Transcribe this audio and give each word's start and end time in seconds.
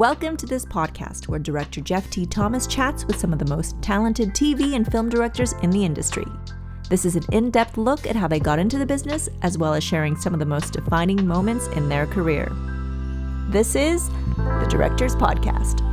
Welcome 0.00 0.38
to 0.38 0.46
this 0.46 0.64
podcast 0.64 1.28
where 1.28 1.38
director 1.38 1.82
Jeff 1.82 2.08
T. 2.08 2.24
Thomas 2.24 2.66
chats 2.66 3.04
with 3.04 3.18
some 3.18 3.34
of 3.34 3.38
the 3.38 3.44
most 3.44 3.76
talented 3.82 4.30
TV 4.30 4.74
and 4.74 4.90
film 4.90 5.10
directors 5.10 5.52
in 5.62 5.68
the 5.68 5.84
industry. 5.84 6.24
This 6.88 7.04
is 7.04 7.16
an 7.16 7.24
in 7.32 7.50
depth 7.50 7.76
look 7.76 8.06
at 8.06 8.16
how 8.16 8.26
they 8.26 8.40
got 8.40 8.58
into 8.58 8.78
the 8.78 8.86
business, 8.86 9.28
as 9.42 9.58
well 9.58 9.74
as 9.74 9.84
sharing 9.84 10.16
some 10.16 10.32
of 10.32 10.40
the 10.40 10.46
most 10.46 10.72
defining 10.72 11.26
moments 11.26 11.66
in 11.76 11.90
their 11.90 12.06
career. 12.06 12.50
This 13.50 13.74
is 13.74 14.08
the 14.08 14.66
Directors 14.70 15.14
Podcast. 15.14 15.89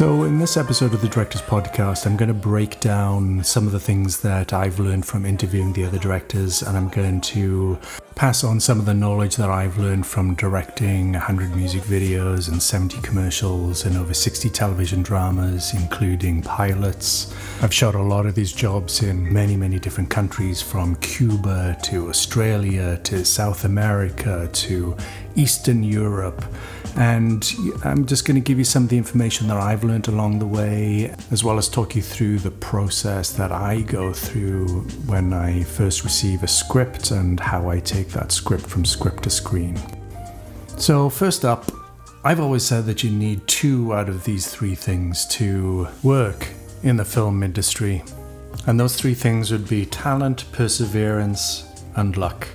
So, 0.00 0.24
in 0.24 0.38
this 0.38 0.56
episode 0.56 0.94
of 0.94 1.02
the 1.02 1.08
Directors 1.08 1.42
Podcast, 1.42 2.06
I'm 2.06 2.16
going 2.16 2.28
to 2.28 2.32
break 2.32 2.80
down 2.80 3.44
some 3.44 3.66
of 3.66 3.72
the 3.72 3.78
things 3.78 4.20
that 4.20 4.54
I've 4.54 4.78
learned 4.78 5.04
from 5.04 5.26
interviewing 5.26 5.74
the 5.74 5.84
other 5.84 5.98
directors, 5.98 6.62
and 6.62 6.74
I'm 6.74 6.88
going 6.88 7.20
to 7.20 7.78
pass 8.14 8.42
on 8.42 8.60
some 8.60 8.78
of 8.78 8.86
the 8.86 8.94
knowledge 8.94 9.36
that 9.36 9.50
I've 9.50 9.76
learned 9.76 10.06
from 10.06 10.36
directing 10.36 11.12
100 11.12 11.54
music 11.54 11.82
videos 11.82 12.48
and 12.48 12.62
70 12.62 13.02
commercials 13.02 13.84
and 13.84 13.98
over 13.98 14.14
60 14.14 14.48
television 14.48 15.02
dramas, 15.02 15.74
including 15.74 16.40
pilots. 16.44 17.34
I've 17.60 17.74
shot 17.74 17.94
a 17.94 18.02
lot 18.02 18.24
of 18.24 18.34
these 18.34 18.54
jobs 18.54 19.02
in 19.02 19.30
many, 19.30 19.54
many 19.54 19.78
different 19.78 20.08
countries 20.08 20.62
from 20.62 20.96
Cuba 20.96 21.76
to 21.82 22.08
Australia 22.08 22.96
to 23.04 23.22
South 23.26 23.66
America 23.66 24.48
to 24.50 24.96
Eastern 25.34 25.84
Europe. 25.84 26.42
And 26.96 27.48
I'm 27.84 28.06
just 28.06 28.26
going 28.26 28.34
to 28.34 28.40
give 28.40 28.58
you 28.58 28.64
some 28.64 28.84
of 28.84 28.88
the 28.88 28.98
information 28.98 29.48
that 29.48 29.56
I've 29.56 29.84
learned 29.84 30.08
along 30.08 30.38
the 30.38 30.46
way, 30.46 31.14
as 31.30 31.44
well 31.44 31.58
as 31.58 31.68
talk 31.68 31.94
you 31.96 32.02
through 32.02 32.38
the 32.38 32.50
process 32.50 33.32
that 33.32 33.52
I 33.52 33.82
go 33.82 34.12
through 34.12 34.82
when 35.06 35.32
I 35.32 35.62
first 35.62 36.04
receive 36.04 36.42
a 36.42 36.48
script 36.48 37.10
and 37.10 37.38
how 37.40 37.68
I 37.68 37.80
take 37.80 38.08
that 38.08 38.32
script 38.32 38.66
from 38.66 38.84
script 38.84 39.22
to 39.24 39.30
screen. 39.30 39.78
So, 40.76 41.08
first 41.08 41.44
up, 41.44 41.70
I've 42.22 42.40
always 42.40 42.64
said 42.64 42.84
that 42.86 43.02
you 43.02 43.10
need 43.10 43.46
two 43.46 43.94
out 43.94 44.08
of 44.08 44.24
these 44.24 44.46
three 44.46 44.74
things 44.74 45.26
to 45.28 45.88
work 46.02 46.48
in 46.82 46.96
the 46.96 47.04
film 47.04 47.42
industry. 47.42 48.02
And 48.66 48.78
those 48.78 48.96
three 48.96 49.14
things 49.14 49.50
would 49.50 49.68
be 49.68 49.86
talent, 49.86 50.44
perseverance, 50.52 51.66
and 51.96 52.16
luck. 52.16 52.46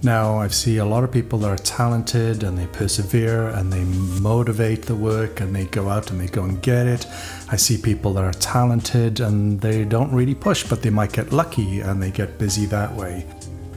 Now, 0.00 0.38
I 0.38 0.46
see 0.46 0.76
a 0.76 0.84
lot 0.84 1.02
of 1.02 1.10
people 1.10 1.40
that 1.40 1.48
are 1.48 1.56
talented 1.56 2.44
and 2.44 2.56
they 2.56 2.68
persevere 2.68 3.48
and 3.48 3.72
they 3.72 3.82
motivate 4.20 4.82
the 4.82 4.94
work 4.94 5.40
and 5.40 5.54
they 5.54 5.64
go 5.64 5.88
out 5.88 6.12
and 6.12 6.20
they 6.20 6.28
go 6.28 6.44
and 6.44 6.62
get 6.62 6.86
it. 6.86 7.04
I 7.50 7.56
see 7.56 7.76
people 7.76 8.12
that 8.14 8.22
are 8.22 8.32
talented 8.32 9.18
and 9.18 9.60
they 9.60 9.84
don't 9.84 10.12
really 10.12 10.36
push, 10.36 10.62
but 10.62 10.82
they 10.82 10.90
might 10.90 11.12
get 11.12 11.32
lucky 11.32 11.80
and 11.80 12.00
they 12.00 12.12
get 12.12 12.38
busy 12.38 12.64
that 12.66 12.94
way. 12.94 13.26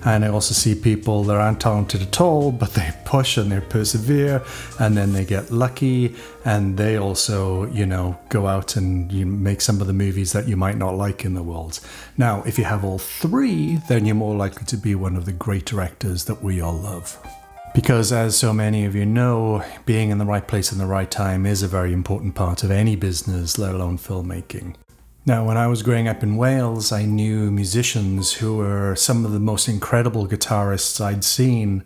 And 0.04 0.26
I 0.26 0.30
also 0.30 0.54
see 0.54 0.74
people 0.76 1.24
that 1.26 1.38
aren't 1.38 1.62
talented 1.62 2.02
at 2.02 2.20
all, 2.20 2.52
but 2.62 2.74
they 2.74 2.92
push 3.06 3.38
and 3.38 3.52
they 3.52 3.60
persevere, 3.60 4.44
and 4.80 4.98
then 4.98 5.14
they 5.14 5.26
get 5.26 5.52
lucky, 5.52 6.16
and 6.46 6.78
they 6.78 6.98
also, 6.98 7.66
you 7.68 7.86
know, 7.86 8.18
go 8.30 8.48
out 8.48 8.76
and 8.76 9.12
you 9.12 9.26
make 9.26 9.62
some 9.62 9.82
of 9.82 9.88
the 9.88 9.94
movies 9.94 10.34
that 10.34 10.48
you 10.48 10.58
might 10.58 10.78
not 10.78 10.96
like 10.96 11.26
in 11.26 11.34
the 11.34 11.44
world. 11.44 11.80
Now, 12.18 12.44
if 12.44 12.58
you 12.58 12.64
have 12.66 12.84
all 12.84 13.00
three, 13.00 13.80
then 13.88 14.06
you're 14.06 14.16
more 14.16 14.36
likely 14.36 14.66
to 14.66 14.78
be 14.78 14.96
one 14.96 15.16
of 15.16 15.26
the 15.26 15.32
great 15.32 15.66
directors 15.66 16.26
that 16.26 16.44
we 16.44 16.62
all 16.62 16.78
love. 16.78 17.18
Because, 17.74 18.12
as 18.12 18.38
so 18.38 18.52
many 18.52 18.84
of 18.84 18.96
you 18.96 19.06
know, 19.06 19.64
being 19.86 20.10
in 20.10 20.18
the 20.18 20.26
right 20.26 20.46
place 20.46 20.74
in 20.74 20.78
the 20.78 20.86
right 20.86 21.10
time 21.10 21.46
is 21.46 21.64
a 21.64 21.70
very 21.70 21.94
important 21.94 22.36
part 22.36 22.64
of 22.64 22.72
any 22.72 22.98
business, 22.98 23.58
let 23.58 23.74
alone 23.74 23.98
filmmaking. 23.98 24.76
Now, 25.24 25.46
when 25.46 25.56
I 25.56 25.68
was 25.68 25.84
growing 25.84 26.08
up 26.08 26.24
in 26.24 26.36
Wales, 26.36 26.92
I 26.92 27.06
knew 27.06 27.52
musicians 27.52 28.34
who 28.34 28.58
were 28.58 28.96
some 28.96 29.24
of 29.24 29.34
the 29.34 29.40
most 29.40 29.68
incredible 29.68 30.28
guitarists 30.28 31.00
I'd 31.00 31.24
seen, 31.24 31.84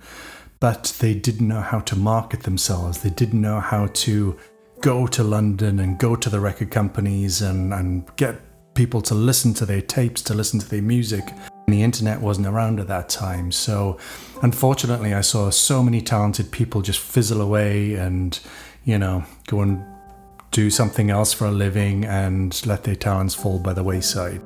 but 0.62 0.96
they 1.00 1.14
didn't 1.14 1.50
know 1.50 1.60
how 1.60 1.82
to 1.82 1.98
market 1.98 2.44
themselves. 2.44 3.02
They 3.02 3.10
didn't 3.10 3.42
know 3.42 3.60
how 3.60 3.88
to 3.88 4.38
go 4.80 5.06
to 5.08 5.22
London 5.22 5.80
and 5.80 6.00
go 6.00 6.16
to 6.16 6.30
the 6.30 6.40
record 6.40 6.72
companies 6.72 7.42
and, 7.42 7.74
and 7.74 8.06
get 8.16 8.40
people 8.74 9.02
to 9.02 9.14
listen 9.14 9.54
to 9.56 9.66
their 9.66 9.82
tapes, 9.82 10.22
to 10.22 10.34
listen 10.34 10.60
to 10.62 10.70
their 10.70 10.82
music. 10.82 11.26
And 11.68 11.74
The 11.74 11.84
internet 11.84 12.22
wasn't 12.22 12.48
around 12.48 12.80
at 12.80 12.88
that 12.88 13.10
time. 13.10 13.52
So, 13.52 13.98
unfortunately, 14.44 15.14
I 15.14 15.22
saw 15.22 15.50
so 15.50 15.84
many 15.84 16.02
talented 16.02 16.52
people 16.52 16.82
just 16.82 17.00
fizzle 17.00 17.42
away 17.42 17.96
and, 17.96 18.40
you 18.86 18.98
know, 18.98 19.26
go 19.48 19.60
and 19.60 19.84
do 20.56 20.70
something 20.70 21.10
else 21.10 21.34
for 21.34 21.48
a 21.48 21.52
living 21.52 22.06
and 22.06 22.66
let 22.66 22.86
their 22.86 22.96
talents 22.96 23.36
fall 23.36 23.60
by 23.60 23.74
the 23.74 23.84
wayside. 23.84 24.42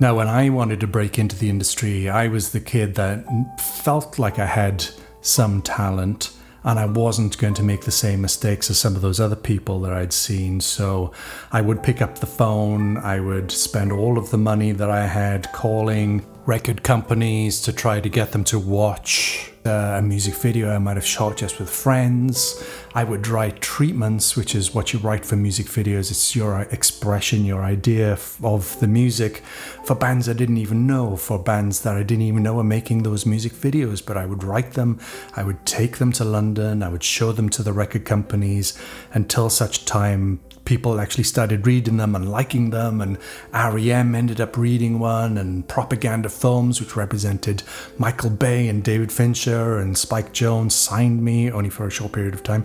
Now, 0.00 0.16
when 0.16 0.26
I 0.26 0.48
wanted 0.48 0.80
to 0.80 0.88
break 0.88 1.20
into 1.20 1.36
the 1.36 1.48
industry, 1.48 2.08
I 2.08 2.26
was 2.26 2.50
the 2.50 2.58
kid 2.58 2.96
that 2.96 3.24
felt 3.60 4.18
like 4.18 4.40
I 4.40 4.46
had 4.46 4.84
some 5.20 5.62
talent 5.62 6.32
and 6.64 6.80
I 6.80 6.86
wasn't 6.86 7.38
going 7.38 7.54
to 7.54 7.62
make 7.62 7.82
the 7.82 7.92
same 7.92 8.20
mistakes 8.20 8.70
as 8.70 8.78
some 8.78 8.96
of 8.96 9.02
those 9.02 9.20
other 9.20 9.36
people 9.36 9.80
that 9.82 9.92
I'd 9.92 10.12
seen. 10.12 10.60
So 10.60 11.12
I 11.52 11.60
would 11.60 11.80
pick 11.84 12.02
up 12.02 12.18
the 12.18 12.26
phone, 12.26 12.96
I 12.96 13.20
would 13.20 13.52
spend 13.52 13.92
all 13.92 14.18
of 14.18 14.30
the 14.30 14.38
money 14.38 14.72
that 14.72 14.90
I 14.90 15.06
had 15.06 15.52
calling 15.52 16.26
record 16.46 16.82
companies 16.82 17.60
to 17.60 17.72
try 17.72 18.00
to 18.00 18.08
get 18.08 18.32
them 18.32 18.42
to 18.42 18.58
watch 18.58 19.52
uh, 19.64 19.98
a 19.98 20.02
music 20.02 20.34
video 20.34 20.74
I 20.74 20.78
might 20.78 20.96
have 20.96 21.06
shot 21.06 21.36
just 21.36 21.60
with 21.60 21.70
friends. 21.70 22.64
I 22.94 23.04
would 23.04 23.28
write 23.28 23.60
treatments, 23.60 24.36
which 24.36 24.56
is 24.56 24.74
what 24.74 24.92
you 24.92 24.98
write 24.98 25.24
for 25.24 25.36
music 25.36 25.66
videos. 25.66 26.10
It's 26.10 26.34
your 26.34 26.62
expression, 26.62 27.44
your 27.44 27.62
idea 27.62 28.12
of 28.42 28.76
the 28.80 28.88
music 28.88 29.38
for 29.84 29.94
bands 29.94 30.28
I 30.28 30.32
didn't 30.32 30.56
even 30.56 30.86
know, 30.86 31.16
for 31.16 31.38
bands 31.38 31.82
that 31.82 31.96
I 31.96 32.02
didn't 32.02 32.24
even 32.24 32.42
know 32.42 32.54
were 32.54 32.64
making 32.64 33.04
those 33.04 33.24
music 33.24 33.52
videos. 33.52 34.04
But 34.04 34.16
I 34.16 34.26
would 34.26 34.42
write 34.42 34.72
them, 34.72 34.98
I 35.36 35.44
would 35.44 35.64
take 35.64 35.98
them 35.98 36.10
to 36.12 36.24
London, 36.24 36.82
I 36.82 36.88
would 36.88 37.04
show 37.04 37.30
them 37.30 37.48
to 37.50 37.62
the 37.62 37.72
record 37.72 38.04
companies 38.04 38.76
until 39.12 39.48
such 39.48 39.84
time 39.84 40.40
people 40.72 40.98
actually 40.98 41.22
started 41.22 41.66
reading 41.66 41.98
them 41.98 42.16
and 42.16 42.30
liking 42.30 42.70
them, 42.70 43.02
and 43.02 43.18
REM 43.52 44.14
ended 44.14 44.40
up 44.40 44.56
reading 44.56 44.98
one, 44.98 45.36
and 45.36 45.68
Propaganda 45.68 46.30
Films, 46.30 46.80
which 46.80 46.96
represented 46.96 47.62
Michael 47.98 48.30
Bay 48.30 48.68
and 48.68 48.82
David 48.82 49.12
Fincher 49.12 49.76
and 49.76 49.98
Spike 49.98 50.32
Jonze, 50.32 50.72
signed 50.72 51.22
me 51.22 51.52
only 51.52 51.68
for 51.68 51.86
a 51.86 51.90
short 51.90 52.12
period 52.12 52.32
of 52.32 52.42
time. 52.42 52.64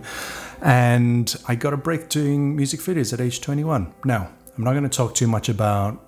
And 0.62 1.36
I 1.48 1.54
got 1.54 1.74
a 1.74 1.76
break 1.76 2.08
doing 2.08 2.56
music 2.56 2.80
videos 2.80 3.12
at 3.12 3.20
age 3.20 3.42
21. 3.42 3.92
Now, 4.06 4.30
I'm 4.56 4.64
not 4.64 4.72
going 4.72 4.84
to 4.84 4.88
talk 4.88 5.14
too 5.14 5.26
much 5.26 5.50
about 5.50 6.02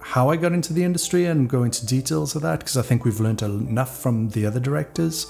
how 0.00 0.30
I 0.30 0.36
got 0.36 0.52
into 0.52 0.72
the 0.72 0.84
industry 0.84 1.26
and 1.26 1.50
go 1.50 1.64
into 1.64 1.84
details 1.84 2.34
of 2.34 2.40
that 2.40 2.60
because 2.60 2.78
I 2.78 2.82
think 2.82 3.04
we've 3.04 3.20
learned 3.20 3.42
enough 3.42 4.00
from 4.00 4.30
the 4.30 4.46
other 4.46 4.58
directors. 4.58 5.26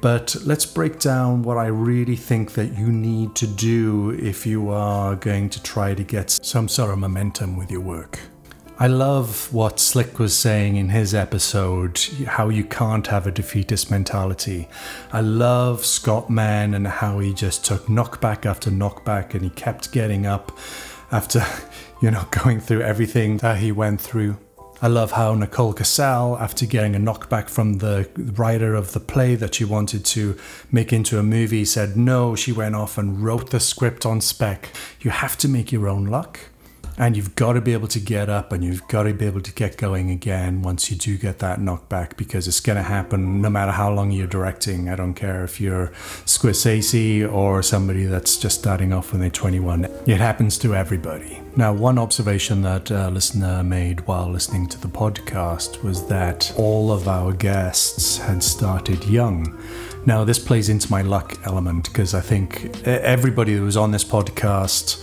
But 0.00 0.36
let's 0.44 0.66
break 0.66 0.98
down 0.98 1.42
what 1.42 1.56
I 1.56 1.66
really 1.66 2.16
think 2.16 2.52
that 2.52 2.76
you 2.76 2.92
need 2.92 3.34
to 3.36 3.46
do 3.46 4.10
if 4.10 4.46
you 4.46 4.70
are 4.70 5.16
going 5.16 5.48
to 5.50 5.62
try 5.62 5.94
to 5.94 6.04
get 6.04 6.30
some 6.30 6.68
sort 6.68 6.90
of 6.90 6.98
momentum 6.98 7.56
with 7.56 7.70
your 7.70 7.80
work. 7.80 8.20
I 8.78 8.88
love 8.88 9.50
what 9.54 9.80
Slick 9.80 10.18
was 10.18 10.36
saying 10.36 10.76
in 10.76 10.90
his 10.90 11.14
episode, 11.14 11.98
how 12.26 12.50
you 12.50 12.62
can't 12.62 13.06
have 13.06 13.26
a 13.26 13.30
defeatist 13.30 13.90
mentality. 13.90 14.68
I 15.12 15.22
love 15.22 15.86
Scott 15.86 16.28
Mann 16.28 16.74
and 16.74 16.86
how 16.86 17.18
he 17.20 17.32
just 17.32 17.64
took 17.64 17.86
knockback 17.86 18.44
after 18.44 18.70
knockback 18.70 19.32
and 19.32 19.42
he 19.42 19.48
kept 19.48 19.92
getting 19.92 20.26
up 20.26 20.52
after, 21.10 21.42
you 22.02 22.10
know, 22.10 22.28
going 22.44 22.60
through 22.60 22.82
everything 22.82 23.38
that 23.38 23.56
he 23.58 23.72
went 23.72 23.98
through. 23.98 24.36
I 24.82 24.88
love 24.88 25.12
how 25.12 25.34
Nicole 25.34 25.72
Kassell, 25.72 26.38
after 26.38 26.66
getting 26.66 26.94
a 26.94 26.98
knockback 26.98 27.48
from 27.48 27.78
the 27.78 28.08
writer 28.14 28.74
of 28.74 28.92
the 28.92 29.00
play 29.00 29.34
that 29.34 29.54
she 29.54 29.64
wanted 29.64 30.04
to 30.06 30.36
make 30.70 30.92
into 30.92 31.18
a 31.18 31.22
movie, 31.22 31.64
said 31.64 31.96
no. 31.96 32.34
She 32.34 32.52
went 32.52 32.74
off 32.74 32.98
and 32.98 33.22
wrote 33.22 33.50
the 33.50 33.60
script 33.60 34.04
on 34.04 34.20
spec. 34.20 34.70
You 35.00 35.10
have 35.10 35.38
to 35.38 35.48
make 35.48 35.72
your 35.72 35.88
own 35.88 36.04
luck. 36.04 36.40
And 36.98 37.16
you've 37.16 37.34
got 37.34 37.54
to 37.54 37.60
be 37.60 37.74
able 37.74 37.88
to 37.88 38.00
get 38.00 38.30
up 38.30 38.52
and 38.52 38.64
you've 38.64 38.86
got 38.88 39.02
to 39.02 39.12
be 39.12 39.26
able 39.26 39.42
to 39.42 39.52
get 39.52 39.76
going 39.76 40.10
again 40.10 40.62
once 40.62 40.90
you 40.90 40.96
do 40.96 41.18
get 41.18 41.40
that 41.40 41.58
knockback 41.58 42.16
because 42.16 42.48
it's 42.48 42.60
going 42.60 42.76
to 42.76 42.82
happen 42.82 43.42
no 43.42 43.50
matter 43.50 43.72
how 43.72 43.92
long 43.92 44.10
you're 44.10 44.26
directing. 44.26 44.88
I 44.88 44.96
don't 44.96 45.12
care 45.12 45.44
if 45.44 45.60
you're 45.60 45.88
Scorsese 46.24 47.30
or 47.30 47.62
somebody 47.62 48.04
that's 48.04 48.38
just 48.38 48.58
starting 48.58 48.94
off 48.94 49.12
when 49.12 49.20
they're 49.20 49.28
21. 49.28 49.84
It 50.06 50.20
happens 50.20 50.56
to 50.58 50.74
everybody. 50.74 51.45
Now, 51.58 51.72
one 51.72 51.98
observation 51.98 52.60
that 52.62 52.90
a 52.90 53.08
listener 53.08 53.62
made 53.62 54.06
while 54.06 54.28
listening 54.30 54.66
to 54.68 54.78
the 54.78 54.88
podcast 54.88 55.82
was 55.82 56.06
that 56.08 56.52
all 56.56 56.92
of 56.92 57.08
our 57.08 57.32
guests 57.32 58.18
had 58.18 58.42
started 58.42 59.04
young. 59.06 59.58
Now, 60.04 60.22
this 60.22 60.38
plays 60.38 60.68
into 60.68 60.90
my 60.90 61.00
luck 61.00 61.38
element 61.46 61.84
because 61.84 62.12
I 62.12 62.20
think 62.20 62.86
everybody 62.86 63.54
who 63.54 63.64
was 63.64 63.76
on 63.76 63.90
this 63.90 64.04
podcast 64.04 65.02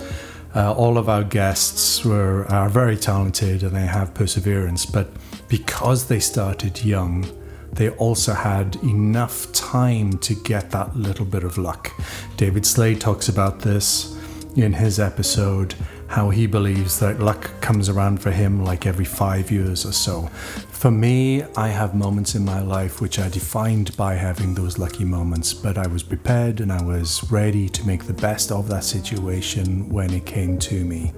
uh, 0.56 0.72
all 0.74 1.00
of 1.00 1.10
our 1.10 1.24
guests 1.24 2.06
were 2.06 2.46
are 2.52 2.70
very 2.70 2.96
talented 2.96 3.64
and 3.64 3.76
they 3.76 3.88
have 3.88 4.14
perseverance, 4.14 4.86
but 4.86 5.10
because 5.48 6.08
they 6.08 6.20
started 6.20 6.84
young, 6.86 7.26
they 7.72 7.90
also 7.92 8.34
had 8.34 8.76
enough 8.84 9.52
time 9.52 10.18
to 10.20 10.36
get 10.36 10.70
that 10.70 10.96
little 10.96 11.26
bit 11.26 11.44
of 11.44 11.58
luck. 11.58 11.92
David 12.38 12.66
Slade 12.66 13.02
talks 13.02 13.30
about 13.30 13.62
this 13.62 14.16
in 14.56 14.74
his 14.74 15.00
episode 15.00 15.74
how 16.14 16.30
he 16.30 16.46
believes 16.46 17.00
that 17.00 17.20
luck 17.20 17.50
comes 17.60 17.90
around 17.90 18.22
for 18.22 18.30
him 18.30 18.64
like 18.64 18.86
every 18.86 19.04
five 19.04 19.50
years 19.50 19.84
or 19.84 19.92
so. 19.92 20.28
For 20.70 20.92
me, 20.92 21.42
I 21.58 21.70
have 21.70 21.96
moments 21.96 22.36
in 22.36 22.46
my 22.46 22.62
life 22.62 23.02
which 23.02 23.18
are 23.18 23.30
defined 23.30 23.98
by 23.98 24.14
having 24.14 24.54
those 24.54 24.78
lucky 24.78 25.06
moments, 25.06 25.56
but 25.56 25.76
I 25.76 25.88
was 25.88 26.04
prepared 26.04 26.62
and 26.62 26.72
I 26.72 26.84
was 26.84 27.32
ready 27.32 27.68
to 27.68 27.88
make 27.88 28.04
the 28.04 28.14
best 28.14 28.52
of 28.52 28.68
that 28.68 28.84
situation 28.84 29.90
when 29.90 30.14
it 30.14 30.28
came 30.28 30.60
to 30.60 30.86
me. 30.86 31.12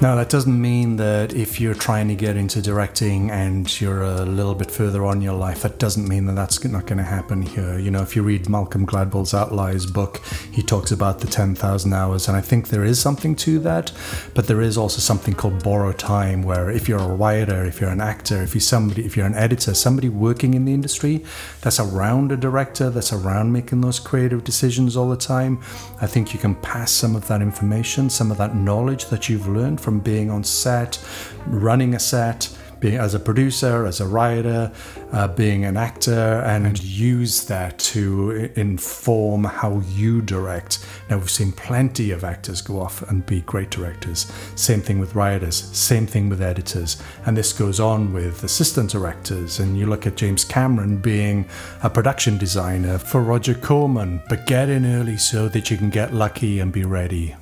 Now, 0.00 0.14
that 0.14 0.28
doesn't 0.28 0.60
mean 0.60 0.94
that 0.98 1.34
if 1.34 1.60
you're 1.60 1.74
trying 1.74 2.06
to 2.06 2.14
get 2.14 2.36
into 2.36 2.62
directing 2.62 3.32
and 3.32 3.80
you're 3.80 4.02
a 4.02 4.24
little 4.24 4.54
bit 4.54 4.70
further 4.70 5.04
on 5.04 5.16
in 5.16 5.22
your 5.22 5.34
life, 5.34 5.62
that 5.62 5.80
doesn't 5.80 6.06
mean 6.06 6.26
that 6.26 6.34
that's 6.34 6.64
not 6.64 6.86
going 6.86 6.98
to 6.98 7.04
happen 7.04 7.42
here. 7.42 7.80
You 7.80 7.90
know, 7.90 8.00
if 8.02 8.14
you 8.14 8.22
read 8.22 8.48
Malcolm 8.48 8.86
Gladwell's 8.86 9.34
Outliers 9.34 9.86
book, 9.86 10.22
he 10.52 10.62
talks 10.62 10.92
about 10.92 11.18
the 11.18 11.26
10,000 11.26 11.92
hours, 11.92 12.28
and 12.28 12.36
I 12.36 12.40
think 12.40 12.68
there 12.68 12.84
is 12.84 13.00
something 13.00 13.34
to 13.36 13.58
that, 13.58 13.90
but 14.34 14.46
there 14.46 14.60
is 14.60 14.78
also 14.78 15.00
something 15.00 15.34
called 15.34 15.64
borrowed 15.64 15.98
time, 15.98 16.44
where 16.44 16.70
if 16.70 16.88
you're 16.88 17.00
a 17.00 17.08
writer, 17.08 17.64
if 17.64 17.80
you're 17.80 17.90
an 17.90 18.00
actor, 18.00 18.40
if 18.40 18.54
you're 18.54 18.60
somebody, 18.60 19.04
if 19.04 19.16
you're 19.16 19.26
an 19.26 19.34
editor, 19.34 19.74
somebody 19.74 20.08
working 20.08 20.54
in 20.54 20.64
the 20.64 20.74
industry 20.74 21.24
that's 21.60 21.80
around 21.80 22.30
a 22.30 22.36
director, 22.36 22.88
that's 22.88 23.12
around 23.12 23.52
making 23.52 23.80
those 23.80 23.98
creative 23.98 24.44
decisions 24.44 24.96
all 24.96 25.10
the 25.10 25.16
time, 25.16 25.60
I 26.00 26.06
think 26.06 26.32
you 26.32 26.38
can 26.38 26.54
pass 26.54 26.92
some 26.92 27.16
of 27.16 27.26
that 27.26 27.42
information, 27.42 28.08
some 28.08 28.30
of 28.30 28.38
that 28.38 28.54
knowledge 28.54 29.06
that 29.06 29.28
you've 29.28 29.48
learned 29.48 29.77
from 29.78 30.00
being 30.00 30.30
on 30.30 30.44
set, 30.44 30.98
running 31.46 31.94
a 31.94 31.98
set, 31.98 32.56
being 32.80 32.96
as 32.96 33.14
a 33.14 33.18
producer, 33.18 33.86
as 33.86 34.00
a 34.00 34.06
writer, 34.06 34.72
uh, 35.12 35.28
being 35.28 35.64
an 35.64 35.76
actor, 35.76 36.42
and 36.44 36.82
use 36.82 37.44
that 37.46 37.78
to 37.78 38.50
inform 38.56 39.44
how 39.44 39.80
you 39.88 40.22
direct. 40.22 40.86
Now, 41.10 41.18
we've 41.18 41.30
seen 41.30 41.52
plenty 41.52 42.10
of 42.10 42.24
actors 42.24 42.60
go 42.60 42.80
off 42.80 43.02
and 43.10 43.24
be 43.26 43.40
great 43.42 43.70
directors. 43.70 44.30
Same 44.54 44.80
thing 44.80 44.98
with 44.98 45.14
writers, 45.14 45.56
same 45.56 46.06
thing 46.06 46.28
with 46.28 46.42
editors. 46.42 47.02
And 47.26 47.36
this 47.36 47.52
goes 47.52 47.80
on 47.80 48.12
with 48.12 48.44
assistant 48.44 48.90
directors. 48.90 49.58
And 49.58 49.78
you 49.78 49.86
look 49.86 50.06
at 50.06 50.16
James 50.16 50.44
Cameron 50.44 50.98
being 50.98 51.46
a 51.82 51.90
production 51.90 52.38
designer 52.38 52.98
for 52.98 53.22
Roger 53.22 53.54
Corman, 53.54 54.22
but 54.28 54.46
get 54.46 54.68
in 54.68 54.86
early 54.86 55.16
so 55.16 55.48
that 55.48 55.70
you 55.70 55.76
can 55.76 55.90
get 55.90 56.14
lucky 56.14 56.60
and 56.60 56.72
be 56.72 56.84
ready. 56.84 57.34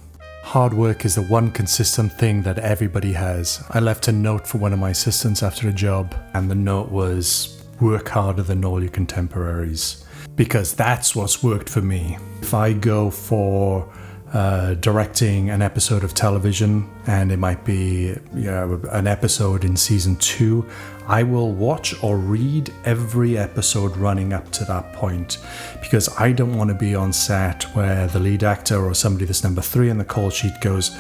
Hard 0.46 0.74
work 0.74 1.04
is 1.04 1.16
the 1.16 1.22
one 1.22 1.50
consistent 1.50 2.12
thing 2.12 2.42
that 2.42 2.60
everybody 2.60 3.12
has. 3.14 3.64
I 3.70 3.80
left 3.80 4.06
a 4.06 4.12
note 4.12 4.46
for 4.46 4.58
one 4.58 4.72
of 4.72 4.78
my 4.78 4.90
assistants 4.90 5.42
after 5.42 5.68
a 5.68 5.72
job, 5.72 6.14
and 6.34 6.48
the 6.48 6.54
note 6.54 6.88
was 6.88 7.60
work 7.80 8.08
harder 8.10 8.44
than 8.44 8.64
all 8.64 8.80
your 8.80 8.92
contemporaries. 8.92 10.04
Because 10.36 10.72
that's 10.72 11.16
what's 11.16 11.42
worked 11.42 11.68
for 11.68 11.82
me. 11.82 12.16
If 12.42 12.54
I 12.54 12.74
go 12.74 13.10
for 13.10 13.92
uh, 14.32 14.74
directing 14.74 15.50
an 15.50 15.62
episode 15.62 16.04
of 16.04 16.14
television, 16.14 16.88
and 17.08 17.32
it 17.32 17.38
might 17.38 17.64
be 17.64 18.14
you 18.32 18.44
know, 18.44 18.80
an 18.92 19.08
episode 19.08 19.64
in 19.64 19.76
season 19.76 20.14
two, 20.16 20.64
I 21.08 21.22
will 21.22 21.52
watch 21.52 21.94
or 22.02 22.18
read 22.18 22.72
every 22.84 23.38
episode 23.38 23.96
running 23.96 24.32
up 24.32 24.50
to 24.52 24.64
that 24.64 24.92
point 24.92 25.38
because 25.80 26.08
I 26.18 26.32
don't 26.32 26.56
want 26.56 26.68
to 26.68 26.74
be 26.74 26.96
on 26.96 27.12
set 27.12 27.62
where 27.74 28.08
the 28.08 28.18
lead 28.18 28.42
actor 28.42 28.84
or 28.84 28.92
somebody 28.94 29.24
that's 29.24 29.44
number 29.44 29.60
three 29.60 29.88
in 29.88 29.98
the 29.98 30.04
call 30.04 30.30
sheet 30.30 30.60
goes, 30.60 30.96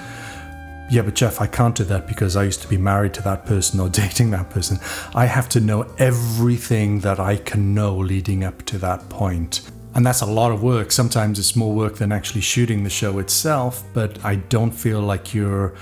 yeah, 0.88 1.02
but 1.02 1.14
Jeff, 1.14 1.40
I 1.40 1.48
can't 1.48 1.74
do 1.74 1.82
that 1.84 2.06
because 2.06 2.36
I 2.36 2.44
used 2.44 2.62
to 2.62 2.68
be 2.68 2.76
married 2.76 3.14
to 3.14 3.22
that 3.22 3.44
person 3.46 3.80
or 3.80 3.88
dating 4.04 4.30
that 4.30 4.50
person. 4.50 4.78
I 5.14 5.26
have 5.26 5.48
to 5.50 5.60
know 5.60 5.82
everything 5.98 7.00
that 7.00 7.18
I 7.18 7.36
can 7.36 7.74
know 7.74 7.96
leading 7.96 8.44
up 8.44 8.64
to 8.66 8.78
that 8.78 9.08
point. 9.08 9.68
And 9.96 10.06
that's 10.06 10.20
a 10.20 10.26
lot 10.26 10.52
of 10.52 10.62
work. 10.62 10.92
Sometimes 10.92 11.38
it's 11.38 11.56
more 11.56 11.74
work 11.74 11.96
than 11.96 12.12
actually 12.12 12.42
shooting 12.42 12.84
the 12.84 12.90
show 12.90 13.18
itself, 13.18 13.82
but 13.92 14.24
I 14.24 14.36
don't 14.36 14.70
feel 14.70 15.00
like 15.00 15.34
you're 15.34 15.74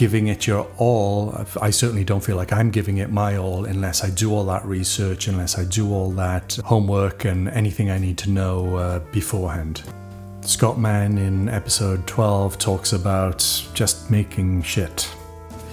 giving 0.00 0.28
it 0.28 0.46
your 0.46 0.66
all. 0.78 1.44
I 1.60 1.68
certainly 1.68 2.04
don't 2.04 2.24
feel 2.24 2.36
like 2.36 2.54
I'm 2.54 2.70
giving 2.70 2.96
it 2.96 3.10
my 3.10 3.36
all 3.36 3.66
unless 3.66 4.02
I 4.02 4.08
do 4.08 4.32
all 4.32 4.46
that 4.46 4.64
research, 4.64 5.28
unless 5.28 5.58
I 5.58 5.64
do 5.64 5.92
all 5.92 6.10
that 6.12 6.58
homework 6.64 7.26
and 7.26 7.48
anything 7.48 7.90
I 7.90 7.98
need 7.98 8.16
to 8.24 8.30
know 8.30 8.76
uh, 8.76 9.00
beforehand. 9.12 9.82
Scott 10.40 10.78
Mann 10.78 11.18
in 11.18 11.50
episode 11.50 12.06
12 12.06 12.56
talks 12.56 12.94
about 12.94 13.40
just 13.74 14.10
making 14.10 14.62
shit. 14.62 15.06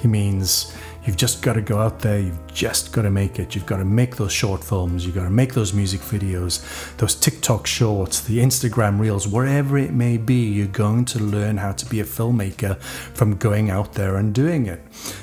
He 0.02 0.10
means 0.10 0.76
You've 1.08 1.16
just 1.16 1.42
got 1.42 1.54
to 1.54 1.62
go 1.62 1.80
out 1.80 2.02
there, 2.02 2.20
you've 2.20 2.54
just 2.54 2.92
got 2.92 3.04
to 3.04 3.10
make 3.10 3.40
it. 3.40 3.56
You've 3.56 3.66
got 3.66 3.78
to 3.78 3.86
make 3.86 4.18
those 4.18 4.34
short 4.34 4.62
films, 4.62 5.06
you've 5.06 5.16
got 5.16 5.24
to 5.24 5.30
make 5.30 5.54
those 5.54 5.72
music 5.72 6.02
videos, 6.02 6.62
those 6.98 7.16
TikTok 7.16 7.66
shorts, 7.66 8.20
the 8.20 8.40
Instagram 8.40 9.00
reels, 9.00 9.26
wherever 9.26 9.78
it 9.78 9.94
may 9.94 10.18
be, 10.18 10.50
you're 10.50 10.68
going 10.68 11.06
to 11.06 11.20
learn 11.20 11.56
how 11.56 11.72
to 11.72 11.86
be 11.86 12.02
a 12.02 12.04
filmmaker 12.04 12.78
from 12.82 13.38
going 13.38 13.70
out 13.70 13.94
there 13.94 14.18
and 14.18 14.36
doing 14.36 14.66
it. 14.66 14.82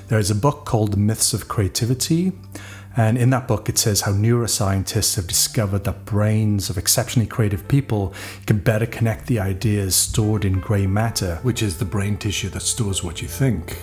There 0.08 0.18
is 0.18 0.30
a 0.30 0.34
book 0.34 0.64
called 0.64 0.96
Myths 0.96 1.34
of 1.34 1.48
Creativity. 1.48 2.32
And 2.96 3.18
in 3.18 3.30
that 3.30 3.48
book, 3.48 3.68
it 3.68 3.76
says 3.76 4.02
how 4.02 4.12
neuroscientists 4.12 5.16
have 5.16 5.26
discovered 5.26 5.84
that 5.84 6.04
brains 6.04 6.70
of 6.70 6.78
exceptionally 6.78 7.26
creative 7.26 7.66
people 7.68 8.14
can 8.46 8.58
better 8.58 8.86
connect 8.86 9.26
the 9.26 9.40
ideas 9.40 9.96
stored 9.96 10.44
in 10.44 10.60
grey 10.60 10.86
matter, 10.86 11.40
which 11.42 11.60
is 11.60 11.76
the 11.78 11.84
brain 11.84 12.16
tissue 12.16 12.48
that 12.50 12.60
stores 12.60 13.02
what 13.02 13.20
you 13.20 13.28
think. 13.28 13.82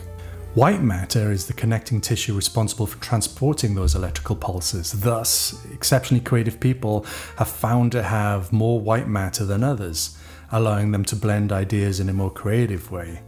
White 0.53 0.83
matter 0.83 1.31
is 1.31 1.47
the 1.47 1.53
connecting 1.53 2.01
tissue 2.01 2.35
responsible 2.35 2.85
for 2.85 3.01
transporting 3.01 3.73
those 3.73 3.95
electrical 3.95 4.35
pulses. 4.35 4.91
Thus, 4.91 5.65
exceptionally 5.71 6.21
creative 6.21 6.59
people 6.59 7.05
have 7.37 7.47
found 7.47 7.93
to 7.93 8.03
have 8.03 8.51
more 8.51 8.77
white 8.77 9.07
matter 9.07 9.45
than 9.45 9.63
others, 9.63 10.17
allowing 10.51 10.91
them 10.91 11.05
to 11.05 11.15
blend 11.15 11.53
ideas 11.53 12.01
in 12.01 12.09
a 12.09 12.13
more 12.13 12.29
creative 12.29 12.91
way. 12.91 13.21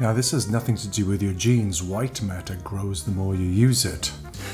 Now, 0.00 0.14
this 0.14 0.30
has 0.30 0.50
nothing 0.50 0.76
to 0.76 0.88
do 0.88 1.04
with 1.04 1.22
your 1.22 1.34
genes. 1.34 1.82
White 1.82 2.22
matter 2.22 2.56
grows 2.64 3.04
the 3.04 3.10
more 3.10 3.34
you 3.34 3.44
use 3.44 3.84
it. 3.84 4.10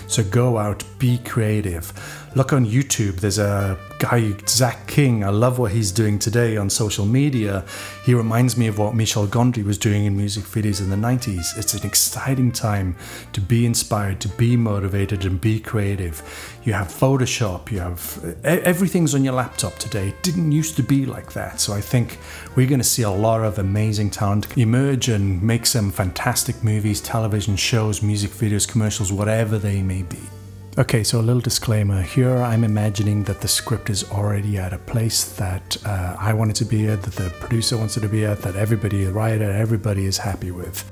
So 0.09 0.25
go 0.25 0.59
out, 0.59 0.83
be 0.99 1.19
creative. 1.19 1.93
Look 2.35 2.53
on 2.53 2.67
YouTube, 2.67 3.21
there's 3.21 3.39
a 3.39 3.79
guy, 3.99 4.35
Zach 4.47 4.87
King. 4.87 5.25
I 5.25 5.31
love 5.31 5.59
what 5.59 5.73
he's 5.73 5.93
doing 5.93 6.19
today 6.19 6.57
on 6.57 6.71
social 6.71 7.07
media. 7.07 7.65
He 8.05 8.15
reminds 8.15 8.57
me 8.57 8.67
of 8.67 8.79
what 8.79 8.95
Michel 8.95 9.27
Gondry 9.27 9.65
was 9.65 9.79
doing 9.79 10.05
in 10.05 10.17
music 10.17 10.45
videos 10.45 10.81
in 10.81 10.91
the 10.91 10.97
90s. 10.97 11.57
It's 11.57 11.75
an 11.75 11.87
exciting 11.87 12.53
time 12.53 12.97
to 13.33 13.41
be 13.41 13.67
inspired, 13.67 14.21
to 14.21 14.29
be 14.29 14.57
motivated, 14.57 15.25
and 15.25 15.41
be 15.41 15.61
creative. 15.61 16.23
You 16.65 16.73
have 16.73 16.89
Photoshop, 16.89 17.71
you 17.71 17.81
have 17.81 18.37
everything's 18.45 19.15
on 19.15 19.25
your 19.25 19.35
laptop 19.35 19.77
today. 19.77 20.09
It 20.09 20.23
didn't 20.23 20.53
used 20.53 20.77
to 20.77 20.83
be 20.83 21.07
like 21.07 21.33
that. 21.33 21.61
So 21.61 21.73
I 21.73 21.81
think 21.81 22.19
we're 22.57 22.69
going 22.69 22.81
to 22.81 22.85
see 22.85 23.03
a 23.03 23.11
lot 23.11 23.43
of 23.43 23.59
amazing 23.59 24.11
talent 24.11 24.57
emerge 24.57 25.09
and 25.09 25.43
make 25.43 25.67
some 25.67 25.91
fantastic 25.91 26.63
movies, 26.63 27.01
television 27.01 27.57
shows, 27.57 28.03
music 28.03 28.31
videos, 28.31 28.69
commercials, 28.69 29.13
whatever 29.13 29.59
they 29.59 29.83
may 29.83 30.03
be. 30.03 30.19
Okay, 30.77 31.05
so 31.05 31.21
a 31.21 31.23
little 31.23 31.41
disclaimer 31.41 32.03
here. 32.03 32.35
I'm 32.39 32.65
imagining 32.65 33.23
that 33.25 33.41
the 33.41 33.47
script 33.47 33.91
is 33.91 34.11
already 34.11 34.59
at 34.59 34.73
a 34.73 34.79
place 34.79 35.23
that 35.37 35.77
uh, 35.87 36.17
I 36.19 36.33
wanted 36.33 36.57
to 36.57 36.65
be 36.65 36.89
at, 36.89 37.01
that 37.03 37.15
the 37.15 37.31
producer 37.31 37.77
wants 37.77 37.97
it 37.97 38.01
to 38.01 38.09
be 38.09 38.25
at, 38.25 38.41
that 38.41 38.57
everybody, 38.57 39.05
the 39.05 39.13
writer, 39.13 39.49
everybody 39.49 40.05
is 40.05 40.19
happy 40.19 40.51
with. 40.51 40.85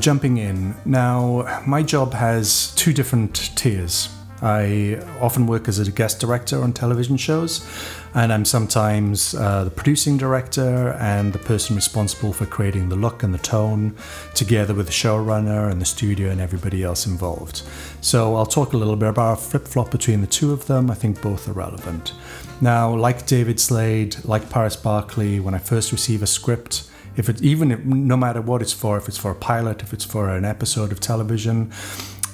Jumping 0.00 0.38
in. 0.38 0.74
Now, 0.86 1.62
my 1.66 1.82
job 1.82 2.14
has 2.14 2.74
two 2.74 2.94
different 2.94 3.54
tiers. 3.54 4.08
I 4.40 4.98
often 5.20 5.46
work 5.46 5.68
as 5.68 5.78
a 5.78 5.92
guest 5.92 6.18
director 6.18 6.62
on 6.62 6.72
television 6.72 7.18
shows, 7.18 7.68
and 8.14 8.32
I'm 8.32 8.44
sometimes 8.44 9.34
uh, 9.34 9.64
the 9.64 9.70
producing 9.70 10.18
director 10.18 10.92
and 11.00 11.32
the 11.32 11.38
person 11.38 11.76
responsible 11.76 12.32
for 12.32 12.44
creating 12.44 12.88
the 12.88 12.96
look 12.96 13.22
and 13.22 13.32
the 13.32 13.38
tone, 13.38 13.96
together 14.34 14.74
with 14.74 14.86
the 14.86 14.92
showrunner 14.92 15.70
and 15.70 15.80
the 15.80 15.86
studio 15.86 16.30
and 16.30 16.40
everybody 16.40 16.82
else 16.82 17.06
involved. 17.06 17.62
So 18.00 18.36
I'll 18.36 18.46
talk 18.46 18.74
a 18.74 18.76
little 18.76 18.96
bit 18.96 19.08
about 19.08 19.38
a 19.38 19.40
flip 19.40 19.66
flop 19.66 19.90
between 19.90 20.20
the 20.20 20.26
two 20.26 20.52
of 20.52 20.66
them. 20.66 20.90
I 20.90 20.94
think 20.94 21.22
both 21.22 21.48
are 21.48 21.52
relevant. 21.52 22.12
Now, 22.60 22.94
like 22.94 23.26
David 23.26 23.58
Slade, 23.58 24.16
like 24.24 24.48
Paris 24.50 24.76
Barclay, 24.76 25.40
when 25.40 25.54
I 25.54 25.58
first 25.58 25.90
receive 25.90 26.22
a 26.22 26.26
script, 26.26 26.88
if 27.16 27.28
it 27.28 27.42
even 27.42 27.72
if, 27.72 27.80
no 27.84 28.16
matter 28.16 28.40
what 28.40 28.62
it's 28.62 28.72
for, 28.72 28.96
if 28.96 29.08
it's 29.08 29.18
for 29.18 29.30
a 29.30 29.34
pilot, 29.34 29.82
if 29.82 29.92
it's 29.92 30.04
for 30.04 30.28
an 30.28 30.44
episode 30.44 30.92
of 30.92 31.00
television, 31.00 31.72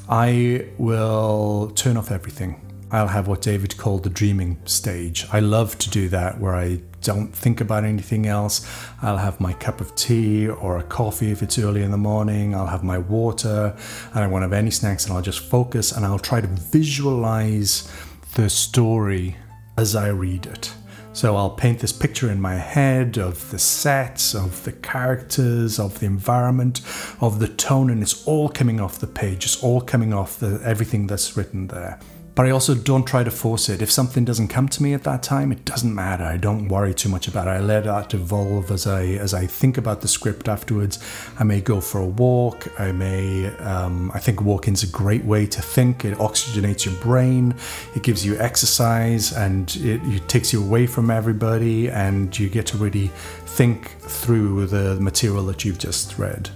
I 0.09 0.67
will 0.79 1.73
turn 1.75 1.97
off 1.97 2.11
everything. 2.11 2.68
I'll 2.91 3.09
have 3.09 3.29
what 3.29 3.43
David 3.43 3.77
called 3.77 4.05
the 4.05 4.11
dreaming 4.11 4.59
stage. 4.65 5.27
I 5.33 5.41
love 5.41 5.77
to 5.79 5.91
do 5.91 6.09
that 6.09 6.41
where 6.41 6.55
I 6.55 6.81
don't 7.03 7.35
think 7.35 7.61
about 7.61 7.85
anything 7.85 8.27
else. 8.27 8.67
I'll 9.03 9.19
have 9.19 9.41
my 9.41 9.53
cup 9.53 9.81
of 9.81 9.95
tea 9.95 10.49
or 10.49 10.79
a 10.79 10.83
coffee 10.83 11.31
if 11.31 11.43
it's 11.43 11.59
early 11.59 11.83
in 11.83 11.91
the 11.91 11.99
morning. 11.99 12.55
I'll 12.55 12.67
have 12.67 12.83
my 12.83 12.99
water 12.99 13.77
I 14.15 14.21
won't 14.21 14.33
want 14.33 14.43
to 14.43 14.47
have 14.47 14.53
any 14.53 14.71
snacks 14.71 15.05
and 15.05 15.15
I'll 15.15 15.23
just 15.23 15.41
focus 15.41 15.93
and 15.93 16.05
I'll 16.05 16.19
try 16.19 16.41
to 16.41 16.47
visualize 16.47 17.93
the 18.35 18.49
story 18.49 19.37
as 19.77 19.95
I 19.95 20.09
read 20.09 20.47
it. 20.47 20.73
So 21.13 21.37
I'll 21.37 21.51
paint 21.51 21.81
this 21.81 21.93
picture 21.93 22.31
in 22.31 22.41
my 22.41 22.55
head 22.55 23.19
of 23.19 23.51
the 23.51 23.59
sets, 23.59 24.35
of 24.35 24.63
the 24.65 24.73
characters, 24.73 25.81
of 25.81 25.99
the 25.99 26.07
environment, 26.07 26.81
of 27.21 27.41
the 27.41 27.49
tone, 27.49 27.91
and 27.91 28.03
it's 28.03 28.25
all 28.27 28.49
coming 28.49 28.81
off 28.81 29.01
the 29.01 29.09
page. 29.09 29.45
It's 29.45 29.61
all 29.63 29.81
coming 29.81 30.13
off 30.13 30.39
the 30.39 30.61
everything 30.65 31.09
that's 31.09 31.37
written 31.37 31.67
there. 31.67 31.99
But 32.39 32.47
I 32.47 32.51
also 32.51 32.77
don't 32.77 33.03
try 33.03 33.25
to 33.25 33.33
force 33.33 33.69
it. 33.69 33.83
If 33.83 33.91
something 33.91 34.25
doesn't 34.25 34.47
come 34.47 34.69
to 34.69 34.81
me 34.81 34.95
at 34.95 35.03
that 35.03 35.25
time, 35.25 35.51
it 35.51 35.65
doesn't 35.65 35.93
matter. 35.93 36.23
I 36.23 36.37
don't 36.37 36.69
worry 36.69 36.95
too 36.95 37.09
much 37.09 37.27
about 37.27 37.49
it. 37.49 37.51
I 37.51 37.59
let 37.59 37.83
that 37.83 38.15
evolve 38.15 38.71
as 38.71 38.87
I 38.87 39.07
as 39.07 39.35
I 39.35 39.45
think 39.45 39.77
about 39.77 40.03
the 40.03 40.07
script 40.07 40.49
afterwards. 40.49 41.01
I 41.41 41.43
may 41.43 41.61
go 41.61 41.81
for 41.81 42.01
a 42.01 42.07
walk. 42.07 42.69
I 42.79 42.93
may. 42.93 43.49
Um, 43.57 44.13
I 44.15 44.21
think 44.21 44.41
walking's 44.41 44.85
a 44.85 44.87
great 44.87 45.25
way 45.25 45.47
to 45.47 45.61
think. 45.61 46.05
It 46.05 46.17
oxygenates 46.19 46.85
your 46.85 46.95
brain. 47.03 47.57
It 47.97 48.05
gives 48.05 48.25
you 48.25 48.39
exercise, 48.39 49.33
and 49.33 49.75
it, 49.75 50.01
it 50.05 50.29
takes 50.29 50.53
you 50.53 50.63
away 50.63 50.87
from 50.87 51.11
everybody, 51.11 51.91
and 51.91 52.39
you 52.39 52.49
get 52.49 52.67
to 52.67 52.77
really 52.77 53.09
think 53.47 53.99
through 53.99 54.67
the 54.67 54.95
material 55.01 55.45
that 55.47 55.65
you've 55.65 55.79
just 55.79 56.17
read. 56.19 56.51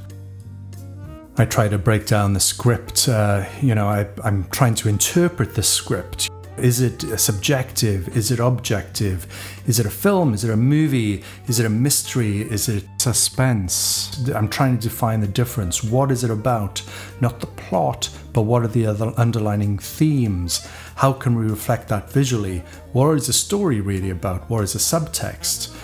I 1.39 1.47
try 1.47 1.67
to 1.67 1.79
break 1.79 2.07
down 2.07 2.35
the 2.35 2.41
script. 2.41 3.09
Uh, 3.09 3.47
you 3.63 3.75
know, 3.75 3.89
I, 3.89 4.07
I'm 4.23 4.45
trying 4.51 4.75
to 4.77 4.91
interpret 4.91 5.55
the 5.55 5.63
script. 5.63 6.29
Is 6.59 6.83
it 6.83 7.19
subjective? 7.19 8.15
Is 8.15 8.31
it 8.31 8.39
objective? 8.39 9.27
Is 9.67 9.81
it 9.81 9.87
a 9.87 9.91
film? 9.91 10.35
Is 10.35 10.45
it 10.45 10.51
a 10.51 10.57
movie? 10.57 11.25
Is 11.49 11.59
it 11.59 11.65
a 11.65 11.71
mystery? 11.71 12.43
Is 12.43 12.69
it 12.69 12.85
suspense? 12.99 14.29
I'm 14.35 14.47
trying 14.47 14.79
to 14.79 14.89
define 14.89 15.21
the 15.21 15.27
difference. 15.27 15.83
What 15.83 16.11
is 16.11 16.23
it 16.23 16.31
about? 16.31 16.83
Not 17.23 17.41
the 17.41 17.47
plot, 17.47 18.11
but 18.35 18.43
what 18.43 18.63
are 18.63 18.69
the 18.69 18.85
other 18.85 19.15
underlining 19.17 19.79
themes? 19.79 20.69
How 20.97 21.15
can 21.15 21.35
we 21.35 21.47
reflect 21.47 21.89
that 21.89 22.11
visually? 22.11 22.59
What 22.93 23.13
is 23.13 23.29
the 23.29 23.33
story 23.33 23.81
really 23.81 24.11
about? 24.11 24.51
What 24.51 24.65
is 24.65 24.75
the 24.75 24.79
subtext? 24.79 25.75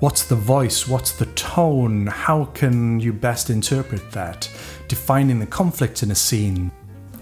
What's 0.00 0.24
the 0.26 0.34
voice? 0.34 0.86
What's 0.86 1.12
the 1.12 1.24
tone? 1.26 2.06
How 2.08 2.46
can 2.46 3.00
you 3.00 3.14
best 3.14 3.48
interpret 3.48 4.10
that? 4.12 4.46
Defining 4.88 5.38
the 5.38 5.46
conflict 5.46 6.02
in 6.02 6.10
a 6.10 6.14
scene. 6.14 6.70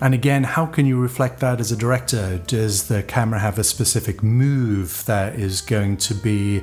And 0.00 0.12
again, 0.12 0.42
how 0.42 0.66
can 0.66 0.86
you 0.86 1.00
reflect 1.00 1.40
that 1.40 1.60
as 1.60 1.72
a 1.72 1.76
director? 1.76 2.38
Does 2.46 2.88
the 2.88 3.02
camera 3.04 3.38
have 3.38 3.58
a 3.58 3.64
specific 3.64 4.22
move 4.22 5.04
that 5.06 5.36
is 5.36 5.60
going 5.60 5.96
to 5.98 6.14
be 6.14 6.62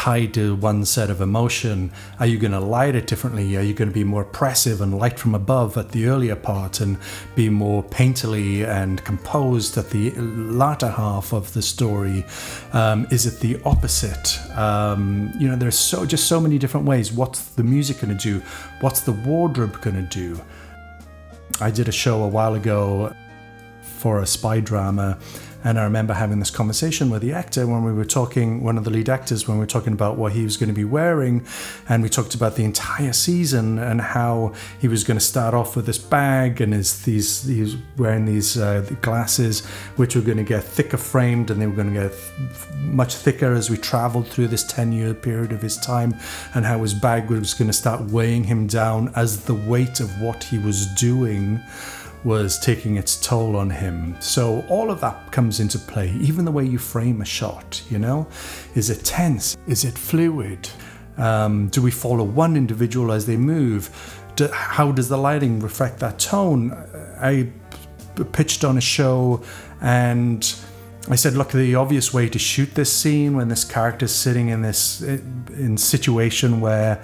tied 0.00 0.32
to 0.32 0.54
one 0.54 0.82
set 0.82 1.10
of 1.10 1.20
emotion? 1.20 1.92
Are 2.20 2.26
you 2.26 2.38
going 2.38 2.52
to 2.52 2.60
light 2.60 2.94
it 2.94 3.06
differently? 3.06 3.54
Are 3.58 3.60
you 3.60 3.74
going 3.74 3.90
to 3.90 3.94
be 3.94 4.02
more 4.02 4.22
oppressive 4.22 4.80
and 4.80 4.98
light 4.98 5.18
from 5.18 5.34
above 5.34 5.76
at 5.76 5.90
the 5.90 6.06
earlier 6.06 6.36
part 6.36 6.80
and 6.80 6.96
be 7.34 7.50
more 7.50 7.82
painterly 7.82 8.66
and 8.66 9.04
composed 9.04 9.76
at 9.76 9.90
the 9.90 10.12
latter 10.12 10.88
half 10.88 11.34
of 11.34 11.52
the 11.52 11.60
story? 11.60 12.24
Um, 12.72 13.06
is 13.10 13.26
it 13.26 13.40
the 13.40 13.60
opposite? 13.66 14.40
Um, 14.56 15.34
you 15.38 15.46
know, 15.48 15.56
there's 15.56 15.78
so 15.78 16.06
just 16.06 16.26
so 16.28 16.40
many 16.40 16.56
different 16.56 16.86
ways. 16.86 17.12
What's 17.12 17.50
the 17.50 17.62
music 17.62 18.00
going 18.00 18.16
to 18.16 18.22
do? 18.22 18.42
What's 18.80 19.02
the 19.02 19.12
wardrobe 19.12 19.82
going 19.82 19.96
to 19.96 20.08
do? 20.20 20.40
I 21.60 21.70
did 21.70 21.88
a 21.88 21.92
show 21.92 22.22
a 22.22 22.28
while 22.28 22.54
ago 22.54 23.14
for 23.82 24.20
a 24.20 24.26
spy 24.26 24.60
drama 24.60 25.18
and 25.62 25.78
I 25.78 25.84
remember 25.84 26.14
having 26.14 26.38
this 26.38 26.50
conversation 26.50 27.10
with 27.10 27.20
the 27.20 27.32
actor 27.32 27.66
when 27.66 27.84
we 27.84 27.92
were 27.92 28.04
talking, 28.04 28.64
one 28.64 28.78
of 28.78 28.84
the 28.84 28.90
lead 28.90 29.10
actors, 29.10 29.46
when 29.46 29.58
we 29.58 29.62
were 29.62 29.66
talking 29.66 29.92
about 29.92 30.16
what 30.16 30.32
he 30.32 30.42
was 30.42 30.56
going 30.56 30.68
to 30.68 30.74
be 30.74 30.84
wearing. 30.84 31.46
And 31.88 32.02
we 32.02 32.08
talked 32.08 32.34
about 32.34 32.56
the 32.56 32.64
entire 32.64 33.12
season 33.12 33.78
and 33.78 34.00
how 34.00 34.54
he 34.80 34.88
was 34.88 35.04
going 35.04 35.18
to 35.18 35.24
start 35.24 35.52
off 35.52 35.76
with 35.76 35.84
this 35.84 35.98
bag 35.98 36.60
and 36.60 36.72
his 36.72 37.02
these 37.02 37.44
he's 37.44 37.76
wearing 37.98 38.24
these 38.24 38.56
uh, 38.56 38.88
glasses, 39.02 39.66
which 39.96 40.16
were 40.16 40.22
going 40.22 40.38
to 40.38 40.44
get 40.44 40.64
thicker 40.64 40.96
framed 40.96 41.50
and 41.50 41.60
they 41.60 41.66
were 41.66 41.76
going 41.76 41.92
to 41.92 42.00
get 42.00 42.14
much 42.78 43.14
thicker 43.14 43.52
as 43.52 43.68
we 43.68 43.76
traveled 43.76 44.26
through 44.28 44.48
this 44.48 44.64
10 44.64 44.92
year 44.92 45.12
period 45.12 45.52
of 45.52 45.60
his 45.60 45.76
time, 45.78 46.14
and 46.54 46.64
how 46.64 46.80
his 46.80 46.94
bag 46.94 47.28
was 47.28 47.52
going 47.52 47.68
to 47.68 47.76
start 47.76 48.00
weighing 48.10 48.44
him 48.44 48.66
down 48.66 49.12
as 49.14 49.44
the 49.44 49.54
weight 49.54 50.00
of 50.00 50.20
what 50.20 50.42
he 50.44 50.58
was 50.58 50.86
doing 50.94 51.60
was 52.24 52.58
taking 52.58 52.96
its 52.96 53.20
toll 53.20 53.56
on 53.56 53.70
him. 53.70 54.16
So 54.20 54.64
all 54.68 54.90
of 54.90 55.00
that 55.00 55.32
comes 55.32 55.60
into 55.60 55.78
play, 55.78 56.10
even 56.20 56.44
the 56.44 56.52
way 56.52 56.64
you 56.64 56.78
frame 56.78 57.22
a 57.22 57.24
shot, 57.24 57.82
you 57.90 57.98
know? 57.98 58.26
Is 58.74 58.90
it 58.90 59.04
tense? 59.04 59.56
Is 59.66 59.84
it 59.84 59.96
fluid? 59.96 60.68
Um, 61.16 61.68
do 61.68 61.82
we 61.82 61.90
follow 61.90 62.24
one 62.24 62.56
individual 62.56 63.12
as 63.12 63.26
they 63.26 63.36
move? 63.36 63.90
Do, 64.36 64.48
how 64.48 64.92
does 64.92 65.08
the 65.08 65.18
lighting 65.18 65.60
reflect 65.60 65.98
that 66.00 66.18
tone? 66.18 66.72
I 67.20 67.50
pitched 68.32 68.64
on 68.64 68.76
a 68.76 68.80
show 68.80 69.42
and 69.80 70.54
I 71.08 71.16
said, 71.16 71.34
look, 71.34 71.50
the 71.52 71.74
obvious 71.74 72.12
way 72.12 72.28
to 72.28 72.38
shoot 72.38 72.74
this 72.74 72.92
scene 72.92 73.34
when 73.34 73.48
this 73.48 73.64
character's 73.64 74.14
sitting 74.14 74.48
in 74.48 74.62
this 74.62 75.00
in 75.02 75.76
situation 75.76 76.60
where 76.60 77.02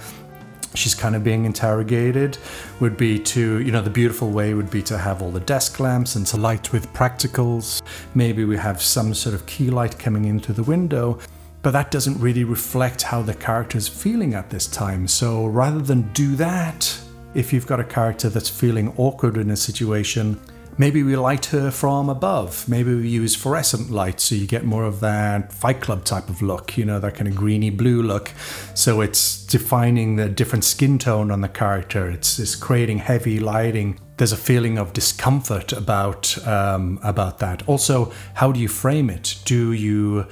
she's 0.77 0.95
kind 0.95 1.17
of 1.17 1.25
being 1.25 1.45
interrogated 1.45 2.39
would 2.81 2.97
be 2.97 3.19
to, 3.19 3.61
you 3.61 3.73
know, 3.73 3.83
the 3.83 3.91
beautiful 3.91 4.31
way 4.31 4.55
would 4.55 4.71
be 4.71 4.83
to 4.83 4.99
have 4.99 5.23
all 5.23 5.31
the 5.31 5.41
desk 5.41 5.81
lamps 5.81 6.17
and 6.17 6.27
to 6.29 6.37
light 6.37 6.73
with 6.73 6.93
practicals. 6.93 7.83
Maybe 8.15 8.45
we 8.45 8.57
have 8.57 8.81
some 8.83 9.15
sort 9.15 9.35
of 9.35 9.47
key 9.47 9.71
light 9.71 9.99
coming 9.99 10.25
into 10.25 10.53
the 10.53 10.63
window. 10.63 11.19
But 11.63 11.73
that 11.73 11.91
doesn't 11.91 12.21
really 12.21 12.45
reflect 12.45 13.03
how 13.03 13.23
the 13.23 13.35
character 13.35 13.77
is 13.77 13.89
feeling 13.89 14.35
at 14.35 14.51
this 14.51 14.69
time. 14.69 15.09
So 15.09 15.47
rather 15.47 15.81
than 15.81 16.13
do 16.13 16.37
that, 16.37 16.97
if 17.35 17.53
you've 17.53 17.67
got 17.67 17.81
a 17.81 17.85
character 17.85 18.29
that's 18.29 18.49
feeling 18.49 18.95
awkward 18.97 19.37
in 19.37 19.51
a 19.51 19.57
situation, 19.57 20.41
Maybe 20.79 21.03
we 21.03 21.17
light 21.17 21.47
her 21.47 21.71
from 21.71 22.11
above. 22.11 22.69
Maybe 22.69 22.95
we 22.95 23.09
use 23.09 23.35
fluorescent 23.35 23.91
light 23.91 24.21
so 24.21 24.35
you 24.35 24.47
get 24.47 24.65
more 24.65 24.85
of 24.85 25.01
that 25.01 25.53
Fight 25.53 25.81
Club 25.81 26.05
type 26.05 26.29
of 26.29 26.43
look, 26.43 26.77
you 26.77 26.85
know, 26.85 27.01
that 27.01 27.15
kind 27.15 27.29
of 27.29 27.35
greeny 27.35 27.71
blue 27.71 28.03
look. 28.03 28.33
So 28.75 29.01
it's 29.01 29.45
defining 29.47 30.17
the 30.17 30.29
different 30.29 30.65
skin 30.65 30.99
tone 30.99 31.31
on 31.31 31.41
the 31.41 31.49
character. 31.49 32.11
It's, 32.11 32.39
it's 32.39 32.55
creating 32.55 32.99
heavy 32.99 33.39
lighting. 33.39 33.99
There's 34.19 34.33
a 34.33 34.37
feeling 34.37 34.77
of 34.79 34.93
discomfort 34.93 35.73
about 35.73 36.37
um, 36.47 36.99
about 37.03 37.39
that. 37.39 37.67
Also, 37.69 38.13
how 38.35 38.51
do 38.51 38.61
you 38.61 38.69
frame 38.69 39.11
it? 39.11 39.39
Do 39.45 39.73
you 39.73 40.27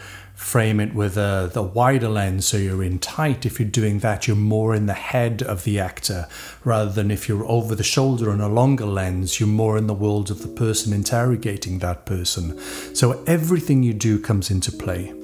frame 0.44 0.78
it 0.78 0.94
with 0.94 1.16
a, 1.16 1.50
the 1.52 1.62
wider 1.62 2.08
lens 2.08 2.46
so 2.46 2.58
you're 2.58 2.84
in 2.84 2.98
tight. 2.98 3.46
If 3.46 3.58
you're 3.58 3.68
doing 3.68 4.00
that, 4.00 4.28
you're 4.28 4.36
more 4.36 4.74
in 4.74 4.84
the 4.84 4.92
head 4.92 5.42
of 5.42 5.64
the 5.64 5.80
actor 5.80 6.28
rather 6.64 6.92
than 6.92 7.10
if 7.10 7.28
you're 7.28 7.46
over 7.46 7.74
the 7.74 7.82
shoulder 7.82 8.30
on 8.30 8.42
a 8.42 8.48
longer 8.48 8.84
lens, 8.84 9.40
you're 9.40 9.48
more 9.48 9.78
in 9.78 9.86
the 9.86 9.94
world 9.94 10.30
of 10.30 10.42
the 10.42 10.48
person 10.48 10.92
interrogating 10.92 11.78
that 11.78 12.04
person. 12.04 12.60
So 12.94 13.24
everything 13.26 13.82
you 13.82 13.94
do 13.94 14.20
comes 14.20 14.50
into 14.50 14.70
play 14.70 15.14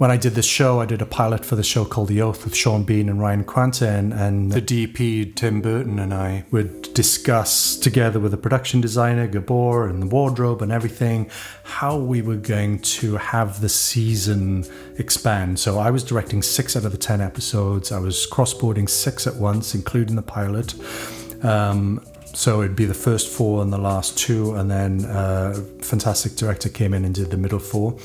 when 0.00 0.10
I 0.10 0.16
did 0.16 0.32
this 0.32 0.46
show, 0.46 0.80
I 0.80 0.86
did 0.86 1.02
a 1.02 1.06
pilot 1.06 1.44
for 1.44 1.56
the 1.56 1.62
show 1.62 1.84
called 1.84 2.08
The 2.08 2.22
Oath 2.22 2.46
with 2.46 2.56
Sean 2.56 2.84
Bean 2.84 3.10
and 3.10 3.20
Ryan 3.20 3.44
Kwanten, 3.44 4.18
and 4.18 4.50
the 4.50 4.62
DP 4.62 5.34
Tim 5.36 5.60
Burton 5.60 5.98
and 5.98 6.14
I 6.14 6.46
would 6.50 6.94
discuss 6.94 7.76
together 7.76 8.18
with 8.18 8.30
the 8.30 8.38
production 8.38 8.80
designer 8.80 9.26
Gabor 9.26 9.86
and 9.86 10.00
the 10.00 10.06
wardrobe 10.06 10.62
and 10.62 10.72
everything 10.72 11.28
how 11.64 11.98
we 11.98 12.22
were 12.22 12.36
going 12.36 12.78
to 12.78 13.18
have 13.18 13.60
the 13.60 13.68
season 13.68 14.64
expand. 14.96 15.58
So 15.58 15.78
I 15.78 15.90
was 15.90 16.02
directing 16.02 16.40
six 16.40 16.76
out 16.76 16.86
of 16.86 16.92
the 16.92 16.98
ten 16.98 17.20
episodes. 17.20 17.92
I 17.92 17.98
was 17.98 18.26
crossboarding 18.26 18.88
six 18.88 19.26
at 19.26 19.36
once, 19.36 19.74
including 19.74 20.16
the 20.16 20.22
pilot. 20.22 20.72
Um, 21.44 22.02
so 22.34 22.62
it'd 22.62 22.76
be 22.76 22.84
the 22.84 22.94
first 22.94 23.28
four 23.28 23.62
and 23.62 23.72
the 23.72 23.78
last 23.78 24.18
two, 24.18 24.54
and 24.54 24.70
then 24.70 25.04
uh, 25.04 25.54
fantastic 25.80 26.36
director 26.36 26.68
came 26.68 26.94
in 26.94 27.04
and 27.04 27.14
did 27.14 27.30
the 27.30 27.36
middle 27.36 27.58
four. 27.58 27.96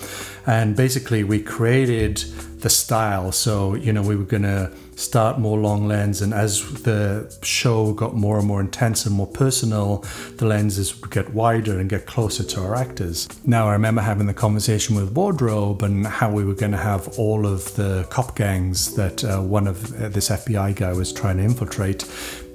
And 0.46 0.76
basically, 0.76 1.24
we 1.24 1.42
created 1.42 2.18
the 2.60 2.70
style. 2.70 3.32
So, 3.32 3.76
you 3.76 3.94
know, 3.94 4.02
we 4.02 4.16
were 4.16 4.24
to 4.44 4.72
start 4.96 5.40
more 5.40 5.58
long 5.58 5.88
lens, 5.88 6.22
and 6.22 6.34
as 6.34 6.84
the 6.84 7.34
show 7.44 7.94
got 7.94 8.16
more 8.16 8.38
and 8.40 8.48
more 8.48 8.62
intense 8.62 9.06
and 9.06 9.16
more 9.16 9.28
personal, 9.28 10.06
the 10.38 10.46
lenses 10.46 11.00
would 11.02 11.12
get 11.12 11.34
wider 11.34 11.80
and 11.80 11.90
get 11.90 12.06
closer 12.06 12.44
to 12.44 12.62
our 12.62 12.76
actors. 12.76 13.28
Now, 13.46 13.68
I 13.68 13.74
remember 13.74 14.02
having 14.02 14.28
the 14.28 14.34
conversation 14.34 14.96
with 14.96 15.12
Wardrobe 15.12 15.84
and 15.84 16.08
how 16.08 16.32
we 16.32 16.44
were 16.44 16.54
going 16.54 16.72
to 16.72 16.78
have 16.78 17.20
all 17.20 17.46
of 17.46 17.76
the 17.76 18.08
cop 18.10 18.36
gangs 18.36 18.96
that 18.96 19.24
uh, 19.24 19.42
one 19.42 19.68
of 19.68 20.02
uh, 20.02 20.10
this 20.10 20.30
FBI 20.30 20.76
guy 20.76 20.94
was 20.94 21.12
trying 21.12 21.38
to 21.38 21.44
infiltrate 21.44 22.06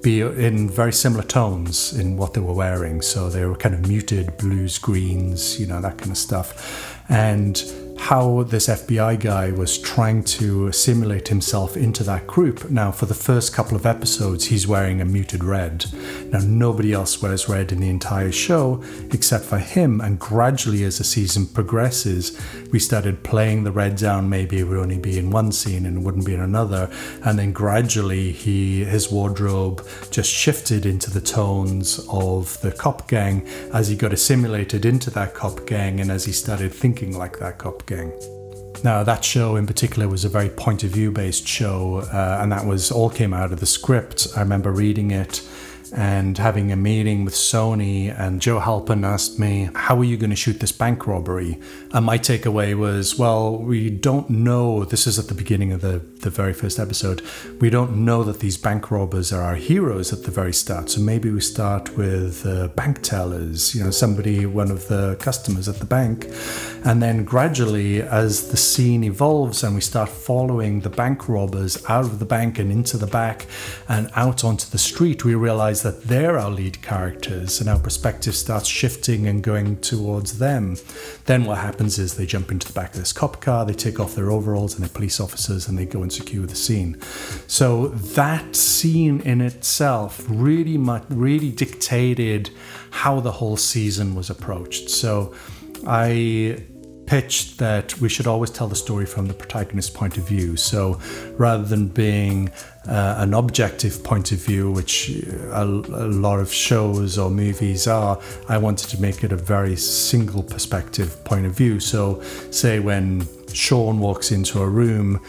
be 0.03 0.21
in 0.23 0.69
very 0.69 0.93
similar 0.93 1.23
tones 1.23 1.93
in 1.93 2.17
what 2.17 2.33
they 2.33 2.41
were 2.41 2.55
wearing. 2.55 3.03
So 3.03 3.29
they 3.29 3.45
were 3.45 3.57
kind 3.57 3.75
of 3.75 3.87
muted 3.87 4.37
blues, 4.39 4.79
greens, 4.79 5.61
you 5.61 5.67
know, 5.67 5.81
that 5.81 5.99
kind 5.99 6.11
of 6.11 6.17
stuff. 6.17 7.05
And 7.11 7.63
how 8.01 8.43
this 8.45 8.67
FBI 8.67 9.21
guy 9.21 9.53
was 9.53 9.79
trying 9.79 10.25
to 10.25 10.67
assimilate 10.67 11.29
himself 11.29 11.77
into 11.77 12.03
that 12.03 12.27
group. 12.27 12.71
Now, 12.71 12.91
for 12.91 13.05
the 13.05 13.15
first 13.15 13.53
couple 13.53 13.77
of 13.77 13.85
episodes, 13.85 14.47
he's 14.47 14.67
wearing 14.67 15.01
a 15.01 15.05
muted 15.05 15.45
red. 15.45 15.85
Now, 16.33 16.41
nobody 16.41 16.95
else 16.95 17.21
wears 17.21 17.49
red 17.49 17.71
in 17.73 17.79
the 17.81 17.91
entire 17.91 18.33
show 18.33 18.83
except 19.13 19.45
for 19.45 19.59
him. 19.59 20.01
And 20.01 20.19
gradually, 20.19 20.83
as 20.85 20.99
the 20.99 21.05
season 21.05 21.47
progresses, 21.47 22.41
we 22.73 22.79
started 22.79 23.23
playing 23.23 23.65
the 23.65 23.71
red 23.71 23.97
down. 23.97 24.31
Maybe 24.31 24.59
it 24.59 24.65
would 24.65 24.79
only 24.79 24.99
be 24.99 25.19
in 25.19 25.31
one 25.31 25.53
scene 25.53 25.85
and 25.85 25.99
it 25.99 26.01
wouldn't 26.01 26.27
be 26.27 26.35
in 26.35 26.41
another. 26.41 26.91
And 27.23 27.39
then 27.39 27.53
gradually, 27.53 28.33
he 28.33 28.83
his 28.85 29.13
wardrobe 29.13 29.87
just 30.11 30.33
shifted 30.33 30.87
into 30.87 31.11
the 31.11 31.21
tones 31.21 32.01
of 32.11 32.61
the 32.63 32.73
cop 32.73 33.09
gang 33.09 33.47
as 33.75 33.89
he 33.89 33.95
got 33.95 34.13
assimilated 34.13 34.85
into 34.87 35.11
that 35.11 35.35
cop 35.35 35.67
gang 35.67 36.01
and 36.01 36.11
as 36.11 36.25
he 36.25 36.33
started 36.33 36.73
thinking 36.73 37.17
like 37.17 37.39
that 37.39 37.59
cop 37.59 37.87
gang. 37.91 38.13
Now, 38.83 39.03
that 39.03 39.25
show 39.25 39.57
in 39.57 39.67
particular 39.67 40.09
was 40.09 40.25
a 40.25 40.29
very 40.31 40.49
point 40.49 40.85
of 40.85 40.91
view 40.91 41.11
based 41.13 41.47
show, 41.47 41.99
uh, 42.13 42.39
and 42.41 42.51
that 42.51 42.65
was 42.65 42.91
all 42.91 43.11
came 43.11 43.35
out 43.35 43.53
of 43.53 43.61
the 43.61 43.67
script. 43.67 44.29
I 44.37 44.41
remember 44.41 44.73
reading 44.73 45.11
it 45.11 45.43
and 45.93 46.39
having 46.39 46.73
a 46.73 46.77
meeting 46.77 47.25
with 47.25 47.35
Sony. 47.35 48.19
And 48.19 48.41
Joe 48.41 48.59
Halpin 48.59 49.05
asked 49.05 49.39
me, 49.39 49.71
How 49.75 49.99
are 49.99 50.05
you 50.05 50.17
going 50.17 50.31
to 50.31 50.37
shoot 50.37 50.61
this 50.61 50.73
bank 50.73 51.07
robbery? 51.07 51.61
And 51.93 52.05
my 52.07 52.19
takeaway 52.19 52.77
was, 52.77 53.19
Well, 53.19 53.57
we 53.57 53.91
don't 53.91 54.31
know. 54.31 54.85
This 54.85 55.07
is 55.07 55.19
at 55.19 55.29
the 55.29 55.35
beginning 55.35 55.73
of 55.73 55.81
the, 55.81 55.99
the 56.21 56.31
very 56.31 56.53
first 56.53 56.79
episode. 56.79 57.23
We 57.61 57.71
don't 57.71 58.05
know 58.05 58.23
that 58.25 58.41
these 58.41 58.57
bank 58.57 58.91
robbers 58.91 59.33
are 59.33 59.43
our 59.43 59.57
heroes 59.57 60.13
at 60.13 60.25
the 60.25 60.31
very 60.31 60.53
start. 60.53 60.91
So 60.91 61.01
maybe 61.01 61.31
we 61.31 61.41
start 61.41 61.97
with 61.97 62.47
uh, 62.47 62.69
bank 62.69 63.03
tellers, 63.03 63.75
you 63.75 63.83
know, 63.83 63.91
somebody, 63.91 64.47
one 64.47 64.71
of 64.71 64.89
the 64.89 65.17
customers 65.21 65.69
at 65.69 65.77
the 65.77 65.85
bank. 65.85 66.27
And 66.85 67.03
then 67.03 67.25
gradually, 67.25 68.03
as 68.03 68.51
the 68.51 68.57
scene 68.57 69.05
evolves 69.05 69.63
and 69.63 69.75
we 69.75 69.81
start 69.81 70.09
following 70.09 70.81
the 70.81 70.91
bank 70.91 71.29
robbers 71.29 71.85
out 71.89 72.05
of 72.05 72.19
the 72.19 72.25
bank 72.25 72.59
and 72.59 72.71
into 72.73 72.97
the 72.97 73.07
back 73.07 73.47
and 73.89 74.11
out 74.15 74.45
onto 74.45 74.69
the 74.71 74.79
street, 74.79 75.25
we 75.25 75.35
realize 75.35 75.80
that 75.83 76.05
they're 76.05 76.39
our 76.39 76.51
lead 76.51 76.83
characters 76.83 77.61
and 77.61 77.69
our 77.69 77.79
perspective 77.79 78.35
starts 78.35 78.69
shifting 78.69 79.27
and 79.27 79.43
going 79.43 79.81
towards 79.81 80.39
them. 80.39 80.77
Then 81.27 81.45
what 81.45 81.59
happens 81.59 81.99
is 81.99 82.15
they 82.15 82.27
jump 82.27 82.51
into 82.51 82.67
the 82.67 82.73
back 82.73 82.95
of 82.95 83.01
this 83.01 83.13
cop 83.13 83.41
car, 83.41 83.65
they 83.65 83.75
take 83.75 84.01
off 84.01 84.15
their 84.15 84.31
overalls 84.31 84.75
and 84.75 84.83
they're 84.83 84.93
police 84.93 85.21
officers 85.21 85.69
and 85.69 85.79
they 85.79 85.87
go 85.87 86.03
and 86.03 86.13
secure 86.13 86.47
the 86.47 86.57
scene. 86.57 87.01
So 87.47 87.89
that 87.89 88.57
scene 88.57 89.21
in 89.21 89.41
itself 89.41 90.25
really 90.29 90.79
much 90.79 91.05
really 91.09 91.51
dictated 91.51 92.51
how 92.91 93.21
the 93.21 93.33
whole 93.33 93.57
season 93.57 94.15
was 94.15 94.31
approached. 94.31 94.91
So 94.91 95.35
I 95.87 96.65
pitched 97.11 97.59
that 97.59 98.01
we 98.01 98.09
should 98.09 98.29
always 98.29 98.51
tell 98.51 98.69
the 98.69 98.77
story 98.77 99.05
from 99.05 99.27
the 99.27 99.35
protagonist's 99.35 99.91
point 99.91 100.17
of 100.17 100.23
view. 100.29 100.57
So 100.57 101.01
rather 101.37 101.65
than 101.65 101.89
being 101.89 102.51
uh, 102.87 103.17
an 103.19 103.35
objective 103.35 104.05
point 104.05 104.31
of 104.31 104.39
view, 104.39 104.71
which 104.71 105.11
a, 105.51 105.65
a, 105.65 106.07
lot 106.07 106.39
of 106.39 106.53
shows 106.53 107.19
or 107.19 107.29
movies 107.29 107.89
are, 107.89 108.17
I 108.49 108.59
wanted 108.59 108.91
to 108.91 109.03
make 109.03 109.25
it 109.25 109.33
a 109.33 109.37
very 109.37 109.75
single 109.75 110.45
perspective 110.45 111.25
point 111.25 111.47
of 111.47 111.53
view. 111.53 111.81
So, 111.81 112.23
say 112.53 112.79
when 112.79 113.27
Sean 113.53 113.99
walks 113.99 114.31
into 114.31 114.63
a 114.63 114.69
room, 114.69 115.21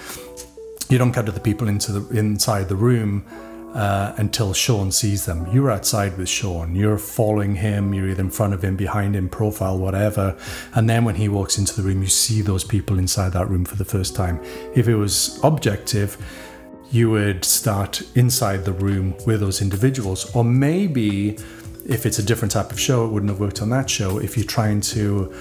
you 0.87 0.99
don't 0.99 1.11
cut 1.11 1.25
to 1.25 1.31
the 1.31 1.39
people 1.39 1.67
into 1.67 1.91
the 1.93 2.19
inside 2.19 2.69
the 2.69 2.75
room 2.75 3.25
uh, 3.73 4.13
until 4.17 4.53
Sean 4.53 4.91
sees 4.91 5.25
them. 5.25 5.47
You're 5.53 5.71
outside 5.71 6.17
with 6.17 6.29
Sean. 6.29 6.75
You're 6.75 6.97
following 6.97 7.55
him. 7.55 7.93
You're 7.93 8.09
either 8.09 8.21
in 8.21 8.29
front 8.29 8.53
of 8.53 8.63
him, 8.63 8.75
behind 8.75 9.15
him, 9.15 9.29
profile, 9.29 9.77
whatever. 9.77 10.37
And 10.73 10.89
then 10.89 11.05
when 11.05 11.15
he 11.15 11.29
walks 11.29 11.57
into 11.57 11.75
the 11.75 11.83
room, 11.83 12.01
you 12.01 12.07
see 12.07 12.41
those 12.41 12.63
people 12.63 12.99
inside 12.99 13.33
that 13.33 13.49
room 13.49 13.65
for 13.65 13.75
the 13.75 13.85
first 13.85 14.15
time. 14.15 14.41
If 14.75 14.87
it 14.87 14.95
was 14.95 15.39
objective, 15.43 16.17
you 16.91 17.09
would 17.09 17.45
start 17.45 18.01
inside 18.15 18.65
the 18.65 18.73
room 18.73 19.15
with 19.25 19.39
those 19.39 19.61
individuals. 19.61 20.35
Or 20.35 20.43
maybe 20.43 21.37
if 21.85 22.05
it's 22.05 22.19
a 22.19 22.23
different 22.23 22.51
type 22.51 22.71
of 22.71 22.79
show, 22.79 23.05
it 23.05 23.09
wouldn't 23.09 23.29
have 23.29 23.39
worked 23.39 23.61
on 23.61 23.69
that 23.69 23.89
show. 23.89 24.17
If 24.19 24.35
you're 24.37 24.45
trying 24.45 24.81
to 24.81 25.33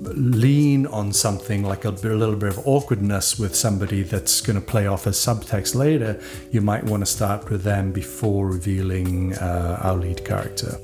lean 0.00 0.86
on 0.86 1.12
something 1.12 1.62
like 1.62 1.84
a, 1.84 1.88
a, 1.88 2.16
little 2.16 2.36
bit 2.36 2.50
of 2.50 2.66
awkwardness 2.66 3.38
with 3.38 3.54
somebody 3.54 4.02
that's 4.02 4.40
going 4.40 4.58
to 4.58 4.64
play 4.64 4.86
off 4.86 5.06
as 5.06 5.16
subtext 5.16 5.74
later, 5.74 6.20
you 6.50 6.60
might 6.60 6.84
want 6.84 7.02
to 7.02 7.06
start 7.06 7.50
with 7.50 7.62
them 7.62 7.92
before 7.92 8.46
revealing 8.46 9.34
uh, 9.34 9.80
our 9.82 9.96
lead 9.96 10.24
character. 10.24 10.78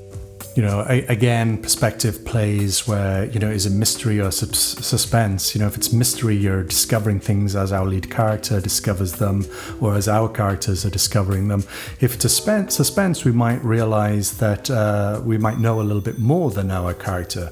You 0.55 0.61
know, 0.61 0.85
a, 0.87 1.03
again, 1.07 1.57
perspective 1.57 2.23
plays 2.25 2.87
where, 2.87 3.25
you 3.25 3.39
know, 3.39 3.49
is 3.49 3.65
it 3.65 3.71
mystery 3.71 4.19
or 4.19 4.29
suspense? 4.29 5.55
You 5.55 5.61
know, 5.61 5.67
if 5.67 5.75
it's 5.75 5.91
mystery, 5.91 6.35
you're 6.35 6.63
discovering 6.63 7.19
things 7.19 7.55
as 7.55 7.71
our 7.71 7.85
lead 7.85 8.11
character 8.11 8.61
discovers 8.61 9.13
them 9.13 9.45
or 9.81 9.95
as 9.95 10.07
our 10.07 10.29
characters 10.29 10.85
are 10.85 10.91
discovering 10.91 11.47
them. 11.47 11.61
If 12.01 12.15
it's 12.15 12.21
suspense, 12.21 12.75
suspense 12.75 13.25
we 13.25 13.31
might 13.31 13.63
realize 13.63 14.37
that 14.37 14.69
uh, 14.69 15.21
we 15.25 15.39
might 15.39 15.57
know 15.57 15.81
a 15.81 15.83
little 15.83 16.03
bit 16.03 16.19
more 16.19 16.51
than 16.51 16.69
our 16.69 16.93
character. 16.93 17.51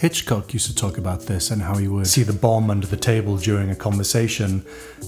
Hitchcock 0.00 0.54
used 0.54 0.66
to 0.66 0.74
talk 0.74 0.96
about 0.96 1.26
this 1.26 1.50
and 1.50 1.60
how 1.60 1.76
he 1.76 1.86
would 1.86 2.06
see 2.06 2.22
the 2.22 2.32
bomb 2.32 2.70
under 2.70 2.86
the 2.86 2.96
table 2.96 3.36
during 3.36 3.68
a 3.68 3.76
conversation, 3.76 4.64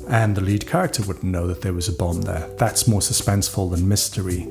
and 0.06 0.36
the 0.36 0.42
lead 0.42 0.66
character 0.66 1.02
wouldn't 1.04 1.24
know 1.24 1.46
that 1.46 1.62
there 1.62 1.72
was 1.72 1.88
a 1.88 1.94
bomb 1.94 2.20
there. 2.20 2.46
That's 2.58 2.86
more 2.86 3.00
suspenseful 3.00 3.70
than 3.70 3.88
mystery. 3.88 4.42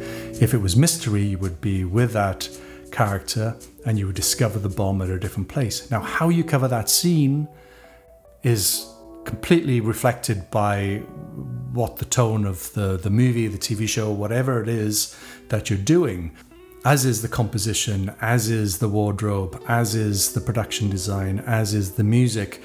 If 0.42 0.56
it 0.56 0.58
was 0.58 0.76
mystery, 0.76 1.22
you 1.22 1.38
would 1.38 1.62
be 1.62 1.86
with 1.86 2.14
that 2.14 2.50
character 2.92 3.56
and 3.86 4.00
you 4.00 4.08
would 4.08 4.16
discover 4.16 4.58
the 4.58 4.68
bomb 4.68 5.04
at 5.04 5.10
a 5.10 5.20
different 5.20 5.48
place. 5.48 5.92
Now, 5.92 6.00
how 6.00 6.30
you 6.30 6.44
cover 6.44 6.68
that 6.70 6.90
scene 6.90 7.48
is 8.42 8.92
completely 9.26 9.80
reflected 9.80 10.50
by 10.50 11.04
what 11.72 11.98
the 11.98 12.06
tone 12.06 12.46
of 12.48 12.74
the, 12.74 12.98
the 12.98 13.12
movie, 13.12 13.46
the 13.46 13.60
TV 13.60 13.88
show, 13.88 14.12
whatever 14.12 14.60
it 14.60 14.70
is 14.70 15.16
that 15.50 15.70
you're 15.70 15.78
doing 15.78 16.36
as 16.84 17.06
is 17.06 17.22
the 17.22 17.28
composition, 17.28 18.14
as 18.22 18.50
is 18.50 18.80
the 18.80 18.90
wardrobe, 18.90 19.62
as 19.68 19.94
is 19.94 20.34
the 20.34 20.42
production 20.42 20.90
design, 20.90 21.40
as 21.40 21.74
is 21.74 21.92
the 21.92 22.04
music. 22.04 22.62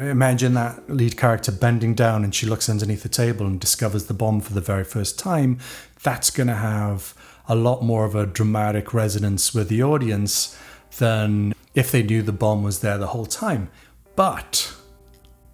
Imagine 0.00 0.54
that 0.54 0.88
lead 0.88 1.16
character 1.16 1.52
bending 1.52 1.94
down 1.94 2.24
and 2.24 2.34
she 2.34 2.46
looks 2.46 2.68
underneath 2.68 3.02
the 3.02 3.08
table 3.08 3.46
and 3.46 3.60
discovers 3.60 4.06
the 4.06 4.14
bomb 4.14 4.40
for 4.40 4.54
the 4.54 4.60
very 4.60 4.84
first 4.84 5.18
time. 5.18 5.58
That's 6.02 6.30
going 6.30 6.46
to 6.46 6.54
have 6.54 7.14
a 7.48 7.54
lot 7.54 7.82
more 7.82 8.04
of 8.04 8.14
a 8.14 8.26
dramatic 8.26 8.94
resonance 8.94 9.52
with 9.52 9.68
the 9.68 9.82
audience 9.82 10.56
than 10.98 11.54
if 11.74 11.90
they 11.90 12.02
knew 12.02 12.22
the 12.22 12.32
bomb 12.32 12.62
was 12.62 12.80
there 12.80 12.96
the 12.96 13.08
whole 13.08 13.26
time. 13.26 13.70
But 14.16 14.74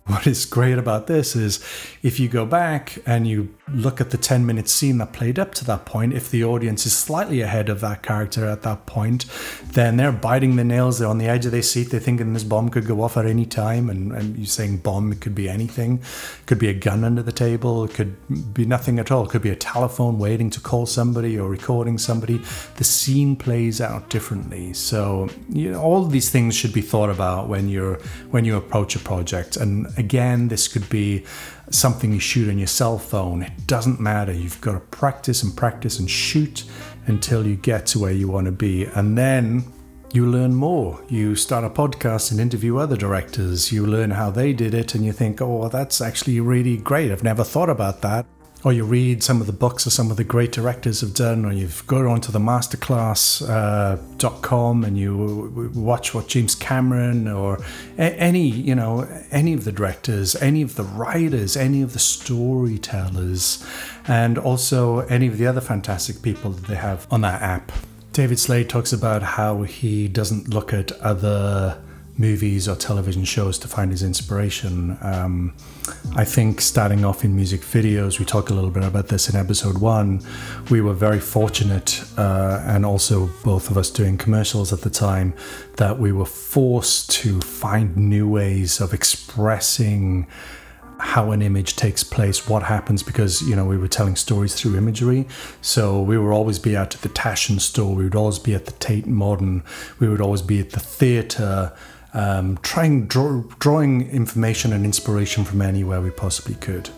what 0.06 0.26
is 0.26 0.44
great 0.44 0.76
about 0.76 1.06
this 1.06 1.34
is 1.34 1.64
if 2.02 2.20
you 2.20 2.28
go 2.28 2.44
back 2.44 2.98
and 3.06 3.26
you 3.26 3.54
look 3.72 4.02
at 4.02 4.10
the 4.10 4.18
10 4.18 4.44
minute 4.44 4.68
scene 4.68 4.98
that 4.98 5.14
played 5.14 5.38
up 5.38 5.54
to 5.54 5.64
that 5.64 5.86
point, 5.86 6.12
if 6.12 6.30
the 6.30 6.44
audience 6.44 6.84
is 6.84 6.94
slightly 6.94 7.40
ahead 7.40 7.70
of 7.70 7.80
that 7.80 8.02
character 8.02 8.44
at 8.44 8.60
that 8.60 8.84
point, 8.84 9.24
then 9.64 9.96
they're 9.96 10.12
biting 10.12 10.56
their 10.56 10.64
nails, 10.64 10.98
they're 10.98 11.08
on 11.08 11.16
the 11.16 11.26
edge 11.26 11.46
of 11.46 11.52
their 11.52 11.62
seat, 11.62 11.84
they're 11.84 12.00
thinking 12.00 12.34
this 12.34 12.44
bomb 12.44 12.68
could 12.68 12.86
go 12.86 13.00
off 13.00 13.16
at 13.16 13.24
any 13.24 13.46
time. 13.46 13.88
And, 13.88 14.12
and 14.12 14.36
you're 14.36 14.46
saying 14.46 14.78
bomb, 14.78 15.10
it 15.10 15.22
could 15.22 15.34
be 15.34 15.48
anything. 15.48 15.94
It 15.96 16.46
could 16.46 16.58
be 16.58 16.68
a 16.68 16.74
gun 16.74 17.02
under 17.02 17.22
the 17.22 17.32
table, 17.32 17.84
it 17.84 17.94
could 17.94 18.14
be 18.52 18.66
nothing 18.66 18.98
at 18.98 19.10
all. 19.10 19.24
It 19.24 19.30
could 19.30 19.42
be 19.42 19.50
a 19.50 19.56
telephone 19.56 20.18
waiting 20.18 20.50
to 20.50 20.60
call 20.60 20.84
somebody 20.84 21.38
or 21.38 21.48
recording 21.48 21.96
somebody. 21.96 22.42
The 22.76 22.84
scene 22.84 23.36
plays 23.36 23.80
out 23.80 24.10
differently. 24.10 24.74
So 24.74 25.30
you 25.48 25.72
know, 25.72 25.80
all 25.80 26.04
these 26.04 26.28
things 26.28 26.54
should 26.54 26.74
be 26.74 26.82
thought 26.82 27.08
about 27.08 27.48
when 27.48 27.70
you're 27.70 27.96
when 28.30 28.44
you 28.44 28.58
approach 28.58 28.96
a 28.96 28.98
project. 28.98 29.56
And 29.56 29.93
again, 29.96 30.48
this 30.48 30.68
could 30.68 30.88
be 30.88 31.24
something 31.70 32.12
you 32.12 32.20
shoot 32.20 32.48
on 32.48 32.58
your 32.58 32.66
cell 32.66 32.98
phone. 32.98 33.42
It 33.42 33.66
doesn't 33.66 34.00
matter. 34.00 34.32
You've 34.32 34.60
got 34.60 34.72
to 34.72 34.80
practice 34.80 35.42
and 35.42 35.56
practice 35.56 35.98
and 35.98 36.10
shoot 36.10 36.64
until 37.06 37.46
you 37.46 37.56
get 37.56 37.86
to 37.86 37.98
where 37.98 38.12
you 38.12 38.28
want 38.28 38.46
to 38.46 38.52
be. 38.52 38.84
And 38.84 39.16
then 39.16 39.64
you 40.12 40.26
learn 40.26 40.54
more. 40.54 41.02
You 41.08 41.34
start 41.34 41.64
a 41.64 41.70
podcast 41.70 42.30
and 42.30 42.40
interview 42.40 42.76
other 42.76 42.96
directors. 42.96 43.72
You 43.72 43.86
learn 43.86 44.10
how 44.12 44.30
they 44.30 44.52
did 44.52 44.74
it 44.74 44.94
and 44.94 45.04
you 45.04 45.12
think, 45.12 45.40
oh, 45.40 45.68
that's 45.68 46.00
actually 46.00 46.40
really 46.40 46.76
great. 46.76 47.10
I've 47.10 47.24
never 47.24 47.44
thought 47.44 47.70
about 47.70 48.02
that 48.02 48.26
or 48.64 48.72
you 48.72 48.84
read 48.84 49.22
some 49.22 49.40
of 49.42 49.46
the 49.46 49.52
books 49.52 49.84
that 49.84 49.90
some 49.90 50.10
of 50.10 50.16
the 50.16 50.24
great 50.24 50.50
directors 50.50 51.02
have 51.02 51.12
done, 51.12 51.44
or 51.44 51.52
you've 51.52 51.86
go 51.86 52.08
onto 52.08 52.32
the 52.32 52.38
masterclass.com 52.38 54.82
uh, 54.82 54.86
and 54.86 54.98
you 54.98 55.70
watch 55.74 56.14
what 56.14 56.28
James 56.28 56.54
Cameron 56.54 57.28
or 57.28 57.62
any, 57.98 58.48
you 58.48 58.74
know, 58.74 59.06
any 59.30 59.52
of 59.52 59.64
the 59.64 59.72
directors, 59.72 60.34
any 60.36 60.62
of 60.62 60.76
the 60.76 60.84
writers, 60.84 61.58
any 61.58 61.82
of 61.82 61.92
the 61.92 61.98
storytellers, 61.98 63.62
and 64.08 64.38
also 64.38 65.00
any 65.00 65.26
of 65.26 65.36
the 65.36 65.46
other 65.46 65.60
fantastic 65.60 66.22
people 66.22 66.50
that 66.50 66.66
they 66.66 66.76
have 66.76 67.06
on 67.10 67.20
that 67.20 67.42
app. 67.42 67.70
David 68.12 68.38
Slade 68.38 68.70
talks 68.70 68.92
about 68.92 69.22
how 69.22 69.62
he 69.62 70.06
doesn't 70.08 70.48
look 70.48 70.72
at 70.72 70.92
other 71.00 71.82
movies 72.16 72.68
or 72.68 72.76
television 72.76 73.24
shows 73.24 73.58
to 73.58 73.68
find 73.68 73.90
his 73.90 74.02
inspiration. 74.02 74.96
Um, 75.00 75.54
I 76.16 76.24
think 76.24 76.60
starting 76.60 77.04
off 77.04 77.24
in 77.24 77.34
music 77.34 77.62
videos, 77.62 78.18
we 78.18 78.24
talk 78.24 78.50
a 78.50 78.54
little 78.54 78.70
bit 78.70 78.84
about 78.84 79.08
this 79.08 79.28
in 79.28 79.36
episode 79.36 79.78
one. 79.78 80.20
We 80.70 80.80
were 80.80 80.94
very 80.94 81.20
fortunate, 81.20 82.02
uh, 82.16 82.62
and 82.64 82.86
also 82.86 83.30
both 83.42 83.70
of 83.70 83.76
us 83.76 83.90
doing 83.90 84.16
commercials 84.16 84.72
at 84.72 84.82
the 84.82 84.90
time, 84.90 85.34
that 85.76 85.98
we 85.98 86.12
were 86.12 86.24
forced 86.24 87.10
to 87.22 87.40
find 87.40 87.96
new 87.96 88.28
ways 88.28 88.80
of 88.80 88.94
expressing 88.94 90.26
how 91.00 91.32
an 91.32 91.42
image 91.42 91.74
takes 91.74 92.04
place, 92.04 92.48
what 92.48 92.62
happens, 92.62 93.02
because 93.02 93.42
you 93.42 93.56
know 93.56 93.64
we 93.64 93.76
were 93.76 93.88
telling 93.88 94.14
stories 94.14 94.54
through 94.54 94.76
imagery. 94.76 95.26
So 95.60 96.00
we 96.00 96.16
would 96.16 96.32
always 96.32 96.60
be 96.60 96.76
out 96.76 96.94
at 96.94 97.02
the 97.02 97.08
Taschen 97.08 97.60
store, 97.60 97.94
we 97.94 98.04
would 98.04 98.14
always 98.14 98.38
be 98.38 98.54
at 98.54 98.66
the 98.66 98.72
Tate 98.72 99.06
Modern, 99.06 99.64
we 99.98 100.08
would 100.08 100.20
always 100.20 100.42
be 100.42 100.60
at 100.60 100.70
the 100.70 100.80
theatre 100.80 101.72
um, 102.14 102.58
trying 102.62 103.06
draw, 103.06 103.42
drawing 103.58 104.08
information 104.10 104.72
and 104.72 104.84
inspiration 104.84 105.44
from 105.44 105.60
anywhere 105.60 106.00
we 106.00 106.10
possibly 106.10 106.54
could. 106.54 106.88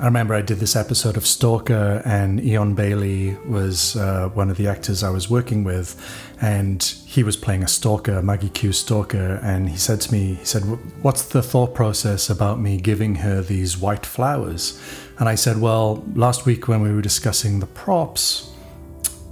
I 0.00 0.06
remember 0.06 0.34
I 0.34 0.42
did 0.42 0.58
this 0.58 0.74
episode 0.74 1.16
of 1.16 1.24
Stalker, 1.24 2.02
and 2.04 2.40
Eion 2.40 2.74
Bailey 2.74 3.36
was 3.46 3.94
uh, 3.94 4.28
one 4.34 4.50
of 4.50 4.56
the 4.56 4.66
actors 4.66 5.04
I 5.04 5.10
was 5.10 5.30
working 5.30 5.62
with, 5.62 5.96
and 6.40 6.82
he 6.82 7.22
was 7.22 7.36
playing 7.36 7.62
a 7.62 7.68
stalker, 7.68 8.20
Maggie 8.20 8.48
Q 8.48 8.72
stalker, 8.72 9.38
and 9.40 9.68
he 9.68 9.76
said 9.76 10.00
to 10.02 10.12
me, 10.12 10.34
he 10.34 10.44
said, 10.44 10.62
"What's 11.02 11.22
the 11.22 11.42
thought 11.42 11.74
process 11.74 12.28
about 12.28 12.60
me 12.60 12.76
giving 12.78 13.14
her 13.16 13.40
these 13.40 13.78
white 13.78 14.04
flowers?" 14.04 14.80
And 15.20 15.28
I 15.28 15.36
said, 15.36 15.60
"Well, 15.60 16.04
last 16.16 16.44
week 16.44 16.66
when 16.66 16.82
we 16.82 16.92
were 16.92 17.00
discussing 17.00 17.60
the 17.60 17.66
props, 17.66 18.50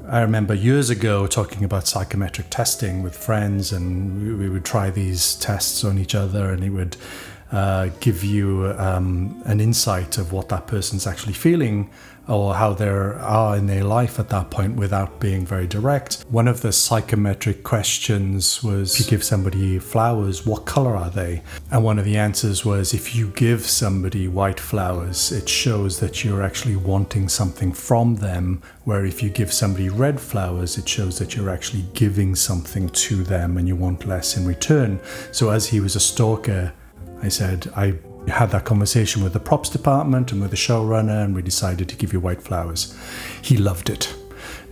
I 0.08 0.20
remember 0.20 0.52
years 0.52 0.90
ago 0.90 1.26
talking 1.26 1.64
about 1.64 1.86
psychometric 1.86 2.48
testing 2.50 3.02
with 3.02 3.16
friends, 3.16 3.72
and 3.72 4.38
we 4.38 4.48
would 4.48 4.64
try 4.64 4.90
these 4.90 5.36
tests 5.36 5.84
on 5.84 5.98
each 5.98 6.14
other, 6.14 6.50
and 6.50 6.64
it 6.64 6.70
would 6.70 6.96
uh, 7.52 7.90
give 8.00 8.24
you 8.24 8.74
um, 8.78 9.40
an 9.44 9.60
insight 9.60 10.18
of 10.18 10.32
what 10.32 10.48
that 10.48 10.66
person's 10.66 11.06
actually 11.06 11.34
feeling 11.34 11.90
or 12.28 12.54
how 12.54 12.72
they 12.72 12.88
are 12.88 13.56
in 13.56 13.66
their 13.66 13.84
life 13.84 14.18
at 14.18 14.28
that 14.28 14.50
point 14.50 14.76
without 14.76 15.20
being 15.20 15.44
very 15.44 15.66
direct. 15.66 16.24
One 16.28 16.48
of 16.48 16.60
the 16.60 16.72
psychometric 16.72 17.64
questions 17.64 18.62
was 18.62 18.98
if 18.98 19.06
you 19.06 19.10
give 19.10 19.24
somebody 19.24 19.78
flowers, 19.78 20.46
what 20.46 20.64
color 20.64 20.96
are 20.96 21.10
they? 21.10 21.42
And 21.70 21.82
one 21.82 21.98
of 21.98 22.04
the 22.04 22.16
answers 22.16 22.64
was 22.64 22.94
if 22.94 23.14
you 23.14 23.28
give 23.28 23.62
somebody 23.62 24.28
white 24.28 24.60
flowers, 24.60 25.32
it 25.32 25.48
shows 25.48 26.00
that 26.00 26.24
you're 26.24 26.42
actually 26.42 26.76
wanting 26.76 27.28
something 27.28 27.72
from 27.72 28.16
them. 28.16 28.62
Where 28.84 29.04
if 29.04 29.22
you 29.22 29.30
give 29.30 29.52
somebody 29.52 29.88
red 29.88 30.20
flowers, 30.20 30.76
it 30.78 30.88
shows 30.88 31.18
that 31.18 31.36
you're 31.36 31.50
actually 31.50 31.84
giving 31.94 32.34
something 32.34 32.88
to 32.88 33.22
them 33.22 33.56
and 33.56 33.68
you 33.68 33.76
want 33.76 34.06
less 34.06 34.36
in 34.36 34.44
return. 34.44 35.00
So, 35.30 35.50
as 35.50 35.68
he 35.68 35.80
was 35.80 35.94
a 35.94 36.00
stalker, 36.00 36.72
I 37.22 37.28
said, 37.28 37.70
I 37.76 37.94
had 38.30 38.50
that 38.50 38.64
conversation 38.64 39.22
with 39.22 39.32
the 39.32 39.40
props 39.40 39.68
department 39.68 40.32
and 40.32 40.40
with 40.40 40.50
the 40.50 40.56
showrunner, 40.56 41.24
and 41.24 41.34
we 41.34 41.42
decided 41.42 41.88
to 41.88 41.96
give 41.96 42.12
you 42.12 42.20
white 42.20 42.42
flowers. 42.42 42.96
He 43.42 43.56
loved 43.56 43.90
it. 43.90 44.14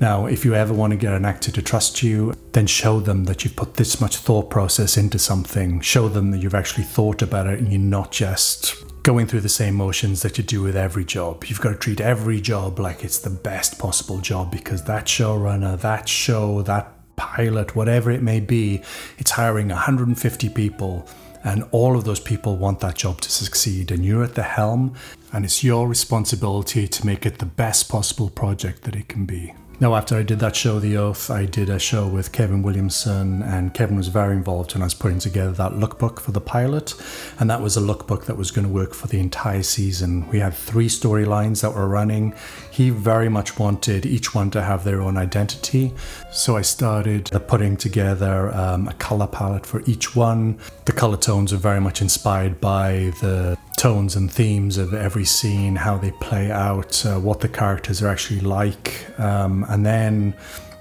Now, 0.01 0.27
if 0.27 0.45
you 0.45 0.55
ever 0.55 0.73
want 0.73 0.93
to 0.93 0.97
get 0.97 1.13
an 1.13 1.25
actor 1.25 1.53
to 1.53 1.63
trust 1.63 2.03
you, 2.03 2.33
then 2.53 2.67
show 2.67 3.01
them 3.01 3.25
that 3.25 3.45
you've 3.45 3.57
put 3.57 3.75
this 3.75 4.01
much 4.01 4.17
thought 4.17 4.49
process 4.49 4.97
into 4.97 5.19
something. 5.19 5.81
Show 5.81 6.09
them 6.09 6.31
that 6.31 6.39
you've 6.39 6.55
actually 6.55 6.85
thought 6.85 7.21
about 7.21 7.47
it 7.47 7.59
and 7.59 7.71
you're 7.71 7.81
not 7.81 8.11
just 8.11 8.75
going 9.03 9.27
through 9.27 9.41
the 9.41 9.49
same 9.49 9.75
motions 9.75 10.23
that 10.23 10.39
you 10.39 10.45
do 10.45 10.63
with 10.63 10.77
every 10.77 11.05
job. 11.05 11.45
You've 11.45 11.61
got 11.61 11.71
to 11.71 11.77
treat 11.77 12.01
every 12.01 12.41
job 12.41 12.79
like 12.79 13.05
it's 13.05 13.19
the 13.19 13.31
best 13.31 13.79
possible 13.79 14.19
job 14.19 14.51
because 14.51 14.85
that 14.85 15.05
showrunner, 15.05 15.79
that 15.81 16.09
show, 16.09 16.63
that 16.63 16.93
pilot, 17.17 17.77
whatever 17.77 18.11
it 18.11 18.23
may 18.23 18.41
be, 18.41 18.83
it's 19.19 19.33
hiring 19.33 19.69
150 19.69 20.49
people 20.51 21.07
and 21.43 21.65
all 21.71 21.97
of 21.97 22.05
those 22.05 22.21
people 22.21 22.57
want 22.57 22.81
that 22.81 22.97
job 22.97 23.21
to 23.23 23.31
succeed, 23.31 23.91
and 23.91 24.05
you're 24.05 24.25
at 24.25 24.35
the 24.35 24.43
helm, 24.43 24.95
and 25.33 25.45
it's 25.45 25.65
your 25.65 25.89
responsibility 25.89 26.87
to 26.89 27.07
make 27.07 27.25
it 27.27 27.39
the 27.39 27.47
best 27.47 27.89
possible 27.89 28.31
project 28.31 28.83
that 28.83 28.97
it 28.97 29.09
can 29.09 29.25
be. 29.25 29.55
Now, 29.81 29.95
after 29.95 30.15
I 30.15 30.23
did 30.23 30.41
that 30.41 30.55
show, 30.55 30.79
The 30.79 30.99
Oath, 30.99 31.31
I 31.31 31.47
did 31.47 31.71
a 31.71 31.79
show 31.79 32.07
with 32.07 32.33
Kevin 32.33 32.61
Williamson, 32.61 33.43
and 33.43 33.73
Kevin 33.73 33.97
was 33.97 34.09
very 34.09 34.37
involved 34.37 34.75
when 34.75 34.83
I 34.83 34.85
was 34.85 34.93
putting 34.93 35.19
together 35.19 35.53
that 35.53 35.73
lookbook 35.73 36.21
for 36.21 36.33
the 36.33 36.41
pilot. 36.41 36.93
And 37.39 37.49
that 37.49 37.63
was 37.63 37.79
a 37.79 37.81
lookbook 37.81 38.27
that 38.27 38.37
was 38.37 38.51
going 38.51 38.67
to 38.67 38.73
work 38.73 38.93
for 38.93 39.07
the 39.07 39.19
entire 39.19 39.63
season. 39.63 40.29
We 40.29 40.39
had 40.39 40.53
three 40.53 40.89
storylines 40.89 41.63
that 41.63 41.75
were 41.75 41.89
running. 41.89 42.35
He 42.71 42.91
very 42.91 43.31
much 43.31 43.59
wanted 43.59 44.05
each 44.05 44.35
one 44.35 44.51
to 44.51 44.61
have 44.61 44.85
their 44.85 45.01
own 45.01 45.17
identity. 45.17 45.95
So 46.31 46.59
I 46.59 46.63
started 46.63 47.31
putting 47.49 47.79
together 47.79 48.55
um, 48.55 48.87
a 48.87 48.93
color 48.93 49.29
palette 49.29 49.65
for 49.65 49.83
each 49.87 50.15
one. 50.15 50.59
The 50.91 50.97
color 50.97 51.17
tones 51.17 51.53
are 51.53 51.57
very 51.57 51.81
much 51.81 52.03
inspired 52.03 52.61
by 52.61 53.13
the 53.21 53.57
tones 53.77 54.17
and 54.17 54.29
themes 54.29 54.77
of 54.77 54.93
every 54.93 55.25
scene, 55.25 55.77
how 55.77 55.97
they 55.99 56.11
play 56.11 56.51
out, 56.51 57.07
uh, 57.07 57.21
what 57.21 57.39
the 57.39 57.49
characters 57.49 58.03
are 58.03 58.09
actually 58.09 58.41
like, 58.41 59.07
um, 59.17 59.65
and 59.69 59.87
then 59.87 60.35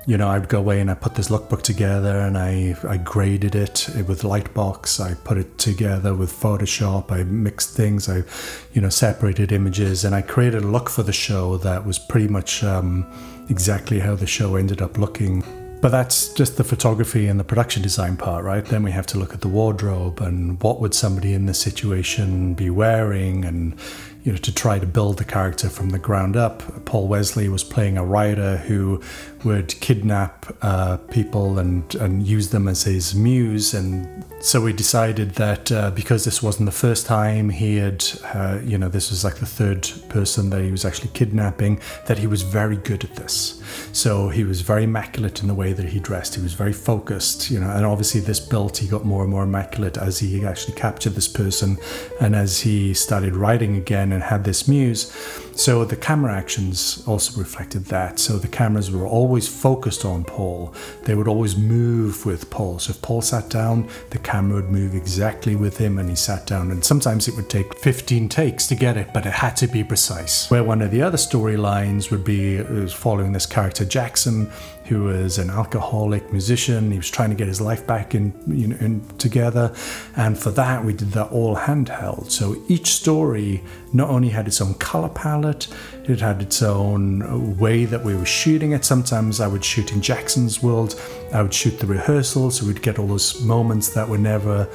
you 0.08 0.17
know, 0.17 0.28
I'd 0.28 0.50
go 0.50 0.58
away 0.58 0.82
and 0.82 0.89
I 0.89 0.95
put 0.95 1.13
this 1.13 1.30
lookbook 1.30 1.62
together 1.62 2.22
and 2.22 2.39
I, 2.39 2.76
I 2.88 2.98
graded 2.98 3.54
it 3.54 3.88
with 4.08 4.24
Lightbox. 4.24 5.00
I 5.00 5.13
put 5.13 5.38
it 5.38 5.60
together 5.60 6.15
with 6.15 6.32
Photoshop. 6.32 7.12
I 7.12 7.22
mixed 7.22 7.76
things. 7.76 8.10
I, 8.10 8.24
you 8.74 8.82
know, 8.82 8.89
separated 8.89 9.52
images 9.52 10.06
and 10.06 10.15
I 10.15 10.24
created 10.24 10.63
a 10.63 10.67
look 10.67 10.89
for 10.89 11.04
the 11.04 11.13
show 11.13 11.58
that 11.58 11.86
was 11.86 12.00
pretty 12.00 12.28
much 12.28 12.63
um, 12.63 13.06
exactly 13.48 14.00
how 14.00 14.15
the 14.15 14.26
show 14.26 14.56
ended 14.56 14.82
up 14.82 14.98
looking. 14.98 15.43
But 15.82 15.89
that's 15.89 16.34
just 16.34 16.58
the 16.58 16.65
photography 16.65 17.28
and 17.28 17.39
the 17.39 17.46
production 17.46 17.82
design 17.82 18.18
part, 18.18 18.44
right? 18.44 18.65
Then 18.65 18.84
we 18.84 18.92
have 18.92 19.06
to 19.08 19.18
look 19.18 19.34
at 19.34 19.39
the 19.39 19.48
wardrobe 19.48 20.20
and 20.20 20.62
what 20.62 20.82
would 20.82 20.94
somebody 20.94 21.34
in 21.34 21.46
this 21.46 21.60
situation 21.60 22.54
be 22.54 22.70
wearing 22.70 23.46
and 23.46 23.76
you 24.24 24.34
know 24.34 24.38
to 24.38 24.54
try 24.54 24.78
to 24.78 24.86
build 24.86 25.18
the 25.18 25.24
character 25.24 25.70
from 25.70 25.92
the 25.92 26.00
ground 26.00 26.36
up. 26.36 26.86
Paul 26.86 27.08
Wesley 27.08 27.48
was 27.48 27.63
playing 27.63 27.98
a 27.98 28.04
writer 28.04 28.58
who 28.58 29.02
would 29.43 29.80
kidnap 29.80 30.45
uh, 30.62 30.97
people 31.12 31.60
and 31.60 31.95
and 31.95 32.25
use 32.28 32.49
them 32.49 32.67
as 32.67 32.84
his 32.84 33.15
muse 33.15 33.73
and 33.73 34.19
so 34.41 34.62
we 34.62 34.71
decided 34.71 35.32
that 35.32 35.69
uh, 35.69 35.91
because 35.91 36.23
this 36.23 36.41
wasn't 36.41 36.65
the 36.65 36.71
first 36.71 37.06
time 37.06 37.49
he 37.49 37.75
had, 37.75 38.06
uh, 38.34 38.60
you 38.63 38.78
know, 38.78 38.88
this 38.88 39.10
was 39.10 39.25
like 39.25 39.36
the 39.36 39.45
third 39.45 39.91
person 40.08 40.49
that 40.52 40.63
he 40.63 40.71
was 40.71 40.86
actually 40.86 41.10
kidnapping, 41.10 41.82
that 42.06 42.17
he 42.17 42.25
was 42.25 42.41
very 42.43 42.78
good 42.78 43.04
at 43.04 43.15
this. 43.15 43.62
So 43.91 44.30
he 44.30 44.45
was 44.45 44.62
very 44.62 44.86
immaculate 44.86 45.41
in 45.41 45.49
the 45.49 45.54
way 45.54 45.73
that 45.73 45.86
he 45.86 45.99
dressed. 45.99 46.36
He 46.36 46.41
was 46.41 46.54
very 46.54 46.71
focused, 46.71 47.52
you 47.52 47.60
know, 47.60 47.69
and 47.69 47.86
obviously 47.86 48.21
this 48.21 48.39
built, 48.39 48.78
he 48.78 48.88
got 48.88 49.04
more 49.04 49.23
and 49.23 49.32
more 49.32 49.43
immaculate 49.43 49.97
as 49.97 50.19
he 50.19 50.45
actually 50.45 50.75
captured 50.75 51.15
this 51.15 51.28
person 51.28 51.78
and 52.21 52.34
as 52.34 52.62
he 52.62 52.93
started 52.93 53.36
writing 53.36 53.75
again 53.75 54.13
and 54.13 54.23
had 54.23 54.45
this 54.45 54.69
muse. 54.69 55.12
So 55.60 55.84
the 55.84 55.98
camera 55.98 56.34
actions 56.34 57.04
also 57.06 57.38
reflected 57.38 57.84
that. 57.88 58.17
So 58.17 58.38
the 58.38 58.48
cameras 58.48 58.91
were 58.91 59.06
always 59.06 59.45
focused 59.45 60.06
on 60.06 60.24
Paul. 60.24 60.74
They 61.04 61.15
would 61.15 61.28
always 61.28 61.58
move 61.58 62.26
with 62.26 62.50
Paul. 62.50 62.80
So 62.80 62.91
if 62.91 63.02
Paul 63.02 63.22
sat 63.22 63.50
down, 63.50 63.89
the 64.12 64.19
camera 64.19 64.62
would 64.62 64.72
move 64.72 64.95
exactly 64.95 65.58
with 65.58 65.78
him 65.78 66.00
and 66.00 66.10
he 66.10 66.15
sat 66.15 66.48
down. 66.48 66.72
And 66.72 66.82
sometimes 66.82 67.28
it 67.28 67.36
would 67.36 67.50
take 67.50 67.78
15 67.78 68.30
takes 68.30 68.67
to 68.67 68.76
get 68.76 68.95
it, 68.95 69.10
but 69.13 69.26
it 69.26 69.34
had 69.34 69.58
to 69.58 69.67
be 69.67 69.84
precise. 69.84 70.50
Where 70.50 70.63
one 70.63 70.82
of 70.82 70.91
the 70.91 71.02
other 71.02 71.17
storylines 71.17 72.10
would 72.10 72.24
be 72.24 72.63
following 72.88 73.34
this 73.34 73.45
character 73.45 73.84
Jackson, 73.84 74.50
who 74.89 75.04
was 75.04 75.38
an 75.38 75.49
alcoholic 75.49 76.32
musician. 76.32 76.91
He 76.91 76.97
was 76.97 77.10
trying 77.10 77.30
to 77.30 77.36
get 77.36 77.47
his 77.47 77.62
life 77.62 77.86
back 77.86 78.15
in, 78.15 78.34
you 78.47 78.67
know, 78.67 78.78
in, 78.78 79.08
together. 79.17 79.73
And 80.17 80.38
for 80.38 80.52
that, 80.52 80.84
we 80.84 80.93
did 80.93 81.12
that 81.12 81.32
all 81.32 81.56
handheld. 81.56 82.32
So 82.32 82.62
each 82.67 82.88
story 82.88 83.63
not 83.93 84.10
only 84.10 84.30
had 84.30 84.47
its 84.47 84.60
own 84.62 84.73
color 84.73 85.10
palette, 85.10 85.67
it 86.06 86.19
had 86.19 86.41
its 86.41 86.63
own 86.63 87.58
way 87.58 87.86
that 87.86 88.04
we 88.04 88.15
were 88.15 88.25
shooting 88.25 88.71
it. 88.71 88.84
Sometimes 88.84 89.39
I 89.39 89.47
would 89.47 89.63
shoot 89.63 89.91
in 89.91 90.02
Jackson's 90.02 90.63
world, 90.63 90.99
I 91.32 91.43
would 91.43 91.54
shoot 91.54 91.80
the 91.80 91.86
rehearsal, 91.86 92.49
so 92.49 92.65
we'd 92.65 92.82
get 92.82 92.97
all 92.97 93.08
those 93.08 93.41
moments 93.41 93.89
that 93.89 94.10
were 94.10 94.17
never 94.17 94.67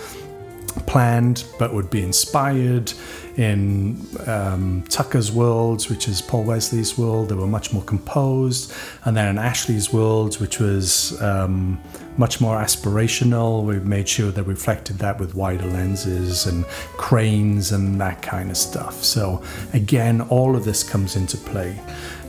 planned 0.87 1.44
but 1.59 1.72
would 1.72 1.90
be 1.90 2.03
inspired 2.03 2.92
in 3.37 4.07
um, 4.27 4.85
Tucker's 4.88 5.33
worlds, 5.33 5.90
which 5.90 6.07
is 6.09 6.22
Paul 6.22 6.44
Wesley's 6.44 6.96
world, 6.96 7.29
they 7.29 7.35
were 7.35 7.46
much 7.46 7.72
more 7.72 7.83
composed. 7.83 8.72
And 9.05 9.16
then 9.16 9.29
in 9.29 9.38
Ashley's 9.38 9.92
worlds, 9.92 10.38
which 10.38 10.61
was 10.61 11.20
um, 11.20 11.81
much 12.16 12.40
more 12.40 12.57
aspirational, 12.57 13.64
we 13.64 13.81
made 13.81 14.09
sure 14.09 14.31
we 14.31 14.42
reflected 14.42 14.98
that 14.98 15.18
with 15.18 15.35
wider 15.35 15.66
lenses 15.66 16.46
and 16.46 16.64
cranes 16.96 17.72
and 17.72 18.00
that 18.00 18.22
kind 18.22 18.50
of 18.50 18.57
stuff. 18.57 19.03
So, 19.03 19.42
again, 19.72 20.20
all 20.22 20.55
of 20.55 20.64
this 20.64 20.83
comes 20.83 21.16
into 21.16 21.37
play. 21.37 21.81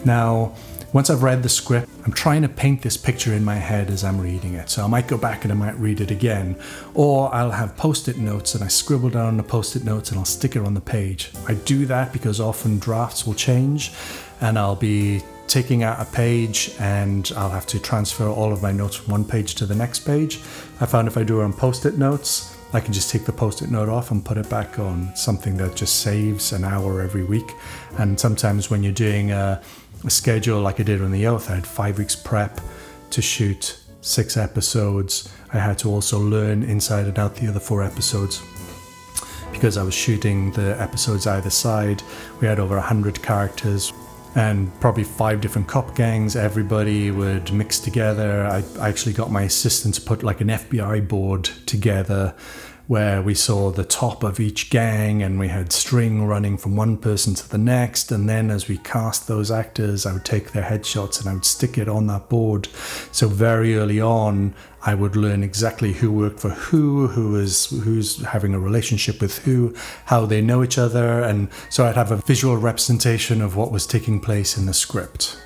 Now, 0.06 0.56
once 0.96 1.10
I've 1.10 1.24
read 1.24 1.44
the 1.44 1.50
script, 1.50 1.90
I'm 2.06 2.14
trying 2.14 2.42
to 2.44 2.48
paint 2.48 2.82
this 2.82 2.96
picture 2.96 3.34
in 3.34 3.44
my 3.44 3.56
head 3.56 3.90
as 3.90 4.06
I'm 4.06 4.18
reading 4.18 4.54
it. 4.54 4.70
So 4.70 4.82
I 4.82 4.88
might 4.88 5.10
go 5.10 5.18
back 5.18 5.44
and 5.44 5.52
I 5.52 5.56
might 5.56 5.78
read 5.78 6.00
it 6.00 6.10
again, 6.10 6.56
or 6.94 7.36
I'll 7.36 7.52
have 7.52 7.76
post 7.76 8.08
it 8.08 8.18
notes 8.18 8.56
and 8.56 8.64
I 8.64 8.70
scribble 8.70 9.10
down 9.10 9.36
the 9.36 9.44
post 9.44 9.76
it 9.76 9.84
notes 9.84 10.12
and 10.12 10.20
I'll 10.20 10.24
stick 10.24 10.56
it 10.56 10.62
on 10.62 10.74
the 10.74 10.80
page. 10.80 11.32
I 11.50 11.56
do 11.56 11.86
that 11.88 12.14
because 12.14 12.40
often 12.40 12.80
drafts 12.80 13.28
will 13.28 13.34
change 13.34 13.92
and 14.40 14.58
I'll 14.58 14.78
be 14.78 15.22
taking 15.48 15.84
out 15.84 16.00
a 16.00 16.10
page 16.10 16.74
and 16.80 17.30
I'll 17.36 17.50
have 17.50 17.68
to 17.68 17.80
transfer 17.80 18.30
all 18.30 18.54
of 18.54 18.62
my 18.62 18.72
notes 18.72 18.96
from 18.96 19.12
one 19.12 19.26
page 19.26 19.56
to 19.56 19.66
the 19.66 19.76
next 19.76 20.06
page. 20.06 20.38
I 20.80 20.86
found 20.86 21.10
if 21.10 21.18
I 21.18 21.24
do 21.24 21.42
it 21.42 21.44
on 21.44 21.52
post 21.52 21.86
it 21.86 21.98
notes, 21.98 22.56
I 22.72 22.80
can 22.80 22.94
just 22.94 23.10
take 23.10 23.26
the 23.26 23.34
post 23.34 23.62
it 23.62 23.70
note 23.70 23.90
off 23.90 24.12
and 24.12 24.24
put 24.24 24.38
it 24.38 24.50
back 24.50 24.80
on. 24.80 25.14
something 25.16 25.58
that 25.58 25.76
just 25.76 26.02
saves 26.02 26.54
an 26.54 26.64
hour 26.64 27.02
every 27.02 27.24
week. 27.24 27.52
And 27.98 28.18
sometimes 28.18 28.70
when 28.70 28.82
you're 28.82 28.94
doing 28.94 29.32
a 29.32 29.62
a 29.85 29.85
schedule 30.12 30.62
like 30.62 30.80
I 30.80 30.84
did 30.84 31.02
on 31.02 31.12
the 31.12 31.28
Oath. 31.28 31.50
I 31.50 31.56
had 31.56 31.68
five 31.68 31.98
weeks 31.98 32.16
prep 32.16 32.62
to 33.12 33.22
shoot 33.22 33.80
six 34.02 34.38
episodes. 34.38 35.30
I 35.54 35.58
had 35.58 35.78
to 35.80 35.90
also 35.90 36.20
learn 36.20 36.64
inside 36.64 37.06
and 37.08 37.18
out 37.18 37.36
the 37.36 37.48
other 37.48 37.60
four 37.60 37.84
episodes 37.84 38.42
because 39.52 39.78
I 39.78 39.84
was 39.84 39.94
shooting 39.94 40.52
the 40.52 40.80
episodes 40.82 41.28
either 41.28 41.50
side. 41.50 42.04
We 42.42 42.48
had 42.48 42.60
over 42.60 42.76
100 42.76 43.22
characters 43.24 43.94
and 44.36 44.70
probably 44.82 45.06
five 45.06 45.40
different 45.40 45.68
cop 45.68 45.96
gangs. 45.96 46.36
Everybody 46.36 47.10
would 47.10 47.52
mix 47.54 47.80
together. 47.80 48.46
I, 48.46 48.64
I 48.80 48.90
actually 48.90 49.14
got 49.14 49.32
my 49.32 49.44
assistant 49.44 49.96
to 49.96 50.02
put 50.02 50.24
like 50.24 50.42
an 50.42 50.50
FBI 50.50 51.08
board 51.08 51.46
together 51.66 52.36
where 52.88 53.22
we 53.22 53.34
saw 53.34 53.72
the 53.72 53.84
top 53.84 54.24
of 54.24 54.40
each 54.40 54.70
gang 54.70 55.24
and 55.24 55.40
we 55.40 55.48
had 55.48 55.72
string 55.72 56.26
running 56.26 56.58
from 56.58 56.76
one 56.76 56.98
person 56.98 57.34
to 57.34 57.50
the 57.50 57.58
next. 57.58 58.12
And 58.12 58.30
then 58.30 58.52
as 58.52 58.68
we 58.68 58.78
cast 58.78 59.28
those 59.28 59.50
actors, 59.50 60.06
I 60.06 60.14
would 60.14 60.26
take 60.26 60.52
their 60.52 60.64
headshots 60.64 61.20
and 61.20 61.30
I 61.30 61.34
would 61.34 61.46
stick 61.46 61.78
it 61.78 61.90
on 61.90 62.08
that 62.08 62.30
board. 62.30 62.68
So 63.12 63.28
very 63.28 63.76
early 63.76 64.00
on, 64.00 64.54
I 64.88 64.94
would 64.94 65.16
learn 65.16 65.42
exactly 65.42 65.94
who 65.94 66.12
worked 66.12 66.40
for 66.40 66.50
who, 66.50 67.08
who 67.08 67.36
is 67.40 67.72
who's 67.84 68.24
having 68.24 68.54
a 68.54 68.60
relationship 68.60 69.20
with 69.20 69.40
who, 69.40 69.74
how 70.06 70.28
they 70.28 70.42
know 70.42 70.64
each 70.64 70.78
other, 70.78 71.24
and 71.24 71.50
so 71.72 71.88
I'd 71.88 71.96
have 71.96 72.12
a 72.12 72.18
visual 72.18 72.56
representation 72.58 73.42
of 73.42 73.56
what 73.56 73.72
was 73.72 73.88
taking 73.88 74.20
place 74.20 74.60
in 74.60 74.68
the 74.68 74.76
script. 74.76 75.38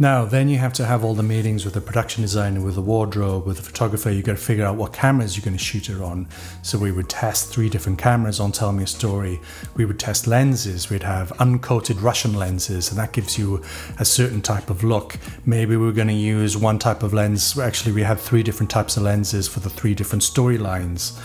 Now, 0.00 0.24
then 0.24 0.48
you 0.48 0.58
have 0.58 0.72
to 0.74 0.86
have 0.86 1.02
all 1.02 1.14
the 1.14 1.24
meetings 1.24 1.64
with 1.64 1.74
the 1.74 1.80
production 1.80 2.22
designer, 2.22 2.60
with 2.60 2.76
the 2.76 2.82
wardrobe, 2.82 3.44
with 3.44 3.56
the 3.56 3.64
photographer. 3.64 4.12
You've 4.12 4.26
got 4.26 4.36
to 4.36 4.42
figure 4.42 4.64
out 4.64 4.76
what 4.76 4.92
cameras 4.92 5.36
you're 5.36 5.44
going 5.44 5.56
to 5.56 5.62
shoot 5.62 5.90
it 5.90 6.00
on. 6.00 6.28
So 6.62 6.78
we 6.78 6.92
would 6.92 7.08
test 7.08 7.52
three 7.52 7.68
different 7.68 7.98
cameras 7.98 8.38
on 8.38 8.52
Tell 8.52 8.72
Me 8.72 8.84
a 8.84 8.86
Story. 8.86 9.40
We 9.74 9.84
would 9.84 9.98
test 9.98 10.28
lenses. 10.28 10.88
We'd 10.88 11.02
have 11.02 11.30
uncoated 11.38 12.00
Russian 12.00 12.34
lenses, 12.34 12.90
and 12.90 12.98
that 12.98 13.12
gives 13.12 13.36
you 13.36 13.60
a 13.98 14.04
certain 14.04 14.40
type 14.40 14.70
of 14.70 14.84
look. 14.84 15.18
Maybe 15.44 15.76
we 15.76 15.84
we're 15.84 15.92
going 15.92 16.08
to 16.08 16.14
use 16.14 16.56
one 16.56 16.78
type 16.78 17.02
of 17.02 17.12
lens. 17.12 17.58
Actually, 17.58 17.90
we 17.90 18.02
had 18.02 18.20
three 18.20 18.44
different 18.44 18.70
types 18.70 18.96
of 18.96 19.02
lenses 19.02 19.48
for 19.48 19.58
the 19.58 19.70
three 19.70 19.94
different 19.94 20.22
storylines 20.22 21.18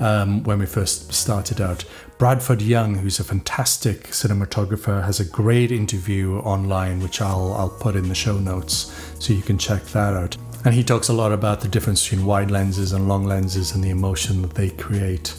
um, 0.00 0.42
when 0.42 0.58
we 0.58 0.66
first 0.66 1.12
started 1.12 1.60
out. 1.60 1.84
Bradford 2.18 2.62
Young, 2.62 2.94
who's 2.94 3.20
a 3.20 3.24
fantastic 3.24 4.04
cinematographer, 4.04 5.04
has 5.04 5.20
a 5.20 5.24
great 5.24 5.70
interview 5.70 6.38
online, 6.38 7.02
which 7.02 7.20
I'll, 7.20 7.52
I'll 7.52 7.68
put 7.68 7.94
in 7.94 8.08
the 8.08 8.14
show 8.14 8.38
notes 8.38 8.90
so 9.18 9.34
you 9.34 9.42
can 9.42 9.58
check 9.58 9.82
that 9.88 10.14
out. 10.14 10.34
And 10.64 10.74
he 10.74 10.82
talks 10.82 11.10
a 11.10 11.12
lot 11.12 11.30
about 11.30 11.60
the 11.60 11.68
difference 11.68 12.08
between 12.08 12.24
wide 12.24 12.50
lenses 12.50 12.94
and 12.94 13.06
long 13.06 13.24
lenses 13.24 13.74
and 13.74 13.84
the 13.84 13.90
emotion 13.90 14.40
that 14.42 14.54
they 14.54 14.70
create. 14.70 15.34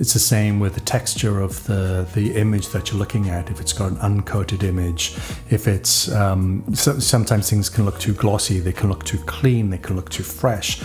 It's 0.00 0.14
the 0.14 0.18
same 0.18 0.58
with 0.58 0.74
the 0.74 0.80
texture 0.80 1.38
of 1.38 1.62
the, 1.66 2.08
the 2.14 2.34
image 2.34 2.68
that 2.68 2.90
you're 2.90 2.98
looking 2.98 3.28
at. 3.28 3.50
If 3.50 3.60
it's 3.60 3.74
got 3.74 3.92
an 3.92 3.98
uncoated 3.98 4.62
image, 4.62 5.14
if 5.50 5.68
it's 5.68 6.10
um, 6.12 6.64
so, 6.74 6.98
sometimes 6.98 7.50
things 7.50 7.68
can 7.68 7.84
look 7.84 8.00
too 8.00 8.14
glossy, 8.14 8.58
they 8.58 8.72
can 8.72 8.88
look 8.88 9.04
too 9.04 9.18
clean, 9.26 9.68
they 9.68 9.78
can 9.78 9.96
look 9.96 10.08
too 10.08 10.22
fresh 10.22 10.82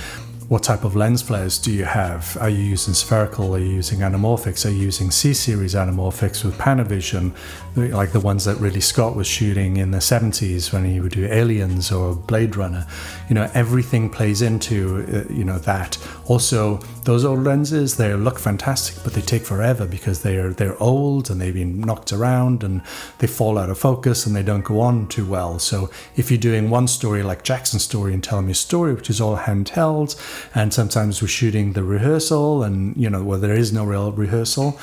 what 0.47 0.63
type 0.63 0.85
of 0.85 0.95
lens 0.95 1.21
flares 1.21 1.57
do 1.57 1.71
you 1.71 1.83
have? 1.83 2.37
Are 2.39 2.49
you 2.49 2.63
using 2.63 2.93
spherical? 2.93 3.53
Are 3.55 3.59
you 3.59 3.69
using 3.69 3.99
anamorphics? 3.99 4.65
Are 4.65 4.69
you 4.69 4.83
using 4.83 5.11
C 5.11 5.33
series 5.33 5.75
anamorphics 5.75 6.45
with 6.45 6.57
Panavision, 6.57 7.35
like 7.77 8.11
the 8.11 8.19
ones 8.19 8.45
that 8.45 8.57
Ridley 8.57 8.81
Scott 8.81 9.15
was 9.15 9.27
shooting 9.27 9.77
in 9.77 9.91
the 9.91 9.99
70s 9.99 10.73
when 10.73 10.85
he 10.85 10.99
would 10.99 11.11
do 11.11 11.25
Aliens 11.27 11.91
or 11.91 12.15
Blade 12.15 12.55
Runner? 12.55 12.87
You 13.29 13.35
know, 13.35 13.49
everything 13.53 14.09
plays 14.09 14.41
into 14.41 15.05
uh, 15.07 15.31
you 15.31 15.43
know 15.43 15.59
that. 15.59 15.97
Also, 16.25 16.77
those 17.03 17.23
old 17.23 17.43
lenses 17.43 17.97
they 17.97 18.13
look 18.13 18.39
fantastic, 18.39 19.03
but 19.03 19.13
they 19.13 19.21
take 19.21 19.43
forever 19.43 19.85
because 19.85 20.21
they're 20.23 20.51
they're 20.51 20.81
old 20.81 21.29
and 21.29 21.39
they've 21.39 21.53
been 21.53 21.79
knocked 21.81 22.11
around 22.11 22.63
and 22.63 22.81
they 23.19 23.27
fall 23.27 23.57
out 23.57 23.69
of 23.69 23.77
focus 23.77 24.25
and 24.25 24.35
they 24.35 24.43
don't 24.43 24.65
go 24.65 24.79
on 24.79 25.07
too 25.07 25.25
well. 25.25 25.59
So 25.59 25.89
if 26.15 26.31
you're 26.31 26.39
doing 26.39 26.69
one 26.69 26.87
story 26.87 27.23
like 27.23 27.43
Jackson's 27.43 27.83
story 27.83 28.13
and 28.13 28.23
Tell 28.23 28.41
Me 28.41 28.51
a 28.51 28.55
Story, 28.55 28.93
which 28.93 29.09
is 29.09 29.21
all 29.21 29.37
handheld 29.37 30.15
and 30.55 30.73
sometimes 30.73 31.21
we're 31.21 31.27
shooting 31.27 31.73
the 31.73 31.83
rehearsal 31.83 32.63
and 32.63 32.95
you 32.97 33.09
know 33.09 33.23
where 33.23 33.37
there 33.37 33.53
is 33.53 33.71
no 33.71 33.83
real 33.83 34.11
rehearsal 34.11 34.79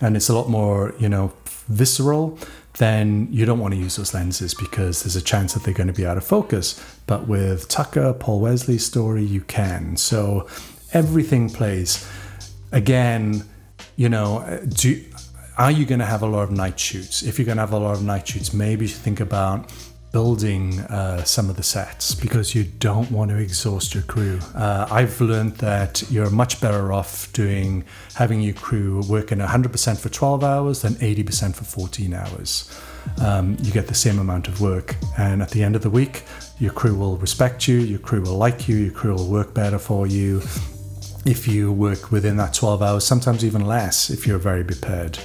and 0.00 0.16
it's 0.16 0.28
a 0.28 0.34
lot 0.34 0.48
more 0.48 0.94
you 0.98 1.08
know 1.08 1.32
visceral 1.68 2.38
then 2.78 3.26
you 3.30 3.44
don't 3.44 3.58
want 3.58 3.74
to 3.74 3.80
use 3.80 3.96
those 3.96 4.14
lenses 4.14 4.54
because 4.54 5.02
there's 5.02 5.16
a 5.16 5.22
chance 5.22 5.52
that 5.54 5.64
they're 5.64 5.74
going 5.74 5.88
to 5.88 5.92
be 5.92 6.06
out 6.06 6.16
of 6.16 6.24
focus. 6.24 6.80
But 7.06 7.26
with 7.26 7.68
tucker 7.68 8.12
paul 8.12 8.40
wesley's 8.40 8.86
story 8.86 9.24
you 9.24 9.40
can. 9.42 9.96
So 9.96 10.48
everything 10.92 11.50
plays. 11.50 12.08
Again 12.72 13.44
you 13.96 14.08
know 14.08 14.38
uh, 14.38 14.60
do 14.66 15.04
are 15.56 15.72
you 15.72 15.84
going 15.84 15.98
to 15.98 16.06
have 16.06 16.22
a 16.22 16.26
lot 16.26 16.44
of 16.44 16.52
night 16.52 16.78
shoots? 16.78 17.22
If 17.24 17.38
you're 17.38 17.46
going 17.46 17.56
to 17.56 17.62
have 17.62 17.72
a 17.72 17.78
lot 17.78 17.96
of 17.96 18.04
night 18.04 18.28
shoots 18.28 18.52
maybe 18.52 18.86
think 18.86 19.18
about 19.20 19.72
building 20.18 20.80
uh, 20.90 21.22
some 21.22 21.48
of 21.48 21.54
the 21.54 21.62
sets 21.62 22.12
because 22.12 22.52
you 22.52 22.64
don't 22.80 23.08
want 23.12 23.30
to 23.30 23.36
exhaust 23.36 23.94
your 23.94 24.02
crew. 24.02 24.40
Uh, 24.52 24.84
I've 24.90 25.20
learned 25.20 25.54
that 25.58 26.02
you're 26.10 26.28
much 26.28 26.60
better 26.60 26.92
off 26.92 27.32
doing 27.32 27.84
having 28.16 28.40
your 28.40 28.54
crew 28.54 29.00
working 29.08 29.38
100% 29.38 29.96
for 29.96 30.08
12 30.08 30.42
hours 30.42 30.82
than 30.82 30.94
80% 30.94 31.54
for 31.54 31.62
14 31.62 32.14
hours. 32.14 32.50
Um, 33.20 33.56
you 33.62 33.70
get 33.70 33.86
the 33.86 33.94
same 33.94 34.18
amount 34.18 34.48
of 34.48 34.60
work, 34.60 34.96
and 35.16 35.40
at 35.40 35.50
the 35.50 35.62
end 35.62 35.76
of 35.76 35.82
the 35.82 35.90
week, 35.90 36.24
your 36.58 36.72
crew 36.72 36.96
will 36.96 37.16
respect 37.18 37.68
you, 37.68 37.76
your 37.78 38.00
crew 38.00 38.22
will 38.22 38.38
like 38.38 38.66
you, 38.66 38.74
your 38.74 38.92
crew 38.92 39.14
will 39.14 39.28
work 39.28 39.54
better 39.54 39.78
for 39.78 40.08
you. 40.08 40.42
If 41.26 41.46
you 41.46 41.70
work 41.70 42.10
within 42.10 42.36
that 42.38 42.54
12 42.54 42.82
hours, 42.82 43.04
sometimes 43.04 43.44
even 43.44 43.64
less 43.64 44.10
if 44.10 44.26
you're 44.26 44.38
very 44.38 44.64
prepared. 44.64 45.16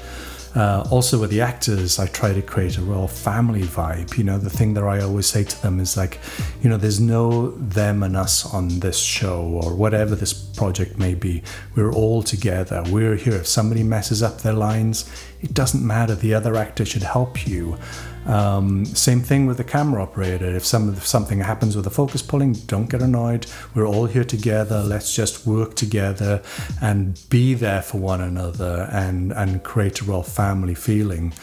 Uh, 0.55 0.87
also 0.91 1.19
with 1.19 1.31
the 1.31 1.41
actors, 1.41 1.97
I 1.97 2.05
try 2.07 2.31
to 2.33 2.41
create 2.41 2.77
a 2.77 2.81
real 2.81 3.07
family 3.07 3.63
vibe. 3.63 4.17
You 4.17 4.23
know, 4.23 4.37
the 4.37 4.49
thing 4.49 4.75
that 4.75 4.83
I 4.83 5.01
always 5.01 5.25
say 5.25 5.43
to 5.43 5.61
them 5.61 5.79
is 5.79 5.97
like, 5.97 6.19
you 6.61 6.69
know, 6.69 6.77
there's 6.77 6.99
no 6.99 7.51
them 7.51 8.03
and 8.03 8.15
us 8.15 8.53
on 8.53 8.79
this 8.79 8.99
show 8.99 9.41
or 9.41 9.73
whatever 9.73 10.15
this 10.15 10.33
project 10.33 10.99
may 10.99 11.15
be. 11.15 11.41
We're 11.75 11.91
all 11.91 12.21
together. 12.21 12.83
We're 12.87 13.15
here. 13.15 13.33
If 13.33 13.47
somebody 13.47 13.83
messes 13.83 14.21
up 14.21 14.41
their 14.41 14.53
lines, 14.53 15.09
it 15.41 15.53
doesn't 15.53 15.85
matter. 15.85 16.13
The 16.13 16.35
other 16.35 16.55
actor 16.55 16.85
should 16.85 17.03
help 17.03 17.47
you. 17.47 17.77
Um, 18.25 18.85
same 18.85 19.21
thing 19.21 19.45
with 19.45 19.57
the 19.57 19.63
camera 19.63 20.01
operator. 20.01 20.55
If, 20.55 20.65
some, 20.65 20.95
something 20.95 21.39
happens 21.39 21.75
with 21.75 21.85
the 21.85 21.91
focus 21.91 22.21
pulling, 22.21 22.53
don't 22.53 22.89
get 22.89 23.01
annoyed. 23.01 23.47
We're 23.75 23.87
all 23.87 24.05
here 24.05 24.23
together. 24.23 24.81
Let's 24.81 25.15
just 25.15 25.45
work 25.45 25.75
together 25.75 26.41
and 26.81 27.19
be 27.29 27.53
there 27.53 27.81
for 27.81 27.97
one 27.97 28.21
another 28.21 28.87
and, 28.91 29.31
and 29.33 29.63
create 29.63 30.01
a 30.01 30.05
real 30.05 30.23
family 30.23 30.75
feeling. 30.75 31.33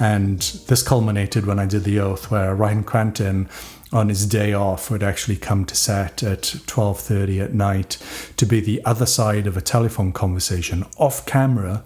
And 0.00 0.40
this 0.68 0.82
culminated 0.82 1.44
when 1.44 1.58
I 1.58 1.66
did 1.66 1.84
the 1.84 1.98
oath, 1.98 2.30
where 2.30 2.54
Ryan 2.54 2.84
Kwanten 2.84 3.48
on 3.92 4.08
his 4.08 4.26
day 4.26 4.52
off 4.52 4.90
would 4.90 5.02
actually 5.02 5.36
come 5.36 5.64
to 5.64 5.74
set 5.74 6.22
at 6.22 6.42
12:30 6.42 7.42
at 7.42 7.54
night 7.54 7.96
to 8.36 8.44
be 8.44 8.60
the 8.60 8.84
other 8.84 9.06
side 9.06 9.46
of 9.46 9.56
a 9.56 9.62
telephone 9.62 10.12
conversation 10.12 10.84
off 10.98 11.24
camera 11.24 11.82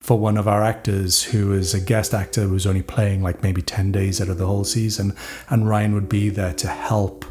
for 0.00 0.18
one 0.18 0.38
of 0.38 0.48
our 0.48 0.62
actors 0.62 1.22
who 1.22 1.52
is 1.52 1.74
a 1.74 1.80
guest 1.80 2.14
actor 2.14 2.42
who's 2.42 2.66
only 2.66 2.82
playing 2.82 3.22
like 3.22 3.42
maybe 3.42 3.60
10 3.60 3.92
days 3.92 4.20
out 4.20 4.28
of 4.28 4.38
the 4.38 4.46
whole 4.46 4.64
season 4.64 5.14
and 5.50 5.68
Ryan 5.68 5.94
would 5.94 6.08
be 6.08 6.30
there 6.30 6.54
to 6.54 6.68
help 6.68 7.24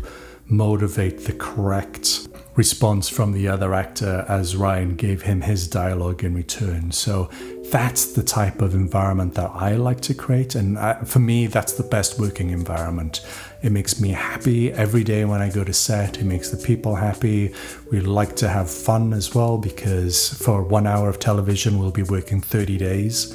motivate 0.45 1.25
the 1.25 1.33
correct 1.33 2.27
response 2.55 3.07
from 3.07 3.31
the 3.31 3.47
other 3.47 3.73
actor 3.73 4.25
as 4.27 4.55
Ryan 4.55 4.95
gave 4.95 5.21
him 5.21 5.41
his 5.41 5.67
dialogue 5.67 6.23
in 6.23 6.33
return. 6.35 6.91
So 6.91 7.29
that's 7.71 8.13
the 8.13 8.23
type 8.23 8.61
of 8.61 8.73
environment 8.73 9.35
that 9.35 9.51
I 9.53 9.75
like 9.75 10.01
to 10.01 10.13
create. 10.13 10.55
And 10.55 10.77
I, 10.77 10.91
uh, 10.91 11.05
for 11.05 11.19
me, 11.19 11.47
that's 11.47 11.73
the 11.73 11.83
best 11.83 12.19
working 12.19 12.49
environment. 12.49 13.21
It 13.61 13.71
makes 13.73 13.99
me 13.99 14.09
happy 14.09 14.71
every 14.71 15.03
day 15.03 15.25
when 15.25 15.41
I 15.41 15.49
go 15.49 15.65
to 15.65 15.73
set. 15.73 16.17
It 16.17 16.23
makes 16.23 16.49
the 16.49 16.57
people 16.57 16.95
happy. 16.95 17.53
We 17.91 17.99
like 17.99 18.35
to 18.37 18.47
have 18.47 18.71
fun 18.71 19.13
as 19.13 19.35
well 19.35 19.57
because 19.57 20.33
for 20.33 20.63
one 20.63 20.87
hour 20.87 21.09
of 21.09 21.19
television, 21.19 21.77
we'll 21.77 21.91
be 21.91 22.03
working 22.03 22.39
30 22.39 22.77
days 22.77 23.33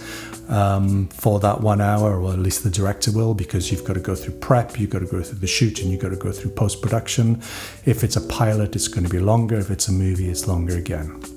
um, 0.49 1.09
for 1.09 1.41
that 1.41 1.61
one 1.61 1.81
hour, 1.81 2.21
or 2.21 2.33
at 2.33 2.39
least 2.39 2.65
the 2.65 2.71
director 2.71 3.13
will, 3.13 3.35
because 3.35 3.71
you've 3.71 3.85
got 3.85 3.95
to 3.95 4.01
go 4.01 4.15
through 4.15 4.35
prep, 4.35 4.79
you've 4.79 4.91
got 4.91 5.01
to 5.01 5.07
go 5.07 5.23
through 5.23 5.39
the 5.39 5.47
shoot, 5.47 5.81
and 5.81 5.91
you've 5.91 6.01
got 6.01 6.11
to 6.11 6.17
go 6.17 6.33
through 6.33 6.53
post 6.53 6.83
production. 6.83 7.41
If 7.85 8.05
it's 8.05 8.17
a 8.17 8.21
pilot, 8.23 8.75
it's 8.77 8.89
going 8.89 9.05
to 9.05 9.11
be 9.11 9.21
longer. 9.21 9.57
If 9.57 9.71
it's 9.71 9.89
a 9.89 9.93
movie, 9.93 10.31
it's 10.31 10.47
longer 10.47 10.77
again 10.77 11.34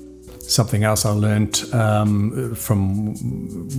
something 0.48 0.82
else 0.82 1.04
I 1.04 1.10
learned 1.10 1.62
um, 1.72 2.54
from 2.54 3.14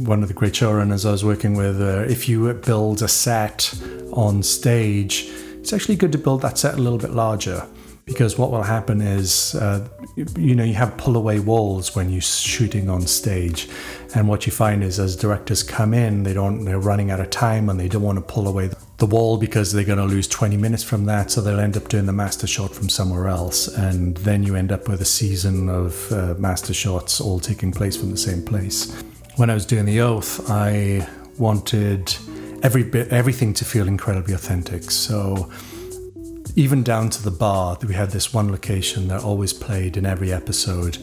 one 0.06 0.22
of 0.22 0.28
the 0.28 0.34
great 0.34 0.54
showrunners 0.54 1.06
I 1.06 1.12
was 1.12 1.26
working 1.26 1.56
with. 1.56 1.82
Uh, 1.82 2.06
if 2.08 2.30
you 2.30 2.54
build 2.54 3.02
a 3.02 3.08
set 3.08 3.74
on 4.14 4.44
stage, 4.44 5.28
it's 5.60 5.74
actually 5.74 5.96
good 5.96 6.12
to 6.12 6.18
build 6.18 6.42
that 6.44 6.58
set 6.58 6.76
a 6.76 6.78
little 6.78 7.00
bit 7.00 7.12
larger 7.12 7.68
because 8.06 8.40
what 8.40 8.50
will 8.50 8.64
happen 8.64 9.02
is, 9.02 9.54
uh, 9.56 9.88
you 10.16 10.56
know, 10.56 10.64
you 10.64 10.74
have 10.74 10.98
pull 10.98 11.16
away 11.16 11.40
walls 11.40 11.96
when 11.96 12.10
you're 12.10 12.22
shooting 12.22 12.90
on 12.90 13.02
stage, 13.04 13.70
and 14.16 14.28
what 14.28 14.48
you 14.48 14.52
find 14.52 14.84
is 14.84 15.00
as 15.00 15.16
directors 15.16 15.62
come 15.62 15.94
in, 15.94 16.24
they 16.24 16.34
don't, 16.34 16.66
they're 16.66 16.80
running 16.80 17.12
out 17.12 17.20
of 17.20 17.30
time 17.30 17.70
and 17.70 17.80
they 17.80 17.88
don't 17.88 18.02
want 18.02 18.18
to 18.18 18.22
pull 18.22 18.48
away 18.48 18.72
the 19.00 19.06
wall 19.06 19.38
because 19.38 19.72
they're 19.72 19.84
going 19.84 19.98
to 19.98 20.06
lose 20.06 20.28
20 20.28 20.58
minutes 20.58 20.84
from 20.84 21.06
that, 21.06 21.32
so 21.32 21.42
they'll 21.42 21.60
end 21.60 21.78
up 21.78 21.88
doing 21.88 22.06
the 22.06 22.14
master 22.14 22.48
shot 22.48 22.74
from 22.74 22.90
somewhere 22.90 23.28
else, 23.28 23.68
and 23.68 24.18
then 24.18 24.44
you 24.44 24.56
end 24.56 24.72
up 24.72 24.88
with 24.88 25.02
a 25.02 25.06
season 25.06 25.70
of 25.70 26.12
uh, 26.12 26.36
master 26.38 26.74
shots 26.74 27.20
all 27.20 27.40
taking 27.40 27.72
place 27.72 27.96
from 27.98 28.12
the 28.12 28.18
same 28.18 28.44
place. 28.44 29.02
When 29.38 29.50
I 29.50 29.54
was 29.54 29.66
doing 29.66 29.86
the 29.86 30.02
oath, 30.02 30.50
I 30.50 31.08
wanted 31.38 32.16
every 32.62 32.84
bit 32.84 33.08
everything 33.08 33.54
to 33.54 33.66
feel 33.66 33.88
incredibly 33.88 34.34
authentic. 34.34 34.92
So 34.92 35.50
even 36.56 36.84
down 36.84 37.10
to 37.12 37.24
the 37.24 37.32
bar, 37.32 37.78
we 37.88 37.94
had 37.94 38.12
this 38.12 38.34
one 38.34 38.52
location 38.52 39.08
that 39.08 39.24
always 39.24 39.54
played 39.54 39.96
in 39.96 40.06
every 40.06 40.34
episode. 40.34 40.98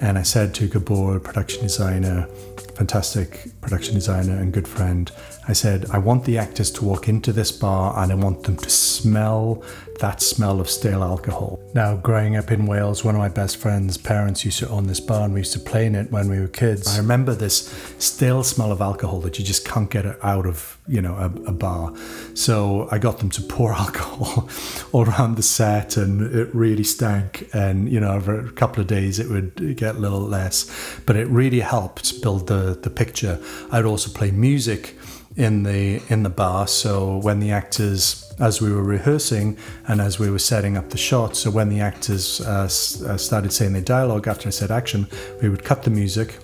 And 0.00 0.18
I 0.18 0.22
said 0.22 0.54
to 0.56 0.68
Gabor, 0.68 1.18
production 1.18 1.62
designer, 1.62 2.28
fantastic 2.74 3.50
production 3.60 3.94
designer 3.94 4.36
and 4.38 4.52
good 4.52 4.68
friend, 4.68 5.10
I 5.48 5.54
said, 5.54 5.86
I 5.90 5.96
want 5.96 6.24
the 6.24 6.36
actors 6.36 6.70
to 6.72 6.84
walk 6.84 7.08
into 7.08 7.32
this 7.32 7.50
bar 7.50 7.98
and 7.98 8.12
I 8.12 8.14
want 8.14 8.42
them 8.42 8.58
to 8.58 8.68
smell 8.68 9.64
that 9.98 10.20
smell 10.20 10.60
of 10.60 10.70
stale 10.70 11.02
alcohol. 11.02 11.58
Now, 11.74 11.96
growing 11.96 12.36
up 12.36 12.52
in 12.52 12.66
Wales, 12.66 13.02
one 13.02 13.14
of 13.14 13.18
my 13.18 13.28
best 13.28 13.56
friends' 13.56 13.96
parents 13.96 14.44
used 14.44 14.58
to 14.60 14.68
own 14.68 14.86
this 14.86 15.00
bar 15.00 15.24
and 15.24 15.34
we 15.34 15.40
used 15.40 15.52
to 15.54 15.58
play 15.58 15.86
in 15.86 15.94
it 15.94 16.10
when 16.12 16.28
we 16.28 16.38
were 16.38 16.48
kids. 16.48 16.86
I 16.94 16.98
remember 16.98 17.34
this 17.34 17.68
stale 17.98 18.44
smell 18.44 18.70
of 18.70 18.80
alcohol 18.80 19.20
that 19.20 19.38
you 19.38 19.44
just 19.44 19.66
can't 19.66 19.90
get 19.90 20.06
out 20.22 20.46
of, 20.46 20.78
you 20.86 21.02
know, 21.02 21.14
a, 21.14 21.26
a 21.48 21.52
bar. 21.52 21.94
So 22.34 22.88
I 22.90 22.98
got 22.98 23.18
them 23.18 23.30
to 23.30 23.42
pour 23.42 23.72
alcohol 23.84 24.48
all 24.92 25.08
around 25.08 25.36
the 25.36 25.42
set 25.42 25.96
and 25.96 26.22
it 26.34 26.54
really 26.54 26.84
stank. 26.84 27.48
And, 27.52 27.90
you 27.90 28.00
know, 28.00 28.12
over 28.12 28.38
a 28.38 28.52
couple 28.52 28.80
of 28.80 28.86
days 28.86 29.18
it 29.18 29.28
would 29.28 29.76
get 29.76 29.96
a 29.96 29.98
little 29.98 30.20
less, 30.20 30.70
but 31.06 31.16
it 31.16 31.26
really 31.28 31.60
helped 31.60 32.22
build 32.22 32.46
the, 32.46 32.78
the 32.80 32.90
picture. 32.90 33.40
I'd 33.72 33.84
also 33.84 34.10
play 34.10 34.30
music 34.30 34.94
in 35.38 35.62
the 35.62 36.02
in 36.08 36.24
the 36.24 36.30
bar. 36.30 36.66
So 36.66 37.16
when 37.18 37.38
the 37.40 37.52
actors, 37.52 38.34
as 38.40 38.60
we 38.60 38.72
were 38.72 38.82
rehearsing 38.82 39.56
and 39.86 40.00
as 40.00 40.18
we 40.18 40.28
were 40.30 40.40
setting 40.40 40.76
up 40.76 40.90
the 40.90 40.98
shot, 40.98 41.36
so 41.36 41.50
when 41.50 41.68
the 41.68 41.80
actors 41.80 42.40
uh, 42.40 42.64
s- 42.64 43.00
uh, 43.02 43.16
started 43.16 43.52
saying 43.52 43.72
their 43.72 43.82
dialogue 43.82 44.26
after 44.28 44.48
I 44.48 44.50
said 44.50 44.70
action, 44.70 45.06
we 45.40 45.48
would 45.48 45.64
cut 45.64 45.84
the 45.84 45.90
music 45.90 46.38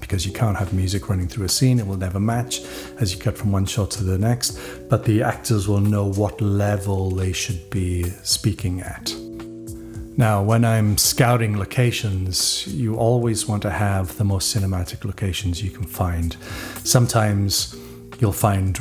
because 0.00 0.24
you 0.26 0.32
can't 0.32 0.56
have 0.56 0.72
music 0.72 1.08
running 1.08 1.28
through 1.28 1.46
a 1.46 1.48
scene; 1.48 1.78
it 1.80 1.86
will 1.86 1.96
never 1.96 2.20
match 2.20 2.60
as 2.98 3.12
you 3.12 3.18
cut 3.18 3.38
from 3.38 3.52
one 3.52 3.64
shot 3.64 3.90
to 3.92 4.04
the 4.04 4.18
next. 4.18 4.58
But 4.90 5.04
the 5.04 5.22
actors 5.22 5.66
will 5.66 5.80
know 5.80 6.04
what 6.04 6.40
level 6.42 7.10
they 7.10 7.32
should 7.32 7.70
be 7.70 8.04
speaking 8.22 8.82
at. 8.82 9.14
Now, 10.18 10.42
when 10.42 10.66
I'm 10.66 10.98
scouting 10.98 11.56
locations, 11.58 12.66
you 12.66 12.96
always 12.96 13.46
want 13.48 13.62
to 13.62 13.70
have 13.70 14.18
the 14.18 14.24
most 14.24 14.54
cinematic 14.54 15.06
locations 15.06 15.62
you 15.62 15.70
can 15.70 15.84
find. 15.84 16.36
Sometimes 16.84 17.74
you'll 18.20 18.32
find 18.32 18.76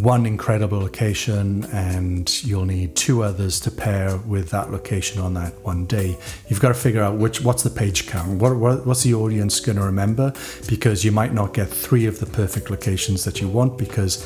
one 0.00 0.26
incredible 0.26 0.78
location 0.78 1.64
and 1.72 2.42
you'll 2.44 2.64
need 2.64 2.94
two 2.94 3.22
others 3.22 3.58
to 3.60 3.70
pair 3.70 4.16
with 4.18 4.50
that 4.50 4.70
location 4.70 5.20
on 5.20 5.34
that 5.34 5.52
one 5.64 5.86
day. 5.86 6.16
You've 6.48 6.60
got 6.60 6.68
to 6.68 6.74
figure 6.74 7.02
out 7.02 7.18
which 7.18 7.42
what's 7.42 7.62
the 7.62 7.70
page 7.70 8.06
count, 8.06 8.40
what, 8.40 8.56
what, 8.56 8.86
what's 8.86 9.02
the 9.02 9.14
audience 9.14 9.58
going 9.60 9.76
to 9.76 9.84
remember, 9.84 10.32
because 10.68 11.04
you 11.04 11.12
might 11.12 11.34
not 11.34 11.52
get 11.52 11.68
three 11.68 12.06
of 12.06 12.20
the 12.20 12.26
perfect 12.26 12.70
locations 12.70 13.24
that 13.24 13.40
you 13.40 13.48
want 13.48 13.76
because 13.76 14.24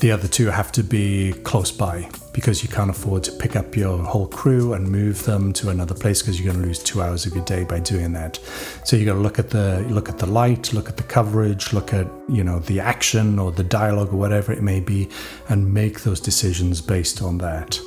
the 0.00 0.10
other 0.10 0.28
two 0.28 0.46
have 0.46 0.72
to 0.72 0.82
be 0.82 1.32
close 1.44 1.70
by 1.70 2.10
because 2.34 2.62
you 2.62 2.68
can't 2.68 2.90
afford 2.90 3.22
to 3.22 3.32
pick 3.32 3.56
up 3.56 3.76
your 3.76 3.96
whole 3.96 4.26
crew 4.26 4.74
and 4.74 4.90
move 4.90 5.24
them 5.24 5.52
to 5.54 5.70
another 5.70 5.94
place 5.94 6.20
because 6.20 6.38
you're 6.38 6.52
going 6.52 6.60
to 6.60 6.68
lose 6.68 6.82
two 6.82 7.00
hours 7.00 7.24
of 7.24 7.34
your 7.34 7.44
day 7.44 7.64
by 7.64 7.78
doing 7.78 8.12
that. 8.12 8.38
So 8.84 8.96
you 8.96 9.06
got 9.06 9.14
to 9.14 9.20
look 9.20 9.38
at 9.38 9.50
the 9.50 9.86
look 9.88 10.08
at 10.08 10.18
the 10.18 10.26
light, 10.26 10.72
look 10.74 10.88
at 10.88 10.96
the 10.98 11.04
coverage, 11.04 11.72
look 11.72 11.94
at 11.94 12.06
you 12.28 12.44
know 12.44 12.58
the 12.58 12.80
action 12.80 13.38
or 13.38 13.52
the 13.52 13.64
dialogue 13.64 14.12
or 14.12 14.16
whatever 14.16 14.52
it 14.52 14.62
may 14.62 14.80
be, 14.80 15.08
and 15.48 15.72
make 15.72 16.00
those 16.00 16.20
decisions 16.20 16.82
based 16.82 17.22
on 17.22 17.38
that. 17.38 17.80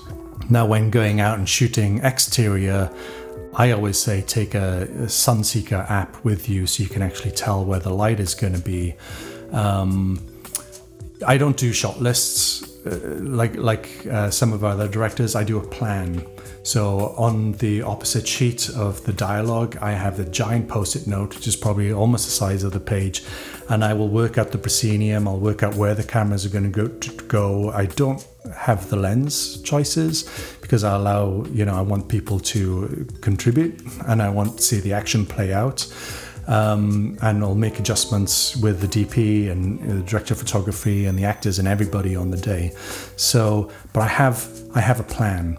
Now, 0.50 0.66
when 0.66 0.90
going 0.90 1.20
out 1.20 1.38
and 1.38 1.48
shooting 1.48 2.00
exterior. 2.00 2.90
I 3.54 3.72
always 3.72 3.98
say 3.98 4.22
take 4.22 4.54
a, 4.54 4.84
a 4.84 5.08
Sunseeker 5.08 5.90
app 5.90 6.24
with 6.24 6.48
you 6.48 6.68
so 6.68 6.84
you 6.84 6.90
can 6.90 7.02
actually 7.02 7.32
tell 7.32 7.66
where 7.66 7.80
the 7.80 7.90
light 7.90 8.20
is 8.20 8.36
going 8.36 8.54
to 8.54 8.62
be. 8.62 8.94
Um, 9.52 10.22
I 11.26 11.38
don't 11.38 11.58
do 11.58 11.74
shot 11.74 12.00
lists 12.00 12.64
uh, 12.86 13.18
like 13.20 13.56
like 13.56 14.06
uh, 14.08 14.30
some 14.30 14.54
of 14.54 14.64
our 14.64 14.72
other 14.72 14.88
directors. 14.88 15.36
I 15.36 15.44
do 15.44 15.58
a 15.58 15.68
plan. 15.68 16.26
So 16.64 17.16
on 17.18 17.54
the 17.54 17.82
opposite 17.82 18.28
sheet 18.28 18.70
of 18.70 19.04
the 19.06 19.14
dialogue, 19.14 19.78
I 19.82 19.92
have 19.92 20.18
the 20.18 20.26
giant 20.26 20.68
post-it 20.68 21.08
note, 21.08 21.34
which 21.36 21.48
is 21.48 21.56
probably 21.56 21.94
almost 21.94 22.26
the 22.26 22.32
size 22.32 22.64
of 22.64 22.74
the 22.74 22.80
page, 22.80 23.24
and 23.70 23.86
I 23.86 23.94
will 23.94 24.10
work 24.10 24.38
out 24.38 24.52
the 24.52 24.58
proscenium. 24.58 25.28
I'll 25.28 25.40
work 25.40 25.64
out 25.64 25.76
where 25.76 25.96
the 25.96 26.04
cameras 26.04 26.46
are 26.46 26.50
going 26.50 26.72
to 26.72 26.88
go. 26.88 26.88
To 26.88 27.12
go. 27.24 27.72
I 27.72 27.86
don't 27.86 28.26
have 28.56 28.90
the 28.90 28.96
lens 28.96 29.62
choices 29.62 30.24
because 30.62 30.84
I 30.84 30.96
allow 30.96 31.46
you 31.52 31.66
know 31.66 31.76
I 31.76 31.82
want 31.82 32.08
people 32.08 32.40
to 32.40 33.08
contribute 33.22 33.82
and 34.08 34.22
I 34.22 34.30
want 34.30 34.58
to 34.58 34.64
see 34.64 34.80
the 34.80 34.94
action 34.94 35.26
play 35.26 35.54
out 35.54 35.86
um, 36.48 37.18
and 37.22 37.44
I'll 37.44 37.56
make 37.56 37.80
adjustments 37.80 38.56
with 38.58 38.82
the 38.82 38.88
DP 38.88 39.52
and 39.52 39.80
the 39.80 40.04
director 40.04 40.34
of 40.34 40.40
photography 40.40 41.06
and 41.06 41.18
the 41.18 41.26
actors 41.26 41.60
and 41.60 41.68
everybody 41.68 42.16
on 42.16 42.32
the 42.32 42.38
day. 42.38 42.72
So, 43.16 43.72
but 43.94 44.02
I 44.02 44.08
have 44.08 44.50
I 44.74 44.80
have 44.80 45.00
a 45.00 45.04
plan, 45.04 45.58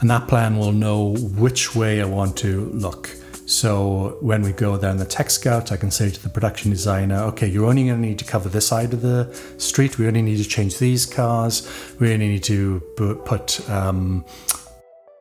and 0.00 0.10
that 0.10 0.28
plan 0.28 0.58
will 0.58 0.72
know 0.72 1.14
which 1.16 1.74
way 1.74 2.00
I 2.00 2.04
want 2.04 2.36
to 2.38 2.66
look. 2.66 3.10
So 3.46 4.18
when 4.20 4.42
we 4.42 4.50
go 4.52 4.76
there 4.76 4.90
in 4.90 4.96
the 4.96 5.06
tech 5.06 5.30
scout, 5.30 5.70
I 5.70 5.76
can 5.76 5.92
say 5.92 6.10
to 6.10 6.20
the 6.20 6.28
production 6.28 6.72
designer, 6.72 7.22
okay, 7.26 7.46
you're 7.46 7.66
only 7.66 7.86
going 7.86 8.02
to 8.02 8.08
need 8.08 8.18
to 8.18 8.24
cover 8.24 8.48
this 8.48 8.66
side 8.66 8.92
of 8.92 9.02
the 9.02 9.32
street. 9.56 9.98
We 9.98 10.08
only 10.08 10.22
need 10.22 10.38
to 10.38 10.48
change 10.48 10.78
these 10.78 11.06
cars. 11.06 11.62
We 12.00 12.12
only 12.12 12.26
need 12.26 12.42
to 12.44 12.80
put 13.24 13.70
um, 13.70 14.24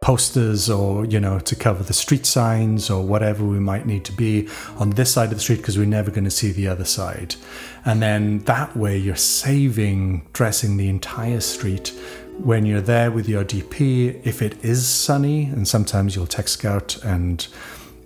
posters 0.05 0.69
or 0.69 1.03
you 1.05 1.19
know 1.19 1.39
to 1.39 1.55
cover 1.55 1.81
the 1.81 1.91
street 1.91 2.27
signs 2.27 2.91
or 2.91 3.03
whatever 3.03 3.43
we 3.43 3.59
might 3.59 3.87
need 3.87 4.05
to 4.05 4.11
be 4.11 4.47
on 4.77 4.91
this 4.91 5.11
side 5.11 5.31
of 5.31 5.37
the 5.37 5.39
street 5.39 5.55
because 5.55 5.79
we're 5.79 5.93
never 5.99 6.11
going 6.11 6.23
to 6.23 6.29
see 6.29 6.51
the 6.51 6.67
other 6.67 6.85
side. 6.85 7.33
And 7.85 8.03
then 8.03 8.37
that 8.43 8.77
way 8.77 8.95
you're 8.99 9.15
saving 9.15 10.27
dressing 10.31 10.77
the 10.77 10.89
entire 10.89 11.39
street. 11.39 11.87
When 12.37 12.67
you're 12.67 12.81
there 12.81 13.09
with 13.09 13.27
your 13.27 13.43
dp 13.43 14.21
if 14.23 14.43
it 14.43 14.63
is 14.63 14.87
sunny 14.87 15.45
and 15.45 15.67
sometimes 15.67 16.15
you'll 16.15 16.27
tech 16.27 16.49
scout 16.49 17.03
and 17.03 17.47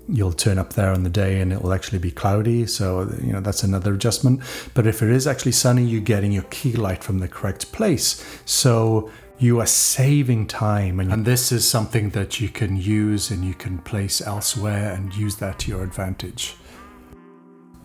you'll 0.08 0.32
turn 0.32 0.58
up 0.58 0.72
there 0.74 0.94
on 0.94 1.04
the 1.04 1.10
day 1.10 1.42
and 1.42 1.52
it 1.52 1.62
will 1.62 1.74
actually 1.74 2.00
be 2.00 2.12
cloudy 2.12 2.66
so 2.66 3.14
you 3.22 3.34
know 3.34 3.42
that's 3.42 3.64
another 3.64 3.94
adjustment. 3.94 4.40
But 4.74 4.88
if 4.88 5.02
it 5.02 5.10
is 5.10 5.28
actually 5.28 5.52
sunny 5.52 5.84
you're 5.84 6.10
getting 6.16 6.32
your 6.32 6.44
key 6.44 6.72
light 6.78 7.04
from 7.04 7.20
the 7.20 7.28
correct 7.28 7.74
place. 7.74 8.24
So 8.46 9.12
you 9.40 9.60
are 9.60 9.66
saving 9.66 10.46
time 10.46 11.00
and, 11.00 11.12
and 11.12 11.26
this 11.26 11.52
is 11.52 11.68
something 11.68 12.10
that 12.10 12.40
you 12.40 12.50
can 12.50 12.76
use 12.76 13.32
and 13.32 13.44
you 13.46 13.54
can 13.54 13.78
place 13.80 14.22
elsewhere 14.22 14.94
and 14.94 15.16
use 15.16 15.38
that 15.38 15.58
to 15.60 15.72
your 15.72 15.84
advantage 15.84 16.56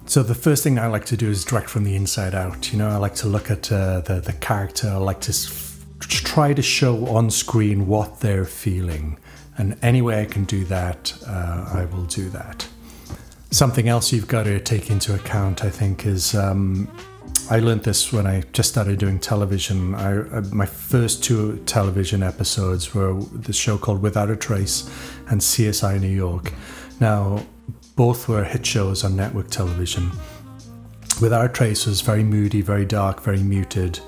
so 0.07 0.23
the 0.23 0.35
first 0.35 0.63
thing 0.63 0.79
I 0.79 0.87
like 0.87 1.07
to 1.07 1.17
do 1.17 1.31
is 1.31 1.45
direct 1.45 1.71
from 1.71 1.85
the 1.85 1.97
inside 1.97 2.35
out. 2.35 2.73
You 2.73 2.79
know, 2.79 2.91
I 2.91 2.97
like 2.97 3.15
to 3.17 3.29
look 3.29 3.51
at 3.51 3.73
uh, 3.73 4.01
the 4.01 4.21
the 4.21 4.35
character. 4.35 4.89
I 4.89 4.97
like 4.97 5.21
to 5.23 5.33
f- 5.33 5.85
try 6.01 6.53
to 6.53 6.61
show 6.61 7.07
on 7.07 7.31
screen 7.31 7.87
what 7.87 8.21
they're 8.21 8.45
feeling, 8.45 9.19
and 9.57 9.79
any 9.83 10.03
way 10.03 10.21
I 10.21 10.27
can 10.27 10.45
do 10.45 10.65
that, 10.67 11.17
uh, 11.27 11.71
I 11.73 11.87
will 11.87 12.05
do 12.05 12.29
that. 12.31 12.69
Something 13.51 13.89
else 13.89 14.13
you've 14.13 14.29
got 14.29 14.43
to 14.43 14.61
take 14.61 14.91
into 14.91 15.15
account, 15.15 15.65
I 15.65 15.71
think, 15.71 16.05
is 16.05 16.35
um, 16.35 16.89
I 17.51 17.59
learned 17.59 17.83
this 17.83 18.11
when 18.11 18.27
I 18.27 18.43
just 18.55 18.71
started 18.71 18.99
doing 18.99 19.19
television. 19.19 19.95
I, 19.95 20.17
uh, 20.17 20.41
my 20.51 20.65
first 20.65 21.23
two 21.23 21.63
television 21.67 22.23
episodes 22.23 22.95
were 22.95 23.21
the 23.23 23.53
show 23.53 23.77
called 23.77 24.01
Without 24.01 24.31
a 24.31 24.37
Trace 24.37 24.89
and 25.29 25.43
CSI 25.43 26.01
New 26.01 26.09
York. 26.09 26.55
Now, 27.01 27.45
both 27.97 28.29
were 28.29 28.45
hit 28.45 28.65
shows 28.65 29.05
on 29.05 29.15
network 29.15 29.51
television. 29.51 30.11
Without 31.21 31.45
a 31.45 31.49
Trace 31.51 31.85
was 31.85 32.01
very 32.01 32.25
moody, 32.25 32.63
very 32.63 32.87
dark, 32.87 33.23
very 33.23 33.43
muted, 33.43 34.01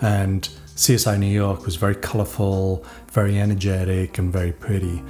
and 0.00 0.48
CSI 0.74 1.16
New 1.16 1.26
York 1.26 1.64
was 1.64 1.76
very 1.76 1.94
colorful, 1.94 2.84
very 3.12 3.38
energetic, 3.38 4.18
and 4.18 4.32
very 4.32 4.52
pretty. 4.52 5.00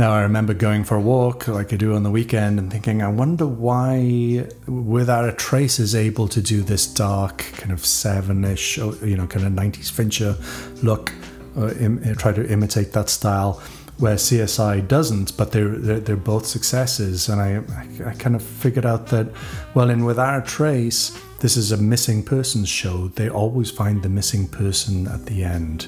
Now, 0.00 0.14
I 0.14 0.22
remember 0.22 0.54
going 0.54 0.84
for 0.84 0.96
a 0.96 1.00
walk 1.00 1.46
like 1.46 1.74
I 1.74 1.76
do 1.76 1.94
on 1.94 2.04
the 2.04 2.10
weekend 2.10 2.58
and 2.58 2.72
thinking, 2.72 3.02
I 3.02 3.08
wonder 3.08 3.46
why 3.46 4.46
Without 4.66 5.28
a 5.28 5.32
Trace 5.32 5.78
is 5.78 5.94
able 5.94 6.26
to 6.28 6.40
do 6.40 6.62
this 6.62 6.86
dark, 6.86 7.44
kind 7.58 7.70
of 7.70 7.84
seven 7.84 8.42
ish, 8.42 8.78
you 8.78 9.14
know, 9.18 9.26
kind 9.26 9.44
of 9.44 9.52
90s 9.52 9.90
Fincher 9.90 10.36
look, 10.82 11.12
uh, 11.54 11.74
Im- 11.74 12.02
uh, 12.02 12.14
try 12.14 12.32
to 12.32 12.50
imitate 12.50 12.94
that 12.94 13.10
style, 13.10 13.62
where 13.98 14.14
CSI 14.14 14.88
doesn't, 14.88 15.36
but 15.36 15.52
they're, 15.52 15.68
they're, 15.68 16.00
they're 16.00 16.16
both 16.16 16.46
successes. 16.46 17.28
And 17.28 17.38
I, 17.38 18.08
I 18.08 18.14
kind 18.14 18.34
of 18.34 18.42
figured 18.42 18.86
out 18.86 19.08
that, 19.08 19.30
well, 19.74 19.90
in 19.90 20.06
Without 20.06 20.42
a 20.42 20.46
Trace, 20.46 21.14
this 21.40 21.56
is 21.56 21.72
a 21.72 21.76
missing 21.78 22.22
persons 22.22 22.68
show. 22.68 23.08
They 23.08 23.28
always 23.28 23.70
find 23.70 24.02
the 24.02 24.10
missing 24.10 24.46
person 24.46 25.06
at 25.08 25.24
the 25.24 25.42
end. 25.42 25.84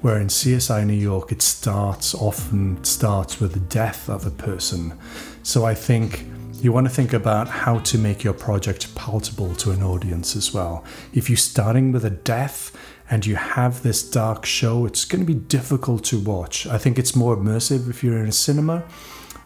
Where 0.00 0.20
in 0.20 0.28
CSI 0.28 0.86
New 0.86 0.94
York, 0.94 1.32
it 1.32 1.42
starts 1.42 2.14
often 2.14 2.82
starts 2.84 3.40
with 3.40 3.52
the 3.52 3.60
death 3.60 4.08
of 4.08 4.26
a 4.26 4.30
person. 4.30 4.96
So 5.42 5.64
I 5.64 5.74
think 5.74 6.26
you 6.60 6.70
want 6.70 6.86
to 6.86 6.94
think 6.94 7.12
about 7.12 7.48
how 7.48 7.80
to 7.80 7.98
make 7.98 8.22
your 8.22 8.32
project 8.32 8.94
palatable 8.94 9.56
to 9.56 9.72
an 9.72 9.82
audience 9.82 10.36
as 10.36 10.54
well. 10.54 10.84
If 11.12 11.28
you're 11.28 11.36
starting 11.36 11.90
with 11.90 12.04
a 12.04 12.10
death 12.10 12.70
and 13.10 13.26
you 13.26 13.34
have 13.34 13.82
this 13.82 14.08
dark 14.08 14.46
show, 14.46 14.86
it's 14.86 15.04
going 15.04 15.26
to 15.26 15.26
be 15.26 15.38
difficult 15.38 16.04
to 16.04 16.20
watch. 16.20 16.64
I 16.68 16.78
think 16.78 16.96
it's 16.96 17.16
more 17.16 17.36
immersive 17.36 17.90
if 17.90 18.04
you're 18.04 18.18
in 18.18 18.28
a 18.28 18.32
cinema. 18.32 18.84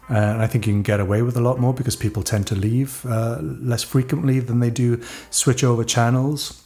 Uh, 0.09 0.13
and 0.13 0.41
I 0.41 0.47
think 0.47 0.65
you 0.65 0.73
can 0.73 0.83
get 0.83 0.99
away 0.99 1.21
with 1.21 1.35
a 1.35 1.41
lot 1.41 1.59
more 1.59 1.73
because 1.73 1.95
people 1.95 2.23
tend 2.23 2.47
to 2.47 2.55
leave 2.55 3.05
uh, 3.05 3.39
less 3.41 3.83
frequently 3.83 4.39
than 4.39 4.59
they 4.59 4.69
do 4.69 5.01
switch 5.29 5.63
over 5.63 5.83
channels. 5.83 6.63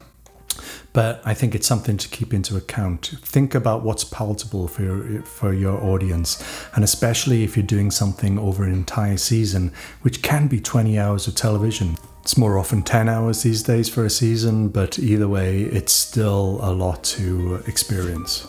But 0.93 1.21
I 1.23 1.33
think 1.33 1.55
it's 1.55 1.65
something 1.65 1.97
to 1.97 2.09
keep 2.09 2.33
into 2.33 2.57
account. 2.57 3.13
Think 3.21 3.55
about 3.55 3.83
what's 3.83 4.03
palatable 4.03 4.67
for 4.67 4.83
your, 4.83 5.21
for 5.23 5.53
your 5.53 5.81
audience, 5.81 6.43
and 6.75 6.83
especially 6.83 7.43
if 7.43 7.55
you're 7.55 7.65
doing 7.65 7.91
something 7.91 8.37
over 8.37 8.63
an 8.63 8.73
entire 8.73 9.17
season, 9.17 9.73
which 10.01 10.21
can 10.21 10.47
be 10.47 10.59
20 10.59 10.99
hours 10.99 11.27
of 11.27 11.35
television. 11.35 11.97
It's 12.21 12.37
more 12.37 12.57
often 12.57 12.83
10 12.83 13.09
hours 13.09 13.43
these 13.43 13.63
days 13.63 13.89
for 13.89 14.05
a 14.05 14.09
season, 14.09 14.67
but 14.67 14.99
either 14.99 15.27
way, 15.27 15.61
it's 15.61 15.93
still 15.93 16.59
a 16.61 16.71
lot 16.71 17.03
to 17.05 17.63
experience. 17.65 18.45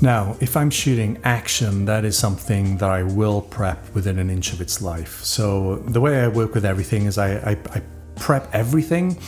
Now, 0.00 0.36
if 0.40 0.56
I'm 0.56 0.70
shooting 0.70 1.18
action, 1.24 1.84
that 1.84 2.04
is 2.04 2.18
something 2.18 2.76
that 2.78 2.90
I 2.90 3.02
will 3.02 3.40
prep 3.40 3.94
within 3.94 4.18
an 4.18 4.30
inch 4.30 4.52
of 4.52 4.60
its 4.60 4.82
life. 4.82 5.22
So, 5.22 5.76
the 5.76 6.00
way 6.00 6.20
I 6.20 6.28
work 6.28 6.54
with 6.54 6.64
everything 6.64 7.06
is 7.06 7.18
I, 7.18 7.34
I, 7.36 7.50
I 7.74 7.82
prep 8.16 8.52
everything 8.52 9.18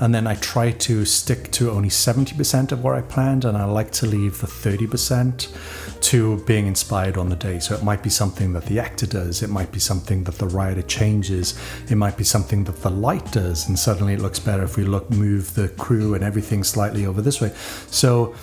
and 0.00 0.14
then 0.14 0.26
I 0.26 0.34
try 0.36 0.72
to 0.72 1.04
stick 1.04 1.50
to 1.52 1.70
only 1.70 1.88
70% 1.88 2.72
of 2.72 2.82
what 2.82 2.94
I 2.94 3.02
planned, 3.02 3.44
and 3.44 3.56
I 3.56 3.64
like 3.64 3.90
to 3.92 4.06
leave 4.06 4.40
the 4.40 4.46
30% 4.46 6.00
to 6.02 6.44
being 6.44 6.66
inspired 6.66 7.16
on 7.16 7.28
the 7.28 7.36
day. 7.36 7.58
So 7.60 7.74
it 7.74 7.82
might 7.82 8.02
be 8.02 8.10
something 8.10 8.52
that 8.54 8.66
the 8.66 8.80
actor 8.80 9.06
does, 9.06 9.42
it 9.42 9.50
might 9.50 9.70
be 9.72 9.78
something 9.78 10.24
that 10.24 10.38
the 10.38 10.46
writer 10.48 10.82
changes, 10.82 11.58
it 11.88 11.94
might 11.96 12.16
be 12.16 12.24
something 12.24 12.64
that 12.64 12.82
the 12.82 12.90
light 12.90 13.30
does, 13.32 13.68
and 13.68 13.78
suddenly 13.78 14.14
it 14.14 14.20
looks 14.20 14.38
better 14.38 14.64
if 14.64 14.76
we 14.76 14.84
look 14.84 15.08
move 15.10 15.54
the 15.54 15.68
crew 15.68 16.14
and 16.14 16.24
everything 16.24 16.64
slightly 16.64 17.06
over 17.06 17.22
this 17.22 17.40
way. 17.40 17.52
So 17.86 18.34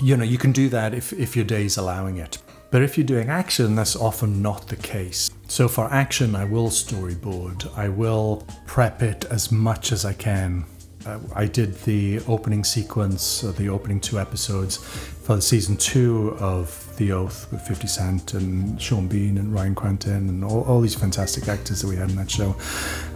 you 0.00 0.16
know, 0.16 0.24
you 0.24 0.38
can 0.38 0.52
do 0.52 0.68
that 0.70 0.94
if, 0.94 1.12
if 1.12 1.36
your 1.36 1.44
day 1.44 1.64
is 1.64 1.76
allowing 1.76 2.16
it. 2.16 2.38
But 2.70 2.82
if 2.82 2.96
you're 2.96 3.06
doing 3.06 3.28
action, 3.28 3.74
that's 3.74 3.96
often 3.96 4.40
not 4.42 4.68
the 4.68 4.76
case. 4.76 5.30
So 5.48 5.66
for 5.66 5.92
action, 5.92 6.36
I 6.36 6.44
will 6.44 6.68
storyboard. 6.68 7.76
I 7.76 7.88
will 7.88 8.46
prep 8.66 9.02
it 9.02 9.24
as 9.26 9.50
much 9.50 9.90
as 9.90 10.04
I 10.04 10.12
can. 10.12 10.64
Uh, 11.04 11.18
I 11.34 11.46
did 11.46 11.74
the 11.82 12.20
opening 12.28 12.62
sequence, 12.62 13.42
uh, 13.42 13.52
the 13.52 13.68
opening 13.70 14.00
two 14.00 14.20
episodes 14.20 14.76
for 14.76 15.34
the 15.34 15.42
season 15.42 15.76
two 15.76 16.36
of 16.38 16.94
The 16.98 17.10
Oath 17.12 17.50
with 17.50 17.62
50 17.62 17.86
Cent 17.86 18.34
and 18.34 18.80
Sean 18.80 19.08
Bean 19.08 19.38
and 19.38 19.52
Ryan 19.52 19.74
Kwanten 19.74 20.28
and 20.28 20.44
all, 20.44 20.62
all 20.64 20.80
these 20.80 20.94
fantastic 20.94 21.48
actors 21.48 21.80
that 21.80 21.88
we 21.88 21.96
had 21.96 22.10
in 22.10 22.16
that 22.16 22.30
show. 22.30 22.54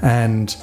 And 0.00 0.56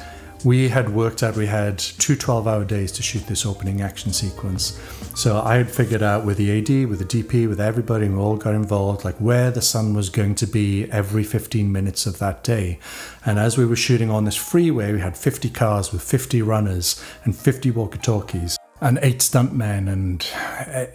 we 0.43 0.67
had 0.67 0.89
worked 0.89 1.21
out 1.21 1.35
we 1.35 1.45
had 1.45 1.77
two 1.77 2.15
12 2.15 2.47
hour 2.47 2.65
days 2.65 2.91
to 2.93 3.03
shoot 3.03 3.25
this 3.27 3.45
opening 3.45 3.81
action 3.81 4.11
sequence. 4.11 4.79
So 5.13 5.41
I 5.41 5.57
had 5.57 5.69
figured 5.69 6.01
out 6.01 6.25
with 6.25 6.37
the 6.37 6.57
AD, 6.57 6.89
with 6.89 6.99
the 6.99 7.23
DP, 7.23 7.47
with 7.47 7.59
everybody, 7.59 8.07
we 8.07 8.17
all 8.17 8.37
got 8.37 8.55
involved, 8.55 9.03
like 9.03 9.17
where 9.17 9.51
the 9.51 9.61
sun 9.61 9.93
was 9.93 10.09
going 10.09 10.35
to 10.35 10.47
be 10.47 10.89
every 10.89 11.23
15 11.23 11.71
minutes 11.71 12.05
of 12.05 12.17
that 12.19 12.43
day. 12.43 12.79
And 13.25 13.37
as 13.37 13.57
we 13.57 13.65
were 13.65 13.75
shooting 13.75 14.09
on 14.09 14.25
this 14.25 14.35
freeway, 14.35 14.93
we 14.93 14.99
had 14.99 15.17
50 15.17 15.49
cars 15.49 15.91
with 15.91 16.01
50 16.01 16.41
runners 16.41 17.03
and 17.23 17.35
50 17.35 17.71
walkie 17.71 17.99
talkies 17.99 18.57
and 18.81 18.97
eight 19.03 19.19
stuntmen, 19.19 19.87
and 19.87 20.27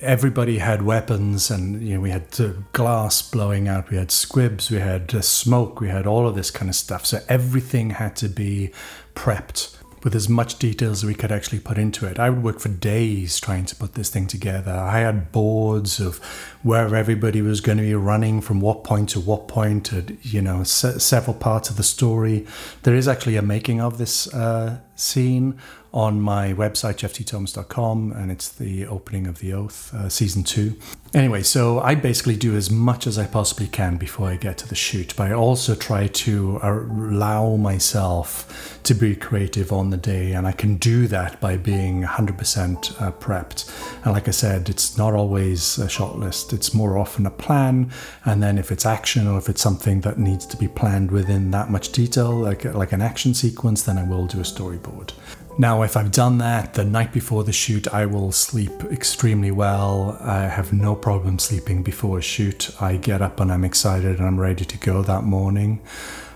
everybody 0.00 0.58
had 0.58 0.82
weapons, 0.82 1.52
and 1.52 1.80
you 1.86 1.94
know 1.94 2.00
we 2.00 2.10
had 2.10 2.26
glass 2.72 3.22
blowing 3.22 3.68
out, 3.68 3.90
we 3.90 3.96
had 3.96 4.10
squibs, 4.10 4.72
we 4.72 4.78
had 4.78 5.14
uh, 5.14 5.20
smoke, 5.20 5.80
we 5.80 5.88
had 5.88 6.04
all 6.04 6.26
of 6.26 6.34
this 6.34 6.50
kind 6.50 6.68
of 6.68 6.74
stuff. 6.74 7.06
So 7.06 7.20
everything 7.28 7.90
had 7.90 8.16
to 8.16 8.28
be 8.28 8.72
prepped 9.14 9.76
with 10.02 10.14
as 10.14 10.28
much 10.28 10.58
detail 10.58 10.90
as 10.90 11.04
we 11.04 11.14
could 11.14 11.32
actually 11.32 11.58
put 11.58 11.78
into 11.78 12.06
it. 12.06 12.18
I 12.18 12.30
would 12.30 12.42
work 12.42 12.60
for 12.60 12.68
days 12.68 13.40
trying 13.40 13.64
to 13.66 13.76
put 13.76 13.94
this 13.94 14.10
thing 14.10 14.26
together. 14.26 14.72
I 14.72 15.00
had 15.00 15.32
boards 15.32 16.00
of 16.00 16.18
where 16.62 16.94
everybody 16.94 17.42
was 17.42 17.60
going 17.60 17.78
to 17.78 17.84
be 17.84 17.94
running 17.94 18.40
from 18.40 18.60
what 18.60 18.84
point 18.84 19.08
to 19.10 19.20
what 19.20 19.48
point, 19.48 19.92
at, 19.92 20.24
you 20.24 20.42
know, 20.42 20.62
se- 20.62 20.98
several 20.98 21.34
parts 21.34 21.70
of 21.70 21.76
the 21.76 21.82
story. 21.82 22.46
There 22.82 22.94
is 22.94 23.08
actually 23.08 23.36
a 23.36 23.42
making 23.42 23.80
of 23.80 23.98
this 23.98 24.32
uh, 24.32 24.78
scene 24.94 25.58
on 25.96 26.20
my 26.20 26.52
website, 26.52 26.96
jeffthomas.com, 26.96 28.12
and 28.12 28.30
it's 28.30 28.50
the 28.50 28.86
opening 28.86 29.26
of 29.26 29.38
The 29.38 29.54
Oath, 29.54 29.94
uh, 29.94 30.10
season 30.10 30.44
two. 30.44 30.76
Anyway, 31.14 31.42
so 31.42 31.80
I 31.80 31.94
basically 31.94 32.36
do 32.36 32.54
as 32.54 32.70
much 32.70 33.06
as 33.06 33.16
I 33.16 33.26
possibly 33.26 33.66
can 33.66 33.96
before 33.96 34.28
I 34.28 34.36
get 34.36 34.58
to 34.58 34.68
the 34.68 34.74
shoot, 34.74 35.14
but 35.16 35.30
I 35.30 35.32
also 35.32 35.74
try 35.74 36.08
to 36.08 36.60
allow 36.62 37.56
myself 37.56 38.78
to 38.82 38.92
be 38.92 39.16
creative 39.16 39.72
on 39.72 39.88
the 39.88 39.96
day, 39.96 40.32
and 40.32 40.46
I 40.46 40.52
can 40.52 40.76
do 40.76 41.06
that 41.06 41.40
by 41.40 41.56
being 41.56 42.02
100% 42.02 43.00
uh, 43.00 43.12
prepped. 43.12 44.04
And 44.04 44.12
like 44.12 44.28
I 44.28 44.32
said, 44.32 44.68
it's 44.68 44.98
not 44.98 45.14
always 45.14 45.78
a 45.78 45.88
shot 45.88 46.18
list, 46.18 46.52
it's 46.52 46.74
more 46.74 46.98
often 46.98 47.24
a 47.24 47.30
plan, 47.30 47.90
and 48.26 48.42
then 48.42 48.58
if 48.58 48.70
it's 48.70 48.84
action 48.84 49.26
or 49.26 49.38
if 49.38 49.48
it's 49.48 49.62
something 49.62 50.02
that 50.02 50.18
needs 50.18 50.44
to 50.44 50.58
be 50.58 50.68
planned 50.68 51.10
within 51.10 51.52
that 51.52 51.70
much 51.70 51.90
detail, 51.92 52.36
like, 52.36 52.66
like 52.66 52.92
an 52.92 53.00
action 53.00 53.32
sequence, 53.32 53.84
then 53.84 53.96
I 53.96 54.02
will 54.02 54.26
do 54.26 54.40
a 54.40 54.42
storyboard. 54.42 55.14
Now, 55.58 55.82
if 55.82 55.96
I've 55.96 56.12
done 56.12 56.36
that 56.38 56.74
the 56.74 56.84
night 56.84 57.12
before 57.12 57.42
the 57.42 57.52
shoot, 57.52 57.88
I 57.88 58.04
will 58.04 58.30
sleep 58.30 58.72
extremely 58.84 59.50
well. 59.50 60.18
I 60.20 60.42
have 60.42 60.72
no 60.72 60.94
problem 60.94 61.38
sleeping 61.38 61.82
before 61.82 62.18
a 62.18 62.22
shoot. 62.22 62.70
I 62.78 62.96
get 62.96 63.22
up 63.22 63.40
and 63.40 63.50
I'm 63.50 63.64
excited 63.64 64.18
and 64.18 64.26
I'm 64.26 64.38
ready 64.38 64.66
to 64.66 64.78
go 64.78 65.00
that 65.02 65.24
morning. 65.24 65.80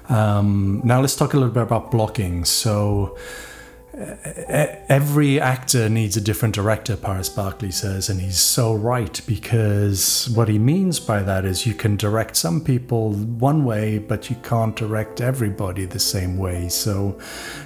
Um, 0.08 0.80
now, 0.84 1.02
let's 1.02 1.16
talk 1.16 1.34
a 1.34 1.36
little 1.36 1.52
bit 1.52 1.62
about 1.62 1.90
blocking. 1.90 2.46
So, 2.46 3.18
every 3.92 5.38
actor 5.38 5.88
needs 5.88 6.16
a 6.16 6.20
different 6.20 6.54
director, 6.54 6.96
Paris 6.96 7.28
Barclay 7.28 7.70
says, 7.70 8.08
and 8.08 8.20
he's 8.20 8.38
so 8.38 8.74
right 8.74 9.20
because 9.26 10.30
what 10.34 10.48
he 10.48 10.58
means 10.58 10.98
by 10.98 11.22
that 11.22 11.44
is 11.44 11.66
you 11.66 11.74
can 11.74 11.96
direct 11.96 12.36
some 12.36 12.62
people 12.62 13.12
one 13.12 13.64
way, 13.64 13.98
but 13.98 14.30
you 14.30 14.36
can't 14.42 14.74
direct 14.76 15.20
everybody 15.20 15.84
the 15.84 15.98
same 15.98 16.38
way. 16.38 16.68
So, 16.68 17.18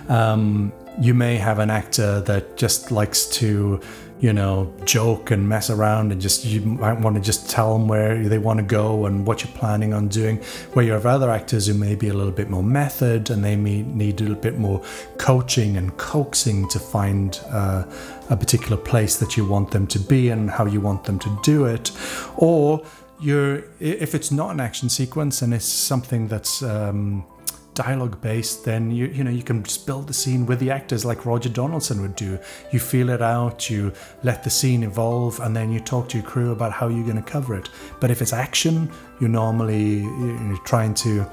um, 0.09 0.73
you 1.01 1.15
may 1.15 1.37
have 1.37 1.59
an 1.59 1.71
actor 1.71 2.21
that 2.23 2.57
just 2.57 2.91
likes 2.91 3.27
to 3.27 3.81
you 4.21 4.33
know 4.33 4.73
joke 4.85 5.33
and 5.33 5.47
mess 5.47 5.69
around 5.69 6.13
and 6.13 6.21
just 6.21 6.45
you 6.45 6.61
might 6.63 6.99
want 6.99 7.17
to 7.17 7.21
just 7.21 7.51
tell 7.51 7.77
them 7.77 7.89
where 7.89 8.27
they 8.29 8.39
want 8.39 8.59
to 8.59 8.65
go 8.65 9.07
and 9.07 9.27
what 9.27 9.43
you're 9.43 9.53
planning 9.53 9.93
on 9.93 10.09
doing. 10.09 10.39
Where 10.73 10.85
you 10.85 10.93
have 10.93 11.07
other 11.07 11.31
actors 11.31 11.67
who 11.67 11.75
may 11.75 11.95
be 11.95 12.09
a 12.09 12.15
little 12.15 12.33
bit 12.33 12.49
more 12.49 12.63
method 12.63 13.31
and 13.31 13.45
they 13.45 13.57
may 13.57 13.83
need 13.83 14.21
a 14.21 14.25
little 14.25 14.41
bit 14.41 14.59
more 14.59 14.83
coaching 15.19 15.77
and 15.77 15.97
coaxing 15.99 16.69
to 16.71 16.79
find 16.79 17.41
uh, 17.51 17.85
a 18.31 18.37
particular 18.37 18.77
place 18.77 19.17
that 19.19 19.37
you 19.37 19.45
want 19.47 19.73
them 19.73 19.87
to 19.89 19.99
be 19.99 20.31
and 20.31 20.51
how 20.51 20.65
you 20.65 20.81
want 20.81 21.05
them 21.05 21.19
to 21.19 21.39
do 21.43 21.67
it. 21.67 21.91
Or 22.37 22.85
you're 23.21 23.65
if 23.81 24.15
it's 24.15 24.31
not 24.31 24.51
an 24.51 24.61
action 24.61 24.89
sequence 24.89 25.43
and 25.43 25.53
it's 25.53 25.67
something 25.67 26.29
that's 26.29 26.63
um, 26.63 27.25
dialogue 27.75 28.21
based, 28.21 28.65
then 28.65 28.91
you 28.91 29.07
you 29.07 29.25
know 29.25 29.31
you 29.31 29.43
can 29.43 29.63
just 29.63 29.87
build 29.87 30.07
the 30.07 30.15
scene 30.15 30.47
with 30.47 30.59
the 30.61 30.71
actors 30.71 31.05
like 31.05 31.27
Roger 31.27 31.49
Donaldson 31.49 32.01
would 32.03 32.17
do. 32.17 32.39
You 32.73 32.79
feel 32.79 33.11
it 33.11 33.23
out, 33.23 33.69
you 33.69 33.93
let 34.23 34.45
the 34.45 34.51
scene 34.51 34.83
evolve, 34.83 35.41
and 35.41 35.55
then 35.55 35.73
you 35.73 35.81
talk 35.81 36.09
to 36.11 36.19
your 36.19 36.27
crew 36.27 36.53
about 36.53 36.73
how 36.73 36.89
you're 36.89 37.05
going 37.05 37.23
to 37.23 37.31
cover 37.31 37.55
it. 37.55 37.69
But 38.01 38.11
if 38.11 38.23
it's 38.23 38.33
action, 38.33 38.91
you're 39.21 39.31
normally 39.31 40.01
you're 40.01 40.65
trying 40.65 40.95
to 40.95 41.27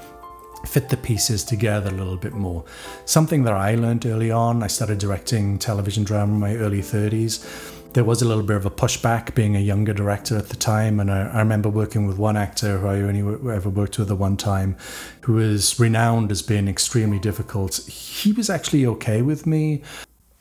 fit 0.66 0.88
the 0.88 0.96
pieces 0.96 1.44
together 1.44 1.90
a 1.90 1.94
little 1.94 2.16
bit 2.16 2.34
more. 2.34 2.64
Something 3.04 3.42
that 3.44 3.54
I 3.54 3.74
learned 3.74 4.06
early 4.06 4.30
on, 4.30 4.62
I 4.62 4.68
started 4.68 4.98
directing 4.98 5.58
television 5.58 6.04
drama 6.04 6.32
in 6.34 6.40
my 6.40 6.54
early 6.56 6.80
30s 6.80 7.71
there 7.94 8.04
was 8.04 8.22
a 8.22 8.24
little 8.24 8.42
bit 8.42 8.56
of 8.56 8.66
a 8.66 8.70
pushback 8.70 9.34
being 9.34 9.56
a 9.56 9.60
younger 9.60 9.92
director 9.92 10.36
at 10.36 10.48
the 10.48 10.56
time. 10.56 11.00
And 11.00 11.10
I, 11.10 11.28
I 11.28 11.38
remember 11.38 11.68
working 11.68 12.06
with 12.06 12.18
one 12.18 12.36
actor 12.36 12.78
who 12.78 12.86
I 12.86 13.00
only 13.00 13.52
ever 13.52 13.68
worked 13.68 13.98
with 13.98 14.10
at 14.10 14.18
one 14.18 14.36
time, 14.36 14.76
who 15.22 15.34
was 15.34 15.78
renowned 15.78 16.30
as 16.30 16.42
being 16.42 16.68
extremely 16.68 17.18
difficult. 17.18 17.76
He 17.86 18.32
was 18.32 18.50
actually 18.50 18.86
okay 18.86 19.22
with 19.22 19.46
me, 19.46 19.82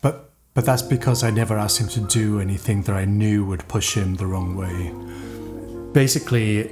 but 0.02 0.30
but 0.54 0.66
that's 0.66 0.82
because 0.82 1.24
I 1.24 1.30
never 1.30 1.58
asked 1.58 1.80
him 1.80 1.88
to 1.89 2.02
do 2.02 2.39
anything 2.39 2.82
that 2.84 2.95
I 2.95 3.06
knew 3.06 3.45
would 3.45 3.68
push 3.68 3.95
him 3.95 4.16
the 4.16 4.26
wrong 4.26 4.56
way 4.58 4.91
basically, 5.94 6.68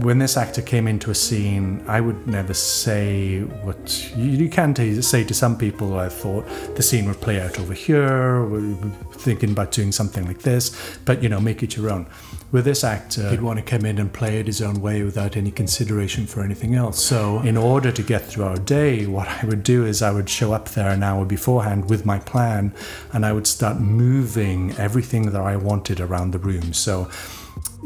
when 0.00 0.18
this 0.18 0.36
actor 0.36 0.62
came 0.62 0.86
into 0.86 1.10
a 1.10 1.14
scene, 1.14 1.82
I 1.86 2.00
would 2.00 2.26
never 2.26 2.54
say 2.54 3.40
what 3.40 4.12
you, 4.16 4.24
you 4.24 4.48
can 4.48 4.74
t- 4.74 5.00
say 5.02 5.24
to 5.24 5.34
some 5.34 5.56
people. 5.56 5.98
I 5.98 6.08
thought 6.08 6.46
the 6.76 6.82
scene 6.82 7.06
would 7.06 7.20
play 7.20 7.40
out 7.40 7.58
over 7.58 7.74
here. 7.74 8.44
We're 8.44 8.74
thinking 9.12 9.52
about 9.52 9.72
doing 9.72 9.92
something 9.92 10.26
like 10.26 10.42
this, 10.42 10.98
but 11.04 11.22
you 11.22 11.28
know, 11.28 11.40
make 11.40 11.62
it 11.62 11.76
your 11.76 11.90
own. 11.90 12.06
With 12.52 12.64
this 12.64 12.82
actor, 12.82 13.30
he'd 13.30 13.42
want 13.42 13.60
to 13.60 13.64
come 13.64 13.86
in 13.86 13.98
and 13.98 14.12
play 14.12 14.40
it 14.40 14.46
his 14.46 14.60
own 14.60 14.80
way 14.80 15.04
without 15.04 15.36
any 15.36 15.52
consideration 15.52 16.26
for 16.26 16.42
anything 16.42 16.74
else. 16.74 17.00
So, 17.00 17.38
in 17.42 17.56
order 17.56 17.92
to 17.92 18.02
get 18.02 18.22
through 18.24 18.44
our 18.44 18.56
day, 18.56 19.06
what 19.06 19.28
I 19.28 19.44
would 19.46 19.62
do 19.62 19.86
is 19.86 20.02
I 20.02 20.10
would 20.10 20.28
show 20.28 20.52
up 20.52 20.68
there 20.70 20.90
an 20.90 21.04
hour 21.04 21.24
beforehand 21.24 21.88
with 21.88 22.04
my 22.04 22.18
plan, 22.18 22.74
and 23.12 23.24
I 23.24 23.32
would 23.32 23.46
start 23.46 23.78
moving 23.78 24.72
everything 24.78 25.30
that 25.30 25.40
I 25.40 25.54
wanted 25.56 26.00
around 26.00 26.32
the 26.32 26.40
room. 26.40 26.72
So 26.72 27.08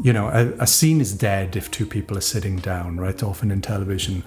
you 0.01 0.13
know, 0.13 0.27
a, 0.27 0.63
a, 0.63 0.67
scene 0.67 0.99
is 0.99 1.13
dead 1.13 1.55
if 1.55 1.71
two 1.71 1.85
people 1.85 2.17
are 2.17 2.21
sitting 2.21 2.57
down, 2.57 2.97
right? 2.97 3.21
Often 3.23 3.51
in 3.51 3.61
television. 3.61 4.23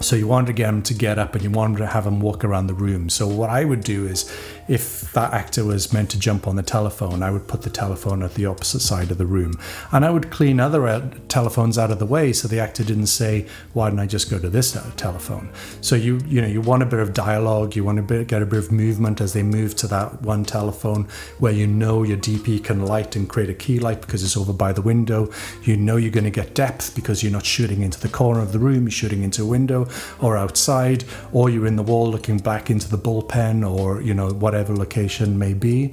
So 0.00 0.16
you 0.16 0.26
want 0.26 0.46
to 0.48 0.52
get 0.52 0.66
them 0.66 0.82
to 0.82 0.94
get 0.94 1.18
up 1.18 1.34
and 1.34 1.42
you 1.42 1.50
want 1.50 1.78
to 1.78 1.86
have 1.86 2.04
them 2.04 2.20
walk 2.20 2.44
around 2.44 2.66
the 2.66 2.74
room. 2.74 3.08
So 3.08 3.26
what 3.26 3.50
I 3.50 3.64
would 3.64 3.82
do 3.82 4.06
is 4.06 4.30
if 4.68 5.12
that 5.12 5.32
actor 5.32 5.64
was 5.64 5.92
meant 5.92 6.10
to 6.10 6.18
jump 6.18 6.48
on 6.48 6.56
the 6.56 6.62
telephone, 6.62 7.22
I 7.22 7.30
would 7.30 7.46
put 7.46 7.62
the 7.62 7.70
telephone 7.70 8.22
at 8.22 8.34
the 8.34 8.46
opposite 8.46 8.80
side 8.80 9.10
of 9.10 9.18
the 9.18 9.26
room. 9.26 9.58
And 9.92 10.04
I 10.04 10.10
would 10.10 10.30
clean 10.30 10.58
other 10.58 10.86
uh, 10.88 11.08
telephones 11.28 11.78
out 11.78 11.90
of 11.90 11.98
the 11.98 12.06
way 12.06 12.32
so 12.32 12.48
the 12.48 12.58
actor 12.58 12.82
didn't 12.82 13.06
say, 13.06 13.46
why 13.74 13.88
didn't 13.88 14.00
I 14.00 14.06
just 14.06 14.30
go 14.30 14.38
to 14.38 14.48
this 14.48 14.74
uh, 14.74 14.90
telephone? 14.96 15.50
So 15.80 15.94
you 15.94 16.20
you 16.26 16.40
know, 16.40 16.48
you 16.48 16.60
want 16.60 16.82
a 16.82 16.86
bit 16.86 16.98
of 16.98 17.12
dialogue, 17.12 17.76
you 17.76 17.84
want 17.84 18.06
to 18.06 18.24
get 18.24 18.42
a 18.42 18.46
bit 18.46 18.58
of 18.58 18.72
movement 18.72 19.20
as 19.20 19.32
they 19.32 19.42
move 19.42 19.76
to 19.76 19.86
that 19.88 20.22
one 20.22 20.44
telephone 20.44 21.04
where 21.38 21.52
you 21.52 21.66
know 21.66 22.02
your 22.02 22.16
DP 22.16 22.62
can 22.64 22.84
light 22.84 23.14
and 23.14 23.28
create 23.28 23.50
a 23.50 23.54
key 23.54 23.78
light 23.78 24.00
because 24.00 24.24
it's 24.24 24.36
over 24.36 24.52
by 24.52 24.72
the 24.72 24.82
window. 24.82 25.30
You 25.62 25.76
know 25.76 25.96
you're 25.96 26.10
going 26.10 26.24
to 26.24 26.30
get 26.30 26.54
depth 26.54 26.94
because 26.94 27.22
you're 27.22 27.32
not 27.32 27.46
shooting 27.46 27.82
into 27.82 28.00
the 28.00 28.08
corner 28.08 28.40
of 28.40 28.52
the 28.52 28.58
room, 28.58 28.84
you're 28.84 28.90
shooting 28.90 29.22
into 29.22 29.42
a 29.42 29.46
window 29.46 29.88
or 30.20 30.36
outside, 30.36 31.04
or 31.32 31.50
you're 31.50 31.66
in 31.66 31.76
the 31.76 31.82
wall 31.82 32.10
looking 32.10 32.38
back 32.38 32.68
into 32.70 32.88
the 32.88 32.98
bullpen 32.98 33.68
or, 33.68 34.00
you 34.00 34.14
know, 34.14 34.30
whatever 34.30 34.55
whatever 34.56 34.74
location 34.74 35.38
may 35.38 35.52
be. 35.52 35.92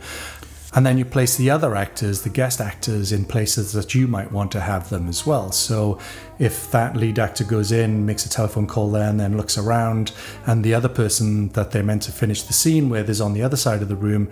And 0.75 0.85
then 0.85 0.97
you 0.97 1.05
place 1.05 1.35
the 1.35 1.49
other 1.51 1.75
actors, 1.75 2.21
the 2.21 2.29
guest 2.29 2.59
actors, 2.59 3.11
in 3.11 3.25
places 3.25 3.73
that 3.73 3.93
you 3.93 4.07
might 4.07 4.31
want 4.31 4.51
to 4.53 4.61
have 4.61 4.89
them 4.89 5.07
as 5.07 5.23
well. 5.23 5.51
So 5.51 5.99
if 6.39 6.71
that 6.71 6.95
lead 6.95 7.19
actor 7.19 7.43
goes 7.43 7.71
in, 7.71 8.05
makes 8.05 8.25
a 8.25 8.29
telephone 8.29 8.65
call 8.65 8.89
there, 8.89 9.07
and 9.07 9.19
then 9.19 9.37
looks 9.37 9.57
around, 9.57 10.13
and 10.47 10.63
the 10.63 10.73
other 10.73 10.89
person 10.89 11.49
that 11.49 11.71
they're 11.71 11.83
meant 11.83 12.03
to 12.03 12.11
finish 12.11 12.41
the 12.41 12.53
scene 12.53 12.89
with 12.89 13.07
is 13.09 13.21
on 13.21 13.33
the 13.33 13.43
other 13.43 13.57
side 13.57 13.83
of 13.83 13.89
the 13.89 13.95
room, 13.95 14.31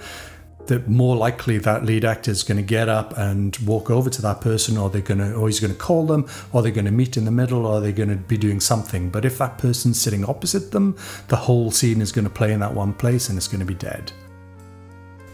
that 0.67 0.87
more 0.87 1.15
likely 1.15 1.57
that 1.57 1.85
lead 1.85 2.05
actor 2.05 2.31
is 2.31 2.43
going 2.43 2.57
to 2.57 2.63
get 2.63 2.87
up 2.89 3.17
and 3.17 3.57
walk 3.65 3.89
over 3.89 4.09
to 4.09 4.21
that 4.21 4.41
person 4.41 4.77
or 4.77 4.89
they're 4.89 5.01
going 5.01 5.19
to 5.19 5.33
or 5.33 5.47
he's 5.47 5.59
going 5.59 5.73
to 5.73 5.77
call 5.77 6.05
them 6.05 6.27
or 6.53 6.61
they're 6.61 6.71
going 6.71 6.85
to 6.85 6.91
meet 6.91 7.17
in 7.17 7.25
the 7.25 7.31
middle 7.31 7.65
or 7.65 7.81
they're 7.81 7.91
going 7.91 8.09
to 8.09 8.15
be 8.15 8.37
doing 8.37 8.59
something 8.59 9.09
but 9.09 9.25
if 9.25 9.37
that 9.37 9.57
person's 9.57 9.99
sitting 9.99 10.23
opposite 10.25 10.71
them 10.71 10.95
the 11.27 11.35
whole 11.35 11.71
scene 11.71 12.01
is 12.01 12.11
going 12.11 12.25
to 12.25 12.29
play 12.29 12.53
in 12.53 12.59
that 12.59 12.73
one 12.73 12.93
place 12.93 13.29
and 13.29 13.37
it's 13.37 13.47
going 13.47 13.59
to 13.59 13.65
be 13.65 13.73
dead 13.73 14.11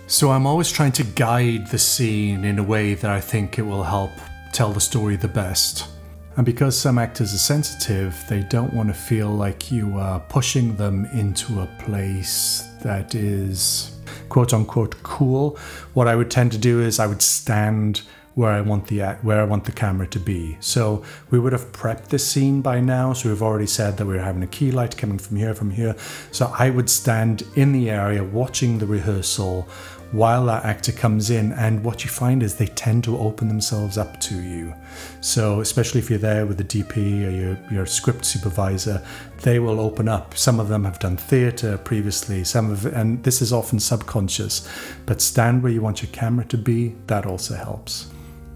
so 0.07 0.31
I'm 0.31 0.47
always 0.47 0.71
trying 0.71 0.93
to 0.93 1.03
guide 1.03 1.67
the 1.67 1.77
scene 1.77 2.45
in 2.45 2.59
a 2.59 2.63
way 2.63 2.93
that 2.93 3.11
I 3.11 3.19
think 3.19 3.59
it 3.59 3.63
will 3.63 3.83
help 3.83 4.11
tell 4.53 4.71
the 4.71 4.79
story 4.79 5.17
the 5.17 5.27
best. 5.27 5.89
And 6.37 6.45
because 6.45 6.79
some 6.79 6.97
actors 6.97 7.33
are 7.33 7.39
sensitive, 7.39 8.15
they 8.29 8.41
don't 8.43 8.73
want 8.73 8.87
to 8.87 8.93
feel 8.93 9.29
like 9.29 9.69
you 9.69 9.97
are 9.97 10.21
pushing 10.21 10.77
them 10.77 11.05
into 11.13 11.59
a 11.59 11.69
place 11.79 12.69
that 12.83 13.15
is 13.15 13.97
quote 14.29 14.53
unquote 14.53 15.03
cool. 15.03 15.57
What 15.93 16.07
I 16.07 16.15
would 16.15 16.31
tend 16.31 16.53
to 16.53 16.57
do 16.57 16.81
is 16.81 16.99
I 16.99 17.07
would 17.07 17.21
stand 17.21 18.03
where 18.37 18.51
I 18.51 18.61
want 18.61 18.85
the 18.85 18.99
where 19.23 19.41
I 19.41 19.45
want 19.45 19.65
the 19.65 19.71
camera 19.71 20.05
to 20.09 20.19
be. 20.19 20.57
So 20.59 21.03
we 21.31 21.39
would 21.39 21.53
have 21.53 21.71
prepped 21.71 22.09
this 22.09 22.25
scene 22.25 22.61
by 22.61 22.79
now. 22.79 23.13
So 23.13 23.29
we've 23.29 23.41
already 23.41 23.65
said 23.65 23.97
that 23.97 24.05
we 24.05 24.15
are 24.15 24.21
having 24.21 24.43
a 24.43 24.47
key 24.47 24.71
light 24.71 24.95
coming 24.95 25.17
from 25.17 25.37
here, 25.37 25.55
from 25.55 25.71
here. 25.71 25.95
So 26.31 26.53
I 26.57 26.69
would 26.69 26.87
stand 26.87 27.41
in 27.55 27.71
the 27.71 27.89
area 27.89 28.23
watching 28.23 28.77
the 28.77 28.85
rehearsal 28.85 29.67
while 30.11 30.45
that 30.45 30.65
actor 30.65 30.91
comes 30.91 31.29
in 31.29 31.51
and 31.53 31.83
what 31.83 32.03
you 32.03 32.09
find 32.09 32.41
is 32.41 32.55
they 32.55 32.67
tend 32.67 33.03
to 33.03 33.17
open 33.17 33.47
themselves 33.47 33.97
up 33.97 34.19
to 34.21 34.41
you. 34.41 34.73
So 35.21 35.59
especially 35.61 35.99
if 35.99 36.09
you're 36.09 36.19
there 36.19 36.45
with 36.45 36.57
the 36.57 36.63
dp 36.63 36.97
or 36.97 37.29
your, 37.29 37.57
your 37.71 37.85
script 37.85 38.25
supervisor 38.25 39.03
they 39.41 39.59
will 39.59 39.79
open 39.79 40.07
up. 40.07 40.35
Some 40.35 40.59
of 40.59 40.69
them 40.69 40.83
have 40.85 40.99
done 40.99 41.17
theatre 41.17 41.77
previously 41.77 42.43
some 42.43 42.71
of 42.71 42.85
and 42.85 43.23
this 43.23 43.41
is 43.41 43.51
often 43.51 43.79
subconscious 43.79 44.67
but 45.05 45.21
stand 45.21 45.63
where 45.63 45.71
you 45.71 45.81
want 45.81 46.01
your 46.01 46.11
camera 46.11 46.45
to 46.45 46.57
be 46.57 46.95
that 47.07 47.25
also 47.25 47.55
helps 47.55 48.07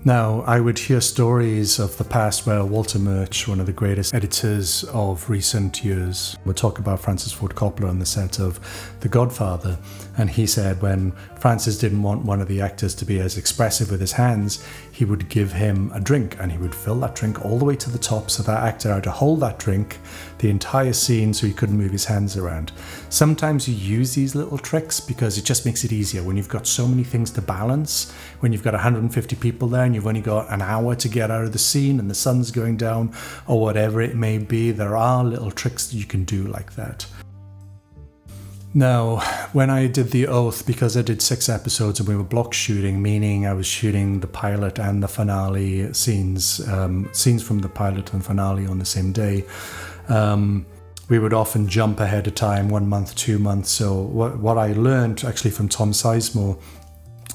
now, 0.03 0.41
I 0.41 0.59
would 0.59 0.79
hear 0.79 0.99
stories 0.99 1.77
of 1.77 1.95
the 1.97 2.03
past 2.03 2.47
where 2.47 2.65
Walter 2.65 2.97
Murch, 2.97 3.47
one 3.47 3.59
of 3.59 3.67
the 3.67 3.71
greatest 3.71 4.13
editors 4.13 4.83
of 4.85 5.29
recent 5.29 5.83
years, 5.83 6.35
would 6.43 6.57
talk 6.57 6.79
about 6.79 6.99
Francis 6.99 7.31
Ford 7.31 7.53
Coppola 7.53 7.87
on 7.89 7.99
the 7.99 8.05
set 8.05 8.39
of 8.39 8.59
The 9.01 9.09
Godfather. 9.09 9.77
And 10.17 10.29
he 10.29 10.47
said 10.47 10.81
when 10.81 11.11
Francis 11.39 11.77
didn't 11.77 12.01
want 12.01 12.25
one 12.25 12.41
of 12.41 12.47
the 12.47 12.61
actors 12.61 12.95
to 12.95 13.05
be 13.05 13.19
as 13.19 13.37
expressive 13.37 13.91
with 13.91 14.01
his 14.01 14.13
hands, 14.13 14.65
he 14.91 15.05
would 15.05 15.29
give 15.29 15.53
him 15.53 15.91
a 15.93 15.99
drink 15.99 16.35
and 16.39 16.51
he 16.51 16.57
would 16.57 16.75
fill 16.75 16.99
that 16.99 17.15
drink 17.15 17.45
all 17.45 17.57
the 17.57 17.65
way 17.65 17.75
to 17.75 17.89
the 17.89 17.97
top 17.97 18.29
so 18.29 18.43
that 18.43 18.63
actor 18.63 18.93
had 18.93 19.03
to 19.03 19.11
hold 19.11 19.39
that 19.39 19.57
drink 19.57 19.99
the 20.39 20.49
entire 20.49 20.93
scene 20.93 21.33
so 21.33 21.47
he 21.47 21.53
couldn't 21.53 21.77
move 21.77 21.91
his 21.91 22.05
hands 22.05 22.35
around. 22.35 22.71
Sometimes 23.09 23.67
you 23.67 23.75
use 23.75 24.13
these 24.13 24.35
little 24.35 24.57
tricks 24.57 24.99
because 24.99 25.37
it 25.37 25.45
just 25.45 25.65
makes 25.65 25.83
it 25.83 25.91
easier 25.91 26.23
when 26.23 26.35
you've 26.35 26.49
got 26.49 26.67
so 26.67 26.87
many 26.87 27.03
things 27.03 27.31
to 27.31 27.41
balance, 27.41 28.11
when 28.41 28.51
you've 28.51 28.63
got 28.63 28.73
150 28.73 29.35
people 29.37 29.67
there 29.67 29.85
and 29.85 29.95
you've 29.95 30.07
only 30.07 30.21
got 30.21 30.51
an 30.51 30.61
hour 30.61 30.95
to 30.95 31.07
get 31.07 31.31
out 31.31 31.43
of 31.43 31.53
the 31.53 31.59
scene 31.59 31.99
and 31.99 32.09
the 32.09 32.15
sun's 32.15 32.51
going 32.51 32.77
down 32.77 33.13
or 33.47 33.61
whatever 33.61 34.01
it 34.01 34.15
may 34.15 34.37
be. 34.37 34.71
There 34.71 34.97
are 34.97 35.23
little 35.23 35.51
tricks 35.51 35.87
that 35.87 35.97
you 35.97 36.05
can 36.05 36.25
do 36.25 36.43
like 36.43 36.75
that. 36.75 37.05
Now, 38.73 39.17
when 39.51 39.69
I 39.69 39.87
did 39.87 40.11
The 40.11 40.27
Oath, 40.27 40.65
because 40.65 40.95
I 40.95 41.01
did 41.01 41.21
six 41.21 41.49
episodes 41.49 41.99
and 41.99 42.07
we 42.07 42.15
were 42.15 42.23
block 42.23 42.53
shooting, 42.53 43.01
meaning 43.01 43.45
I 43.45 43.51
was 43.53 43.65
shooting 43.65 44.21
the 44.21 44.27
pilot 44.27 44.79
and 44.79 45.03
the 45.03 45.09
finale 45.09 45.93
scenes, 45.93 46.65
um, 46.69 47.09
scenes 47.11 47.43
from 47.43 47.59
the 47.59 47.67
pilot 47.67 48.13
and 48.13 48.23
finale 48.23 48.65
on 48.65 48.79
the 48.79 48.85
same 48.85 49.11
day, 49.11 49.43
um, 50.07 50.65
we 51.09 51.19
would 51.19 51.33
often 51.33 51.67
jump 51.67 51.99
ahead 51.99 52.27
of 52.27 52.35
time, 52.35 52.69
one 52.69 52.87
month, 52.87 53.13
two 53.15 53.37
months. 53.39 53.69
So, 53.69 53.93
what, 53.93 54.37
what 54.39 54.57
I 54.57 54.71
learned 54.71 55.25
actually 55.25 55.51
from 55.51 55.67
Tom 55.67 55.91
Sizemore 55.91 56.57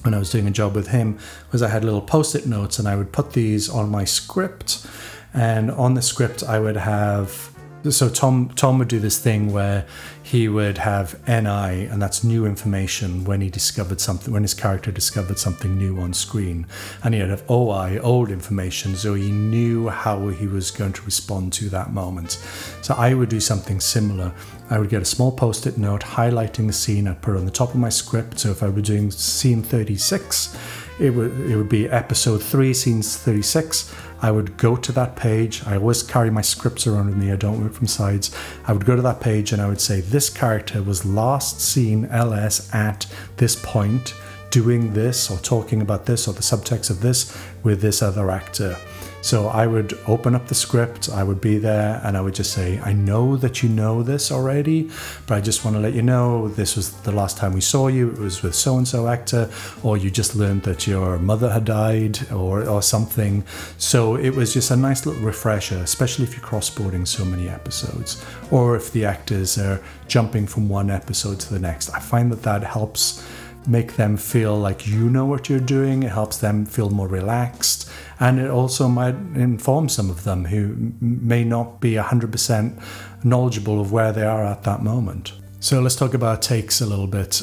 when 0.02 0.14
I 0.14 0.18
was 0.18 0.30
doing 0.30 0.46
a 0.46 0.50
job 0.50 0.74
with 0.74 0.88
him 0.88 1.18
was 1.52 1.60
I 1.60 1.68
had 1.68 1.84
little 1.84 2.00
post 2.00 2.34
it 2.34 2.46
notes 2.46 2.78
and 2.78 2.88
I 2.88 2.96
would 2.96 3.12
put 3.12 3.34
these 3.34 3.68
on 3.68 3.90
my 3.90 4.04
script. 4.04 4.86
And 5.34 5.70
on 5.70 5.92
the 5.92 6.00
script, 6.00 6.42
I 6.42 6.58
would 6.58 6.78
have 6.78 7.52
so 7.90 8.08
Tom 8.08 8.50
Tom 8.56 8.78
would 8.78 8.88
do 8.88 8.98
this 8.98 9.18
thing 9.18 9.52
where 9.52 9.86
he 10.26 10.48
would 10.48 10.78
have 10.78 11.16
NI, 11.28 11.86
and 11.86 12.02
that's 12.02 12.24
new 12.24 12.46
information 12.46 13.24
when 13.24 13.40
he 13.40 13.48
discovered 13.48 14.00
something, 14.00 14.34
when 14.34 14.42
his 14.42 14.54
character 14.54 14.90
discovered 14.90 15.38
something 15.38 15.78
new 15.78 16.00
on 16.00 16.12
screen, 16.12 16.66
and 17.04 17.14
he'd 17.14 17.28
have 17.28 17.48
OI, 17.48 18.00
old 18.00 18.32
information, 18.32 18.96
so 18.96 19.14
he 19.14 19.30
knew 19.30 19.88
how 19.88 20.26
he 20.30 20.48
was 20.48 20.72
going 20.72 20.92
to 20.94 21.02
respond 21.04 21.52
to 21.52 21.68
that 21.68 21.92
moment. 21.92 22.42
So 22.82 22.94
I 22.94 23.14
would 23.14 23.28
do 23.28 23.38
something 23.38 23.78
similar. 23.78 24.32
I 24.68 24.80
would 24.80 24.88
get 24.88 25.00
a 25.00 25.04
small 25.04 25.30
post-it 25.30 25.78
note 25.78 26.00
highlighting 26.00 26.66
the 26.66 26.72
scene. 26.72 27.06
I'd 27.06 27.22
put 27.22 27.36
it 27.36 27.38
on 27.38 27.44
the 27.44 27.52
top 27.52 27.68
of 27.68 27.76
my 27.76 27.88
script. 27.88 28.40
So 28.40 28.50
if 28.50 28.64
I 28.64 28.68
were 28.68 28.80
doing 28.80 29.12
scene 29.12 29.62
36, 29.62 30.56
it 30.98 31.10
would 31.10 31.38
it 31.48 31.56
would 31.56 31.68
be 31.68 31.88
episode 31.88 32.42
three, 32.42 32.74
scene 32.74 33.02
36 33.02 33.94
I 34.20 34.30
would 34.30 34.56
go 34.56 34.76
to 34.76 34.92
that 34.92 35.16
page. 35.16 35.62
I 35.66 35.76
always 35.76 36.02
carry 36.02 36.30
my 36.30 36.42
scripts 36.42 36.86
around 36.86 37.06
with 37.06 37.16
me, 37.16 37.32
I 37.32 37.36
don't 37.36 37.62
work 37.62 37.72
from 37.72 37.86
sides. 37.86 38.34
I 38.66 38.72
would 38.72 38.84
go 38.84 38.96
to 38.96 39.02
that 39.02 39.20
page 39.20 39.52
and 39.52 39.60
I 39.60 39.68
would 39.68 39.80
say, 39.80 40.00
This 40.00 40.30
character 40.30 40.82
was 40.82 41.04
last 41.04 41.60
seen 41.60 42.06
LS 42.06 42.72
at 42.74 43.06
this 43.36 43.56
point 43.56 44.14
doing 44.56 44.94
this 44.94 45.30
or 45.30 45.36
talking 45.40 45.82
about 45.82 46.06
this 46.06 46.26
or 46.26 46.32
the 46.32 46.40
subtext 46.40 46.88
of 46.88 47.02
this 47.02 47.36
with 47.62 47.82
this 47.82 48.00
other 48.00 48.30
actor. 48.30 48.74
So 49.20 49.48
I 49.48 49.66
would 49.66 49.98
open 50.06 50.36
up 50.36 50.46
the 50.46 50.54
script, 50.54 51.08
I 51.08 51.24
would 51.24 51.40
be 51.40 51.58
there, 51.58 52.00
and 52.04 52.16
I 52.16 52.20
would 52.20 52.34
just 52.34 52.52
say, 52.52 52.78
I 52.78 52.92
know 52.92 53.36
that 53.36 53.60
you 53.60 53.68
know 53.68 54.04
this 54.04 54.30
already, 54.30 54.88
but 55.26 55.34
I 55.34 55.40
just 55.40 55.64
want 55.64 55.74
to 55.76 55.80
let 55.80 55.94
you 55.94 56.02
know 56.02 56.46
this 56.46 56.76
was 56.76 56.92
the 57.02 57.10
last 57.10 57.36
time 57.36 57.52
we 57.52 57.60
saw 57.60 57.88
you. 57.88 58.08
It 58.12 58.18
was 58.18 58.42
with 58.44 58.54
so 58.54 58.78
and 58.78 58.86
so 58.86 59.08
actor, 59.08 59.50
or 59.82 59.96
you 59.96 60.10
just 60.12 60.36
learned 60.36 60.62
that 60.62 60.86
your 60.86 61.18
mother 61.18 61.50
had 61.50 61.64
died, 61.64 62.30
or, 62.30 62.68
or 62.68 62.82
something. 62.82 63.42
So 63.78 64.14
it 64.14 64.30
was 64.30 64.54
just 64.54 64.70
a 64.70 64.76
nice 64.76 65.04
little 65.04 65.22
refresher, 65.22 65.78
especially 65.78 66.24
if 66.24 66.36
you're 66.36 66.46
crossboarding 66.46 67.04
so 67.04 67.24
many 67.24 67.48
episodes, 67.48 68.24
or 68.52 68.76
if 68.76 68.92
the 68.92 69.04
actors 69.04 69.58
are 69.58 69.82
jumping 70.06 70.46
from 70.46 70.68
one 70.68 70.88
episode 70.88 71.40
to 71.40 71.52
the 71.52 71.58
next. 71.58 71.90
I 71.90 71.98
find 71.98 72.30
that 72.30 72.44
that 72.44 72.62
helps 72.62 73.26
make 73.66 73.96
them 73.96 74.16
feel 74.16 74.56
like 74.56 74.86
you 74.86 75.10
know 75.10 75.24
what 75.24 75.48
you're 75.48 75.60
doing. 75.60 76.02
It 76.02 76.12
helps 76.12 76.38
them 76.38 76.66
feel 76.66 76.90
more 76.90 77.08
relaxed. 77.08 77.88
And 78.20 78.38
it 78.38 78.50
also 78.50 78.88
might 78.88 79.14
inform 79.34 79.88
some 79.88 80.10
of 80.10 80.24
them 80.24 80.44
who 80.46 80.92
may 81.00 81.44
not 81.44 81.80
be 81.80 81.92
100% 81.94 82.82
knowledgeable 83.24 83.80
of 83.80 83.92
where 83.92 84.12
they 84.12 84.24
are 84.24 84.44
at 84.44 84.62
that 84.64 84.82
moment. 84.82 85.32
So 85.60 85.80
let's 85.80 85.96
talk 85.96 86.14
about 86.14 86.42
takes 86.42 86.80
a 86.80 86.86
little 86.86 87.06
bit. 87.06 87.42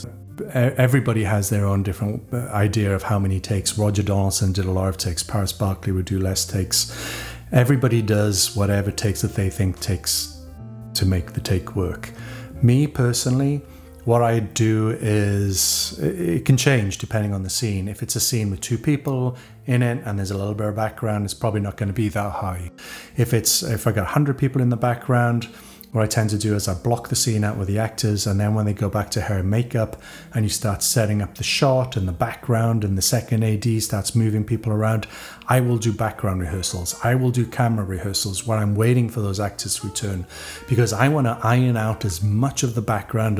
Everybody 0.54 1.24
has 1.26 1.50
their 1.50 1.66
own 1.66 1.84
different 1.84 2.24
uh, 2.34 2.48
idea 2.52 2.96
of 2.96 3.04
how 3.04 3.20
many 3.20 3.40
takes. 3.40 3.78
Roger 3.78 4.02
Donaldson 4.02 4.52
did 4.52 4.66
a 4.66 4.72
lot 4.72 4.88
of 4.88 4.98
takes. 4.98 5.22
Paris 5.22 5.52
Barclay 5.52 5.92
would 5.92 6.06
do 6.06 6.20
less 6.20 6.46
takes. 6.46 6.92
Everybody 7.52 8.02
does 8.02 8.56
whatever 8.56 8.92
takes 8.92 9.22
that 9.22 9.36
they 9.36 9.50
think 9.50 9.80
takes 9.80 10.42
to 10.96 11.06
make 11.06 11.34
the 11.34 11.42
take 11.42 11.76
work. 11.76 12.12
Me 12.62 12.88
personally, 12.88 13.62
what 14.06 14.22
I 14.22 14.40
do 14.40 14.90
is 15.00 15.98
it 16.00 16.46
can 16.46 16.58
change 16.58 16.98
depending 16.98 17.34
on 17.34 17.44
the 17.44 17.50
scene. 17.50 17.88
If 17.88 18.04
it's 18.04 18.16
a 18.16 18.20
scene 18.20 18.52
with 18.52 18.60
two 18.60 18.78
people 18.78 19.38
in 19.66 19.82
it 19.82 20.02
and 20.06 20.20
there's 20.20 20.32
a 20.32 20.38
little 20.38 20.54
bit 20.54 20.68
of 20.68 20.76
background, 20.76 21.26
it's 21.26 21.34
probably 21.34 21.62
not 21.62 21.78
going 21.78 21.88
to 21.88 21.94
be 21.94 22.10
that 22.10 22.32
high. 22.32 22.72
If 23.16 23.34
it's 23.34 23.64
if 23.64 23.88
I 23.88 23.92
got 23.92 24.04
100 24.04 24.38
people 24.38 24.62
in 24.62 24.70
the 24.70 24.78
background, 24.78 25.48
what 25.94 26.04
I 26.04 26.08
tend 26.08 26.32
to 26.32 26.40
do 26.40 26.56
is 26.56 26.68
I 26.68 26.74
block 26.74 27.10
the 27.10 27.16
scene 27.16 27.44
out 27.44 27.56
with 27.56 27.68
the 27.68 27.78
actors, 27.78 28.26
and 28.26 28.40
then 28.40 28.56
when 28.56 28.66
they 28.66 28.74
go 28.74 28.90
back 28.90 29.12
to 29.12 29.22
hair 29.22 29.38
and 29.38 29.50
makeup, 29.50 30.02
and 30.34 30.44
you 30.44 30.50
start 30.50 30.82
setting 30.82 31.22
up 31.22 31.36
the 31.36 31.44
shot 31.44 31.96
and 31.96 32.08
the 32.08 32.12
background, 32.12 32.84
and 32.84 32.98
the 32.98 33.02
second 33.04 33.44
AD 33.44 33.84
starts 33.84 34.16
moving 34.16 34.44
people 34.44 34.74
around, 34.74 35.06
I 35.48 35.60
will 35.60 35.78
do 35.78 35.94
background 35.94 36.42
rehearsals. 36.42 37.00
I 37.04 37.14
will 37.14 37.30
do 37.30 37.46
camera 37.46 37.86
rehearsals 37.86 38.48
where 38.48 38.58
I'm 38.58 38.74
waiting 38.74 39.08
for 39.08 39.22
those 39.22 39.40
actors 39.40 39.76
to 39.76 39.88
return 39.88 40.26
because 40.68 40.94
I 40.94 41.10
want 41.10 41.28
to 41.28 41.38
iron 41.44 41.78
out 41.78 42.06
as 42.06 42.24
much 42.24 42.64
of 42.64 42.74
the 42.74 42.82
background, 42.82 43.38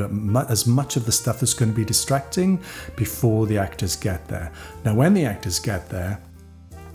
as 0.48 0.64
much 0.64 0.94
of 0.96 1.06
the 1.06 1.12
stuff 1.12 1.40
that's 1.40 1.54
going 1.54 1.72
to 1.72 1.76
be 1.76 1.84
distracting 1.84 2.62
before 2.94 3.46
the 3.46 3.58
actors 3.58 3.96
get 3.96 4.28
there. 4.28 4.52
Now, 4.84 4.94
when 4.94 5.12
the 5.12 5.24
actors 5.24 5.58
get 5.58 5.88
there, 5.88 6.20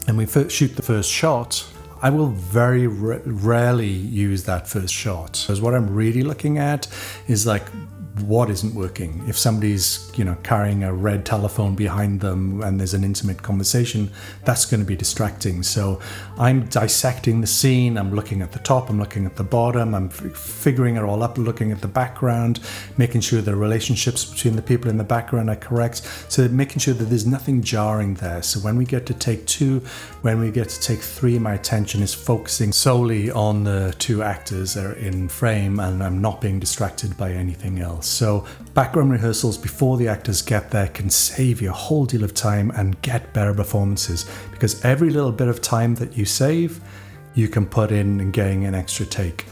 and 0.07 0.17
we 0.17 0.25
shoot 0.25 0.77
the 0.77 0.81
first 0.81 1.11
shot, 1.11 1.65
I 2.01 2.09
will 2.09 2.27
very 2.27 2.87
rarely 2.87 3.87
use 3.87 4.45
that 4.45 4.67
first 4.67 4.93
shot 4.93 5.33
because 5.41 5.59
what 5.59 5.73
I'm 5.73 5.93
really 5.93 6.23
looking 6.23 6.57
at 6.57 6.87
is 7.27 7.45
like 7.45 7.63
what 8.23 8.49
isn't 8.49 8.75
working. 8.75 9.23
If 9.27 9.37
somebody's, 9.37 10.11
you 10.15 10.23
know, 10.23 10.35
carrying 10.43 10.83
a 10.83 10.93
red 10.93 11.25
telephone 11.25 11.75
behind 11.75 12.21
them 12.21 12.61
and 12.61 12.79
there's 12.79 12.93
an 12.93 13.03
intimate 13.03 13.41
conversation, 13.41 14.11
that's 14.45 14.65
going 14.65 14.79
to 14.81 14.85
be 14.85 14.95
distracting. 14.95 15.63
So 15.63 15.99
I'm 16.37 16.65
dissecting 16.65 17.41
the 17.41 17.47
scene. 17.47 17.97
I'm 17.97 18.13
looking 18.13 18.41
at 18.41 18.51
the 18.51 18.59
top. 18.59 18.89
I'm 18.89 18.99
looking 18.99 19.25
at 19.25 19.35
the 19.35 19.43
bottom. 19.43 19.93
I'm 19.93 20.07
f- 20.07 20.35
figuring 20.37 20.95
it 20.95 21.03
all 21.03 21.23
up, 21.23 21.37
looking 21.37 21.71
at 21.71 21.81
the 21.81 21.87
background, 21.87 22.59
making 22.97 23.21
sure 23.21 23.41
the 23.41 23.55
relationships 23.55 24.25
between 24.25 24.55
the 24.55 24.61
people 24.61 24.89
in 24.89 24.97
the 24.97 25.03
background 25.03 25.49
are 25.49 25.55
correct. 25.55 25.97
So 26.29 26.47
making 26.47 26.79
sure 26.79 26.93
that 26.93 27.05
there's 27.05 27.27
nothing 27.27 27.61
jarring 27.61 28.15
there. 28.15 28.41
So 28.41 28.59
when 28.59 28.77
we 28.77 28.85
get 28.85 29.05
to 29.07 29.13
take 29.13 29.45
two, 29.45 29.79
when 30.21 30.39
we 30.39 30.51
get 30.51 30.69
to 30.69 30.79
take 30.79 30.99
three, 30.99 31.37
my 31.39 31.53
attention 31.53 32.01
is 32.01 32.13
focusing 32.13 32.71
solely 32.71 33.31
on 33.31 33.63
the 33.63 33.93
two 33.99 34.23
actors 34.23 34.73
that 34.73 34.85
are 34.85 34.93
in 34.93 35.27
frame 35.27 35.79
and 35.79 36.03
I'm 36.03 36.21
not 36.21 36.41
being 36.41 36.59
distracted 36.59 37.17
by 37.17 37.31
anything 37.31 37.79
else. 37.79 38.08
So, 38.09 38.45
background 38.73 39.11
rehearsals 39.11 39.57
before 39.57 39.97
the 39.97 40.07
actors 40.07 40.41
get 40.41 40.71
there 40.71 40.87
can 40.87 41.09
save 41.09 41.61
you 41.61 41.69
a 41.69 41.73
whole 41.73 42.05
deal 42.05 42.23
of 42.23 42.33
time 42.33 42.71
and 42.71 42.99
get 43.01 43.33
better 43.33 43.53
performances 43.53 44.29
because 44.51 44.83
every 44.83 45.09
little 45.09 45.31
bit 45.31 45.47
of 45.47 45.61
time 45.61 45.95
that 45.95 46.17
you 46.17 46.25
save, 46.25 46.81
you 47.35 47.47
can 47.47 47.65
put 47.65 47.91
in 47.91 48.19
and 48.19 48.33
getting 48.33 48.65
an 48.65 48.75
extra 48.75 49.05
take. 49.05 49.45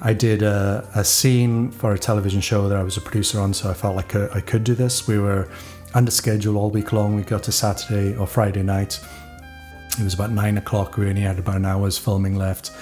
I 0.00 0.12
did 0.12 0.42
a, 0.42 0.88
a 0.94 1.04
scene 1.04 1.70
for 1.70 1.92
a 1.92 1.98
television 1.98 2.40
show 2.40 2.68
that 2.68 2.76
I 2.76 2.82
was 2.82 2.96
a 2.96 3.00
producer 3.00 3.40
on, 3.40 3.54
so 3.54 3.70
I 3.70 3.74
felt 3.74 3.94
like 3.94 4.14
I 4.16 4.40
could 4.40 4.64
do 4.64 4.74
this. 4.74 5.06
We 5.06 5.18
were 5.18 5.48
under 5.94 6.10
schedule 6.10 6.56
all 6.56 6.70
week 6.70 6.92
long. 6.92 7.14
We 7.14 7.22
got 7.22 7.44
to 7.44 7.52
Saturday 7.52 8.16
or 8.16 8.26
Friday 8.26 8.62
night. 8.62 9.00
It 9.98 10.02
was 10.02 10.14
about 10.14 10.32
nine 10.32 10.58
o'clock. 10.58 10.96
We 10.96 11.08
only 11.08 11.20
had 11.20 11.38
about 11.38 11.56
an 11.56 11.66
hour's 11.66 11.98
filming 11.98 12.34
left, 12.36 12.72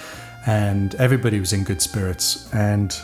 and 0.47 0.95
everybody 0.95 1.39
was 1.39 1.53
in 1.53 1.63
good 1.63 1.81
spirits. 1.81 2.51
And 2.53 2.99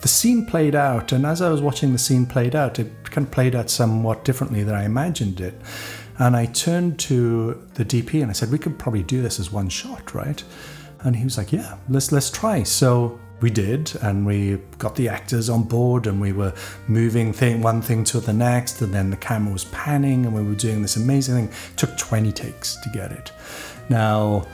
the 0.00 0.08
scene 0.08 0.46
played 0.46 0.74
out, 0.74 1.12
and 1.12 1.26
as 1.26 1.42
I 1.42 1.48
was 1.48 1.60
watching 1.60 1.92
the 1.92 1.98
scene 1.98 2.26
played 2.26 2.54
out, 2.54 2.78
it 2.78 3.10
kind 3.10 3.26
of 3.26 3.32
played 3.32 3.54
out 3.54 3.70
somewhat 3.70 4.24
differently 4.24 4.62
than 4.62 4.74
I 4.74 4.84
imagined 4.84 5.40
it. 5.40 5.60
And 6.18 6.36
I 6.36 6.46
turned 6.46 6.98
to 7.00 7.66
the 7.74 7.84
DP 7.84 8.22
and 8.22 8.30
I 8.30 8.32
said, 8.34 8.50
"We 8.50 8.58
could 8.58 8.78
probably 8.78 9.02
do 9.02 9.22
this 9.22 9.40
as 9.40 9.50
one 9.50 9.68
shot, 9.68 10.14
right?" 10.14 10.42
And 11.00 11.16
he 11.16 11.24
was 11.24 11.36
like, 11.36 11.52
"Yeah, 11.52 11.76
let's 11.88 12.12
let's 12.12 12.30
try." 12.30 12.62
So 12.62 13.18
we 13.40 13.50
did, 13.50 13.92
and 14.02 14.24
we 14.24 14.58
got 14.78 14.94
the 14.94 15.08
actors 15.08 15.48
on 15.50 15.64
board, 15.64 16.06
and 16.06 16.20
we 16.20 16.32
were 16.32 16.52
moving 16.86 17.32
thing 17.32 17.60
one 17.60 17.82
thing 17.82 18.04
to 18.04 18.20
the 18.20 18.32
next, 18.32 18.82
and 18.82 18.94
then 18.94 19.10
the 19.10 19.16
camera 19.16 19.52
was 19.52 19.64
panning, 19.66 20.26
and 20.26 20.34
we 20.34 20.42
were 20.42 20.54
doing 20.54 20.82
this 20.82 20.96
amazing 20.96 21.34
thing. 21.34 21.48
It 21.48 21.76
took 21.76 21.96
20 21.98 22.30
takes 22.30 22.76
to 22.82 22.88
get 22.90 23.10
it. 23.10 23.32
Now, 23.88 24.46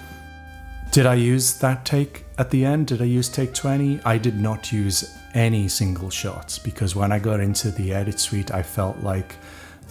did 0.91 1.05
I 1.05 1.15
use 1.15 1.59
that 1.59 1.85
take 1.85 2.25
at 2.39 2.51
the 2.51 2.65
end? 2.65 2.87
Did 2.87 3.03
I 3.03 3.05
use 3.05 3.29
take 3.29 3.53
20? 3.53 4.01
I 4.07 4.17
did 4.17 4.41
not 4.41 4.73
use 4.73 5.18
any 5.35 5.69
single 5.69 6.11
shots 6.11 6.59
because 6.59 6.97
when 6.97 7.13
I 7.13 7.19
got 7.19 7.41
into 7.41 7.71
the 7.71 7.93
edit 7.93 8.19
suite, 8.21 8.53
I 8.53 8.63
felt 8.63 8.99
like 8.99 9.35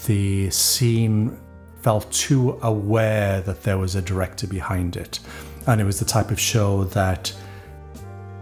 the 0.06 0.50
scene 0.50 1.38
felt 1.82 2.12
too 2.12 2.60
aware 2.62 3.42
that 3.42 3.64
there 3.64 3.78
was 3.78 3.96
a 3.96 4.02
director 4.02 4.48
behind 4.48 4.96
it. 4.96 5.20
And 5.68 5.82
it 5.82 5.84
was 5.84 6.00
the 6.00 6.06
type 6.06 6.32
of 6.32 6.40
show 6.40 6.86
that 6.86 7.34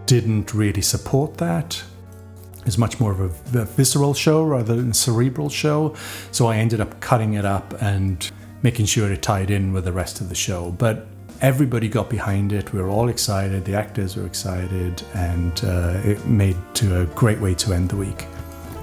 didn't 0.06 0.54
really 0.54 0.82
support 0.82 1.36
that. 1.38 1.82
It's 2.64 2.78
much 2.78 2.98
more 2.98 3.12
of 3.12 3.20
a, 3.54 3.64
visceral 3.64 4.14
show 4.14 4.42
rather 4.42 4.74
than 4.74 4.90
a 4.90 4.94
cerebral 4.94 5.48
show. 5.48 5.94
So 6.32 6.46
I 6.46 6.56
ended 6.56 6.80
up 6.80 7.00
cutting 7.00 7.34
it 7.34 7.44
up 7.44 7.80
and 7.80 8.28
making 8.62 8.86
sure 8.86 9.10
it 9.12 9.22
tied 9.22 9.50
in 9.50 9.72
with 9.72 9.84
the 9.84 9.92
rest 9.92 10.20
of 10.20 10.28
the 10.28 10.34
show. 10.34 10.72
But 10.72 11.06
everybody 11.40 11.88
got 11.88 12.08
behind 12.08 12.52
it. 12.52 12.72
We 12.72 12.80
were 12.80 12.88
all 12.88 13.08
excited. 13.08 13.64
The 13.64 13.74
actors 13.74 14.16
were 14.16 14.26
excited, 14.26 15.02
and 15.14 15.60
uh, 15.64 16.00
it 16.04 16.24
made 16.26 16.56
to 16.74 17.02
a 17.02 17.06
great 17.06 17.40
way 17.40 17.54
to 17.54 17.72
end 17.72 17.90
the 17.90 17.96
week. 17.96 18.26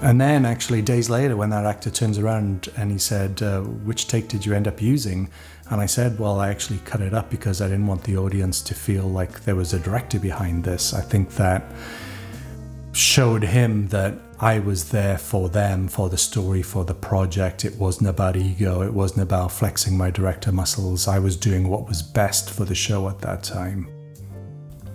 And 0.02 0.20
then, 0.20 0.46
actually, 0.46 0.82
days 0.82 1.10
later, 1.10 1.38
when 1.38 1.50
that 1.52 1.66
actor 1.66 1.90
turns 1.90 2.18
around 2.18 2.70
and 2.76 2.92
he 2.92 2.98
said, 2.98 3.42
uh, 3.42 3.62
"Which 3.62 4.08
take 4.08 4.28
did 4.28 4.46
you 4.46 4.54
end 4.54 4.68
up 4.68 4.82
using?" 4.82 5.30
and 5.70 5.80
I 5.80 5.86
said, 5.86 6.20
"Well, 6.20 6.40
I 6.40 6.50
actually 6.50 6.80
cut 6.80 7.02
it 7.02 7.14
up 7.14 7.30
because 7.30 7.62
I 7.62 7.68
didn't 7.68 7.88
want 7.88 8.04
the 8.04 8.18
audience 8.18 8.62
to 8.64 8.76
feel 8.76 9.04
like 9.04 9.46
there 9.46 9.56
was 9.56 9.74
a 9.74 9.80
director 9.80 10.20
behind 10.20 10.64
this." 10.64 10.94
I 10.94 11.02
think 11.02 11.36
that 11.36 11.64
showed 12.92 13.44
him 13.44 13.88
that 13.88 14.14
I 14.44 14.60
was 14.60 14.90
there 14.90 15.18
for 15.18 15.48
them, 15.48 15.88
for 15.88 16.10
the 16.10 16.18
story, 16.18 16.62
for 16.62 16.84
the 16.84 16.94
project. 16.94 17.64
It 17.64 17.78
wasn't 17.78 18.10
about 18.10 18.36
ego, 18.36 18.82
it 18.82 18.94
wasn't 18.94 19.22
about 19.22 19.54
flexing 19.54 19.98
my 19.98 20.12
director 20.12 20.52
muscles. 20.52 21.08
I 21.08 21.18
was 21.18 21.38
doing 21.38 21.70
what 21.70 21.88
was 21.88 22.02
best 22.02 22.50
for 22.50 22.66
the 22.66 22.76
show 22.76 23.08
at 23.08 23.20
that 23.20 23.42
time. 23.42 23.88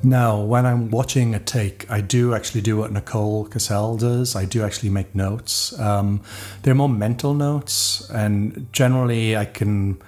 Now, 0.02 0.38
when 0.38 0.66
I'm 0.66 0.90
watching 0.90 1.34
a 1.34 1.40
take, 1.40 1.90
I 1.90 2.02
do 2.02 2.34
actually 2.34 2.60
do 2.60 2.76
what 2.76 2.92
Nicole 2.92 3.46
Kassell 3.48 3.98
does. 3.98 4.36
I 4.36 4.44
do 4.44 4.62
actually 4.62 4.90
make 4.90 5.14
notes. 5.14 5.78
Um, 5.80 6.20
they're 6.60 6.74
more 6.74 6.90
mental 6.90 7.32
notes, 7.32 8.06
and 8.10 8.70
generally, 8.74 9.34
I 9.34 9.46
can. 9.46 9.98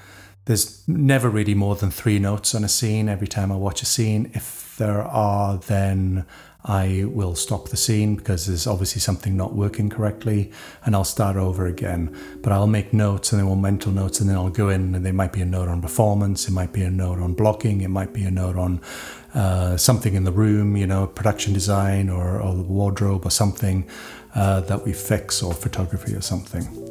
There's 0.45 0.87
never 0.87 1.31
really 1.31 1.55
more 1.55 1.77
than 1.77 1.91
three 1.91 2.19
notes 2.19 2.55
on 2.55 2.63
a 2.63 2.69
scene 2.69 3.09
every 3.09 3.29
time 3.29 3.51
I 3.51 3.57
watch 3.57 3.81
a 3.81 3.87
scene. 3.87 4.31
If 4.35 4.77
there 4.77 5.01
are, 5.03 5.57
then 5.57 6.27
I 6.65 7.05
will 7.07 7.35
stop 7.35 7.69
the 7.69 7.77
scene 7.77 8.17
because 8.17 8.47
there's 8.47 8.67
obviously 8.67 9.01
something 9.01 9.37
not 9.37 9.55
working 9.55 9.89
correctly 9.89 10.53
and 10.85 10.95
I'll 10.95 11.05
start 11.05 11.37
over 11.37 11.67
again. 11.67 12.17
But 12.43 12.53
I'll 12.53 12.67
make 12.67 12.93
notes 12.93 13.33
and 13.33 13.41
then 13.41 13.47
we'll 13.47 13.57
mental 13.57 13.93
notes 13.93 14.21
and 14.21 14.29
then 14.29 14.37
I'll 14.37 14.51
go 14.51 14.69
in 14.69 14.95
and 14.95 15.05
there 15.05 15.13
might 15.13 15.33
be 15.33 15.41
a 15.41 15.47
note 15.47 15.69
on 15.69 15.81
performance, 15.81 16.49
it 16.49 16.53
might 16.53 16.73
be 16.73 16.83
a 16.83 16.91
note 16.91 17.19
on 17.19 17.35
blocking, 17.35 17.81
it 17.81 17.89
might 17.89 18.13
be 18.13 18.25
a 18.25 18.31
note 18.31 18.57
on 18.57 18.81
uh, 19.35 19.77
something 19.77 20.15
in 20.15 20.25
the 20.25 20.33
room, 20.33 20.77
you 20.77 20.87
know, 20.87 21.07
production 21.07 21.53
design 21.53 22.09
or, 22.09 22.41
or 22.41 22.55
wardrobe 22.55 23.25
or 23.25 23.31
something 23.31 23.89
uh, 24.35 24.61
that 24.61 24.85
we 24.85 24.93
fix 24.93 25.43
or 25.43 25.55
photography 25.55 26.15
or 26.15 26.21
something. 26.21 26.90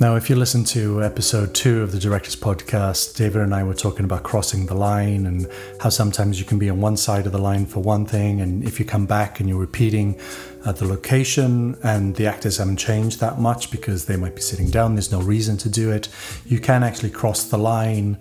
Now, 0.00 0.16
if 0.16 0.28
you 0.28 0.34
listen 0.34 0.64
to 0.64 1.04
episode 1.04 1.54
two 1.54 1.80
of 1.82 1.92
the 1.92 2.00
Directors 2.00 2.34
Podcast, 2.34 3.14
David 3.16 3.42
and 3.42 3.54
I 3.54 3.62
were 3.62 3.74
talking 3.74 4.04
about 4.04 4.24
crossing 4.24 4.66
the 4.66 4.74
line 4.74 5.24
and 5.24 5.48
how 5.80 5.88
sometimes 5.88 6.40
you 6.40 6.44
can 6.44 6.58
be 6.58 6.68
on 6.68 6.80
one 6.80 6.96
side 6.96 7.26
of 7.26 7.32
the 7.32 7.38
line 7.38 7.64
for 7.64 7.78
one 7.78 8.04
thing, 8.04 8.40
and 8.40 8.64
if 8.64 8.80
you 8.80 8.84
come 8.84 9.06
back 9.06 9.38
and 9.38 9.48
you're 9.48 9.58
repeating 9.58 10.18
at 10.66 10.76
the 10.76 10.84
location 10.84 11.78
and 11.84 12.16
the 12.16 12.26
actors 12.26 12.56
haven't 12.56 12.78
changed 12.78 13.20
that 13.20 13.38
much 13.38 13.70
because 13.70 14.06
they 14.06 14.16
might 14.16 14.34
be 14.34 14.40
sitting 14.40 14.68
down, 14.68 14.96
there's 14.96 15.12
no 15.12 15.20
reason 15.20 15.56
to 15.58 15.68
do 15.68 15.92
it, 15.92 16.08
you 16.44 16.58
can 16.58 16.82
actually 16.82 17.10
cross 17.10 17.44
the 17.44 17.58
line 17.58 18.18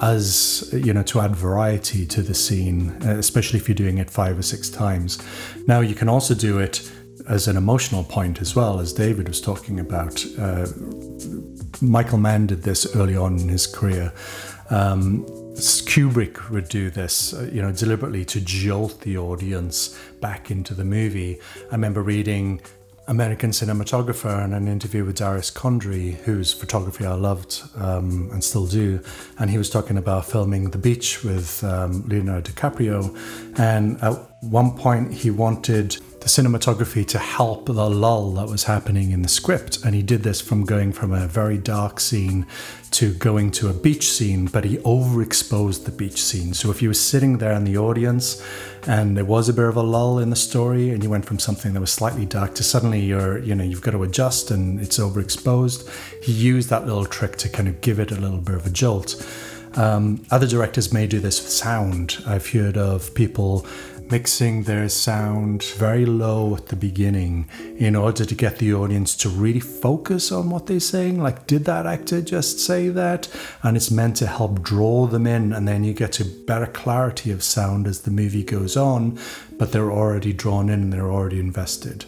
as 0.00 0.70
you 0.72 0.94
know 0.94 1.02
to 1.02 1.20
add 1.20 1.36
variety 1.36 2.06
to 2.06 2.22
the 2.22 2.34
scene, 2.34 2.96
uh, 3.04 3.10
especially 3.18 3.58
if 3.58 3.68
you're 3.68 3.74
doing 3.74 3.98
it 3.98 4.08
five 4.08 4.38
or 4.38 4.42
six 4.42 4.70
times. 4.70 5.18
Now, 5.66 5.80
you 5.80 5.94
can 5.94 6.08
also 6.08 6.34
do 6.34 6.58
it 6.58 6.90
as 7.30 7.46
an 7.46 7.56
emotional 7.56 8.02
point 8.02 8.40
as 8.40 8.56
well, 8.56 8.80
as 8.80 8.92
David 8.92 9.28
was 9.28 9.40
talking 9.40 9.78
about. 9.78 10.24
Uh, 10.36 10.66
Michael 11.80 12.18
Mann 12.18 12.46
did 12.48 12.64
this 12.64 12.94
early 12.96 13.16
on 13.16 13.38
in 13.38 13.48
his 13.48 13.66
career. 13.66 14.12
Um, 14.68 15.24
Kubrick 15.54 16.50
would 16.50 16.68
do 16.68 16.90
this, 16.90 17.32
uh, 17.32 17.48
you 17.52 17.62
know, 17.62 17.70
deliberately 17.70 18.24
to 18.26 18.40
jolt 18.40 19.00
the 19.02 19.16
audience 19.16 19.96
back 20.20 20.50
into 20.50 20.74
the 20.74 20.84
movie. 20.84 21.38
I 21.70 21.74
remember 21.74 22.02
reading 22.02 22.60
American 23.06 23.50
cinematographer 23.50 24.44
and 24.44 24.52
an 24.52 24.66
interview 24.66 25.04
with 25.04 25.16
Darius 25.16 25.50
Khondji, 25.52 26.14
whose 26.24 26.52
photography 26.52 27.06
I 27.06 27.14
loved 27.14 27.62
um, 27.76 28.28
and 28.32 28.42
still 28.42 28.66
do. 28.66 29.00
And 29.38 29.50
he 29.50 29.58
was 29.58 29.70
talking 29.70 29.98
about 29.98 30.26
filming 30.26 30.70
The 30.70 30.78
Beach 30.78 31.22
with 31.22 31.62
um, 31.62 32.06
Leonardo 32.08 32.50
DiCaprio. 32.50 33.16
And 33.58 34.02
at 34.02 34.14
one 34.42 34.76
point, 34.76 35.12
he 35.12 35.30
wanted 35.30 35.96
the 36.20 36.28
cinematography 36.28 37.06
to 37.06 37.18
help 37.18 37.66
the 37.66 37.88
lull 37.88 38.32
that 38.32 38.48
was 38.48 38.64
happening 38.64 39.10
in 39.10 39.22
the 39.22 39.28
script. 39.28 39.78
And 39.84 39.94
he 39.94 40.02
did 40.02 40.22
this 40.22 40.40
from 40.40 40.64
going 40.64 40.92
from 40.92 41.12
a 41.12 41.26
very 41.26 41.56
dark 41.56 41.98
scene 41.98 42.46
to 42.90 43.14
going 43.14 43.50
to 43.52 43.68
a 43.68 43.72
beach 43.72 44.10
scene, 44.10 44.46
but 44.46 44.64
he 44.64 44.76
overexposed 44.78 45.84
the 45.84 45.92
beach 45.92 46.22
scene. 46.22 46.52
So 46.52 46.70
if 46.70 46.82
you 46.82 46.88
were 46.88 46.94
sitting 46.94 47.38
there 47.38 47.52
in 47.52 47.64
the 47.64 47.78
audience 47.78 48.44
and 48.86 49.16
there 49.16 49.24
was 49.24 49.48
a 49.48 49.54
bit 49.54 49.64
of 49.64 49.76
a 49.76 49.82
lull 49.82 50.18
in 50.18 50.30
the 50.30 50.36
story 50.36 50.90
and 50.90 51.02
you 51.02 51.08
went 51.08 51.24
from 51.24 51.38
something 51.38 51.72
that 51.72 51.80
was 51.80 51.92
slightly 51.92 52.26
dark 52.26 52.54
to 52.56 52.62
suddenly 52.62 53.00
you're, 53.00 53.38
you 53.38 53.54
know, 53.54 53.64
you've 53.64 53.82
got 53.82 53.92
to 53.92 54.02
adjust 54.02 54.50
and 54.50 54.80
it's 54.80 54.98
overexposed, 54.98 55.88
he 56.22 56.32
used 56.32 56.68
that 56.68 56.86
little 56.86 57.06
trick 57.06 57.36
to 57.36 57.48
kind 57.48 57.68
of 57.68 57.80
give 57.80 57.98
it 57.98 58.10
a 58.10 58.16
little 58.16 58.40
bit 58.40 58.56
of 58.56 58.66
a 58.66 58.70
jolt. 58.70 59.24
Um, 59.74 60.24
other 60.30 60.48
directors 60.48 60.92
may 60.92 61.06
do 61.06 61.20
this 61.20 61.40
with 61.40 61.50
sound. 61.50 62.18
I've 62.26 62.48
heard 62.48 62.76
of 62.76 63.14
people 63.14 63.66
mixing 64.10 64.64
their 64.64 64.88
sound 64.88 65.62
very 65.62 66.04
low 66.04 66.54
at 66.54 66.66
the 66.66 66.76
beginning 66.76 67.48
in 67.76 67.94
order 67.94 68.24
to 68.24 68.34
get 68.34 68.58
the 68.58 68.74
audience 68.74 69.14
to 69.16 69.28
really 69.28 69.60
focus 69.60 70.32
on 70.32 70.50
what 70.50 70.66
they're 70.66 70.80
saying. 70.80 71.22
Like, 71.22 71.46
did 71.46 71.64
that 71.66 71.86
actor 71.86 72.20
just 72.20 72.60
say 72.60 72.88
that? 72.88 73.28
And 73.62 73.76
it's 73.76 73.90
meant 73.90 74.16
to 74.16 74.26
help 74.26 74.62
draw 74.62 75.06
them 75.06 75.26
in, 75.26 75.52
and 75.52 75.66
then 75.66 75.84
you 75.84 75.92
get 75.92 76.12
to 76.12 76.24
better 76.24 76.66
clarity 76.66 77.30
of 77.30 77.42
sound 77.42 77.86
as 77.86 78.02
the 78.02 78.10
movie 78.10 78.44
goes 78.44 78.76
on, 78.76 79.18
but 79.58 79.72
they're 79.72 79.92
already 79.92 80.32
drawn 80.32 80.68
in 80.68 80.82
and 80.82 80.92
they're 80.92 81.12
already 81.12 81.38
invested. 81.38 82.04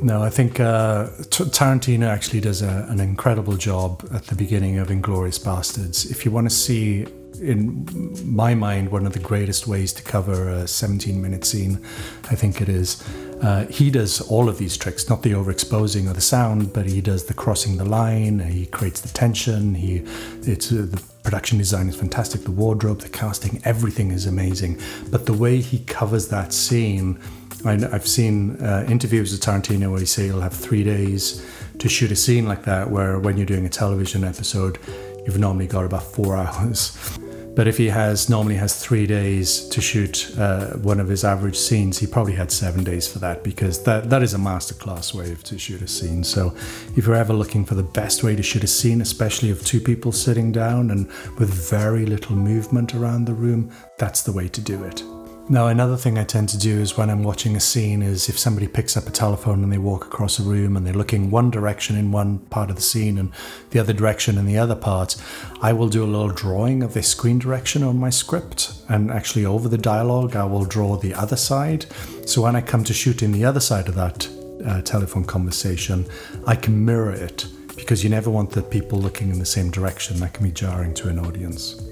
No, 0.00 0.22
I 0.22 0.30
think 0.30 0.58
uh, 0.58 1.08
Tarantino 1.30 2.06
actually 2.06 2.40
does 2.40 2.62
a, 2.62 2.86
an 2.88 2.98
incredible 2.98 3.56
job 3.56 4.08
at 4.12 4.26
the 4.26 4.34
beginning 4.34 4.78
of 4.78 4.88
Inglourious 4.88 5.38
Basterds. 5.38 6.10
If 6.10 6.24
you 6.24 6.30
want 6.30 6.48
to 6.48 6.54
see 6.54 7.06
in 7.42 8.16
my 8.24 8.54
mind, 8.54 8.90
one 8.90 9.06
of 9.06 9.12
the 9.12 9.18
greatest 9.18 9.66
ways 9.66 9.92
to 9.94 10.02
cover 10.02 10.48
a 10.48 10.66
17 10.66 11.20
minute 11.20 11.44
scene. 11.44 11.84
I 12.30 12.34
think 12.34 12.60
it 12.60 12.68
is. 12.68 13.02
Uh, 13.42 13.66
he 13.66 13.90
does 13.90 14.20
all 14.20 14.48
of 14.48 14.58
these 14.58 14.76
tricks, 14.76 15.08
not 15.08 15.22
the 15.22 15.32
overexposing 15.32 16.08
of 16.08 16.14
the 16.14 16.20
sound, 16.20 16.72
but 16.72 16.86
he 16.86 17.00
does 17.00 17.24
the 17.24 17.34
crossing 17.34 17.76
the 17.76 17.84
line. 17.84 18.38
He 18.38 18.66
creates 18.66 19.00
the 19.00 19.08
tension. 19.08 19.74
He, 19.74 20.04
it's 20.42 20.70
uh, 20.70 20.86
the 20.88 21.02
production 21.24 21.58
design 21.58 21.88
is 21.88 21.96
fantastic. 21.96 22.44
The 22.44 22.52
wardrobe, 22.52 23.00
the 23.00 23.08
casting, 23.08 23.60
everything 23.64 24.12
is 24.12 24.26
amazing. 24.26 24.80
But 25.10 25.26
the 25.26 25.32
way 25.32 25.60
he 25.60 25.80
covers 25.80 26.28
that 26.28 26.52
scene, 26.52 27.18
I, 27.64 27.72
have 27.72 28.06
seen 28.06 28.62
uh, 28.62 28.86
interviews 28.88 29.32
with 29.32 29.40
Tarantino 29.40 29.90
where 29.90 30.00
he 30.00 30.06
say 30.06 30.26
he'll 30.26 30.40
have 30.40 30.54
three 30.54 30.84
days 30.84 31.44
to 31.78 31.88
shoot 31.88 32.12
a 32.12 32.16
scene 32.16 32.46
like 32.46 32.62
that, 32.64 32.90
where 32.90 33.18
when 33.18 33.36
you're 33.36 33.46
doing 33.46 33.66
a 33.66 33.70
television 33.70 34.22
episode, 34.22 34.78
you've 35.26 35.38
normally 35.38 35.66
got 35.66 35.84
about 35.84 36.04
four 36.04 36.36
hours. 36.44 37.18
But 37.54 37.68
if 37.68 37.76
he 37.76 37.88
has 37.88 38.30
normally 38.30 38.54
has 38.56 38.82
three 38.82 39.06
days 39.06 39.68
to 39.68 39.80
shoot 39.82 40.34
uh, 40.38 40.70
one 40.78 40.98
of 40.98 41.08
his 41.08 41.22
average 41.22 41.58
scenes, 41.58 41.98
he 41.98 42.06
probably 42.06 42.32
had 42.32 42.50
seven 42.50 42.82
days 42.82 43.06
for 43.06 43.18
that 43.18 43.44
because 43.44 43.82
that, 43.84 44.08
that 44.08 44.22
is 44.22 44.32
a 44.32 44.38
masterclass 44.38 45.12
way 45.12 45.34
to 45.34 45.58
shoot 45.58 45.82
a 45.82 45.88
scene. 45.88 46.24
So 46.24 46.54
if 46.96 47.06
you're 47.06 47.14
ever 47.14 47.34
looking 47.34 47.66
for 47.66 47.74
the 47.74 47.82
best 47.82 48.22
way 48.22 48.34
to 48.36 48.42
shoot 48.42 48.64
a 48.64 48.66
scene, 48.66 49.02
especially 49.02 49.50
of 49.50 49.64
two 49.66 49.80
people 49.80 50.12
sitting 50.12 50.50
down 50.50 50.90
and 50.90 51.06
with 51.38 51.52
very 51.52 52.06
little 52.06 52.36
movement 52.36 52.94
around 52.94 53.26
the 53.26 53.34
room, 53.34 53.70
that's 53.98 54.22
the 54.22 54.32
way 54.32 54.48
to 54.48 54.60
do 54.60 54.82
it. 54.84 55.02
Now, 55.48 55.66
another 55.66 55.96
thing 55.96 56.18
I 56.18 56.24
tend 56.24 56.48
to 56.50 56.58
do 56.58 56.80
is 56.80 56.96
when 56.96 57.10
I'm 57.10 57.24
watching 57.24 57.56
a 57.56 57.60
scene 57.60 58.00
is 58.00 58.28
if 58.28 58.38
somebody 58.38 58.68
picks 58.68 58.96
up 58.96 59.08
a 59.08 59.10
telephone 59.10 59.64
and 59.64 59.72
they 59.72 59.78
walk 59.78 60.06
across 60.06 60.38
a 60.38 60.42
room 60.42 60.76
and 60.76 60.86
they're 60.86 60.94
looking 60.94 61.30
one 61.30 61.50
direction 61.50 61.96
in 61.96 62.12
one 62.12 62.38
part 62.38 62.70
of 62.70 62.76
the 62.76 62.82
scene 62.82 63.18
and 63.18 63.32
the 63.70 63.80
other 63.80 63.92
direction 63.92 64.38
in 64.38 64.46
the 64.46 64.56
other 64.56 64.76
part, 64.76 65.16
I 65.60 65.72
will 65.72 65.88
do 65.88 66.04
a 66.04 66.06
little 66.06 66.28
drawing 66.28 66.82
of 66.84 66.94
their 66.94 67.02
screen 67.02 67.40
direction 67.40 67.82
on 67.82 67.98
my 67.98 68.08
script. 68.08 68.72
And 68.88 69.10
actually, 69.10 69.44
over 69.44 69.68
the 69.68 69.76
dialogue, 69.76 70.36
I 70.36 70.44
will 70.44 70.64
draw 70.64 70.96
the 70.96 71.12
other 71.12 71.36
side. 71.36 71.86
So 72.24 72.42
when 72.42 72.54
I 72.54 72.60
come 72.60 72.84
to 72.84 72.94
shooting 72.94 73.32
the 73.32 73.44
other 73.44 73.60
side 73.60 73.88
of 73.88 73.96
that 73.96 74.28
uh, 74.64 74.80
telephone 74.82 75.24
conversation, 75.24 76.06
I 76.46 76.54
can 76.54 76.84
mirror 76.84 77.10
it 77.10 77.46
because 77.76 78.04
you 78.04 78.10
never 78.10 78.30
want 78.30 78.50
the 78.50 78.62
people 78.62 79.00
looking 79.00 79.30
in 79.30 79.40
the 79.40 79.46
same 79.46 79.72
direction. 79.72 80.20
That 80.20 80.34
can 80.34 80.44
be 80.44 80.52
jarring 80.52 80.94
to 80.94 81.08
an 81.08 81.18
audience. 81.18 81.91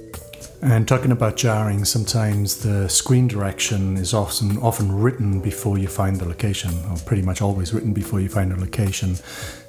And 0.63 0.87
talking 0.87 1.11
about 1.11 1.37
jarring, 1.37 1.87
sometimes 1.87 2.59
the 2.59 2.87
screen 2.87 3.27
direction 3.27 3.97
is 3.97 4.13
often 4.13 4.59
often 4.59 4.93
written 4.93 5.41
before 5.41 5.79
you 5.79 5.89
find 5.89 6.17
the 6.17 6.27
location, 6.27 6.71
or 6.91 6.99
pretty 7.07 7.23
much 7.23 7.41
always 7.41 7.73
written 7.73 7.95
before 7.95 8.21
you 8.21 8.29
find 8.29 8.53
a 8.53 8.57
location. 8.57 9.15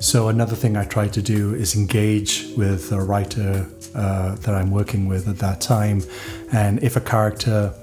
So 0.01 0.27
another 0.27 0.55
thing 0.55 0.75
I 0.75 0.83
try 0.83 1.07
to 1.07 1.21
do 1.21 1.55
is 1.55 1.77
engage 1.77 2.47
with 2.57 2.91
a 2.91 3.01
writer 3.01 3.65
uh, 3.95 4.35
that 4.35 4.53
I'm 4.53 4.69
working 4.69 5.07
with 5.07 5.29
at 5.29 5.37
that 5.37 5.61
time, 5.61 6.03
and 6.51 6.83
if 6.83 6.97
a 6.97 7.01
character 7.01 7.73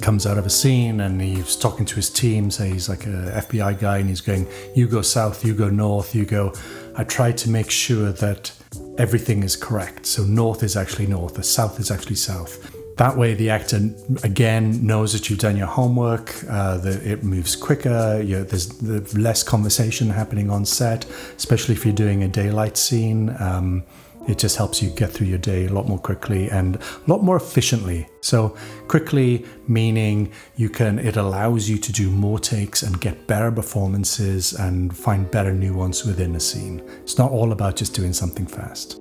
comes 0.00 0.26
out 0.26 0.38
of 0.38 0.46
a 0.46 0.50
scene 0.50 1.00
and 1.00 1.20
he's 1.20 1.54
talking 1.54 1.84
to 1.84 1.94
his 1.96 2.10
team, 2.10 2.50
say 2.50 2.70
he's 2.70 2.88
like 2.88 3.06
a 3.06 3.44
FBI 3.46 3.78
guy, 3.78 3.98
and 3.98 4.08
he's 4.08 4.20
going, 4.20 4.44
"You 4.74 4.88
go 4.88 5.02
south, 5.02 5.44
you 5.44 5.54
go 5.54 5.70
north, 5.70 6.16
you 6.16 6.24
go." 6.24 6.52
I 6.96 7.04
try 7.04 7.30
to 7.30 7.48
make 7.48 7.70
sure 7.70 8.10
that 8.10 8.50
everything 8.98 9.42
is 9.42 9.56
correct. 9.56 10.04
So 10.06 10.24
north 10.24 10.62
is 10.62 10.76
actually 10.76 11.06
north, 11.06 11.34
the 11.34 11.42
south 11.42 11.80
is 11.80 11.90
actually 11.90 12.16
south. 12.16 12.74
That 12.98 13.16
way, 13.16 13.34
the 13.34 13.48
actor 13.50 13.78
again 14.24 14.84
knows 14.84 15.12
that 15.12 15.30
you've 15.30 15.38
done 15.38 15.56
your 15.56 15.68
homework. 15.68 16.34
Uh, 16.50 16.80
it 16.84 17.22
moves 17.22 17.54
quicker. 17.54 18.20
You 18.20 18.42
there's 18.42 19.16
less 19.16 19.44
conversation 19.44 20.10
happening 20.10 20.50
on 20.50 20.64
set, 20.64 21.04
especially 21.36 21.76
if 21.76 21.86
you're 21.86 21.94
doing 21.94 22.24
a 22.24 22.28
daylight 22.28 22.76
scene. 22.76 23.36
Um, 23.38 23.84
it 24.28 24.38
just 24.38 24.56
helps 24.56 24.82
you 24.82 24.90
get 24.90 25.10
through 25.10 25.26
your 25.26 25.38
day 25.38 25.66
a 25.66 25.72
lot 25.72 25.88
more 25.88 25.98
quickly 25.98 26.50
and 26.50 26.76
a 26.76 26.80
lot 27.06 27.22
more 27.22 27.36
efficiently. 27.36 28.06
So 28.20 28.56
quickly 28.86 29.46
meaning 29.66 30.30
you 30.56 30.68
can 30.68 30.98
it 30.98 31.16
allows 31.16 31.68
you 31.68 31.78
to 31.78 31.92
do 31.92 32.10
more 32.10 32.38
takes 32.38 32.82
and 32.82 33.00
get 33.00 33.26
better 33.26 33.50
performances 33.50 34.52
and 34.52 34.96
find 34.96 35.30
better 35.30 35.54
nuance 35.54 36.04
within 36.04 36.36
a 36.36 36.40
scene. 36.40 36.82
It's 37.02 37.18
not 37.18 37.32
all 37.32 37.52
about 37.52 37.76
just 37.76 37.94
doing 37.94 38.12
something 38.12 38.46
fast. 38.46 39.00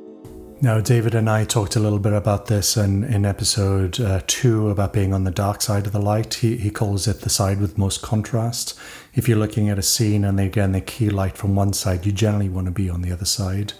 Now, 0.59 0.81
David 0.81 1.13
and 1.13 1.29
I 1.29 1.45
talked 1.45 1.75
a 1.75 1.79
little 1.79 1.99
bit 1.99 2.13
about 2.13 2.47
this 2.47 2.77
in, 2.77 3.03
in 3.03 3.25
episode 3.25 3.99
uh, 3.99 4.21
two 4.25 4.71
about 4.71 4.91
being 4.91 5.13
on 5.13 5.23
the 5.23 5.29
dark 5.29 5.61
side 5.61 5.85
of 5.85 5.93
the 5.93 6.01
light. 6.01 6.33
He, 6.33 6.57
he 6.57 6.71
calls 6.71 7.07
it 7.07 7.21
the 7.21 7.29
side 7.29 7.61
with 7.61 7.77
most 7.77 8.01
contrast. 8.01 8.73
If 9.13 9.29
you're 9.29 9.37
looking 9.37 9.69
at 9.69 9.77
a 9.77 9.83
scene 9.83 10.25
and 10.25 10.39
again 10.39 10.71
the 10.71 10.81
key 10.81 11.11
light 11.11 11.37
from 11.37 11.55
one 11.55 11.73
side, 11.73 12.07
you 12.07 12.11
generally 12.11 12.49
want 12.49 12.65
to 12.65 12.71
be 12.71 12.89
on 12.89 13.03
the 13.03 13.11
other 13.11 13.25
side. 13.25 13.73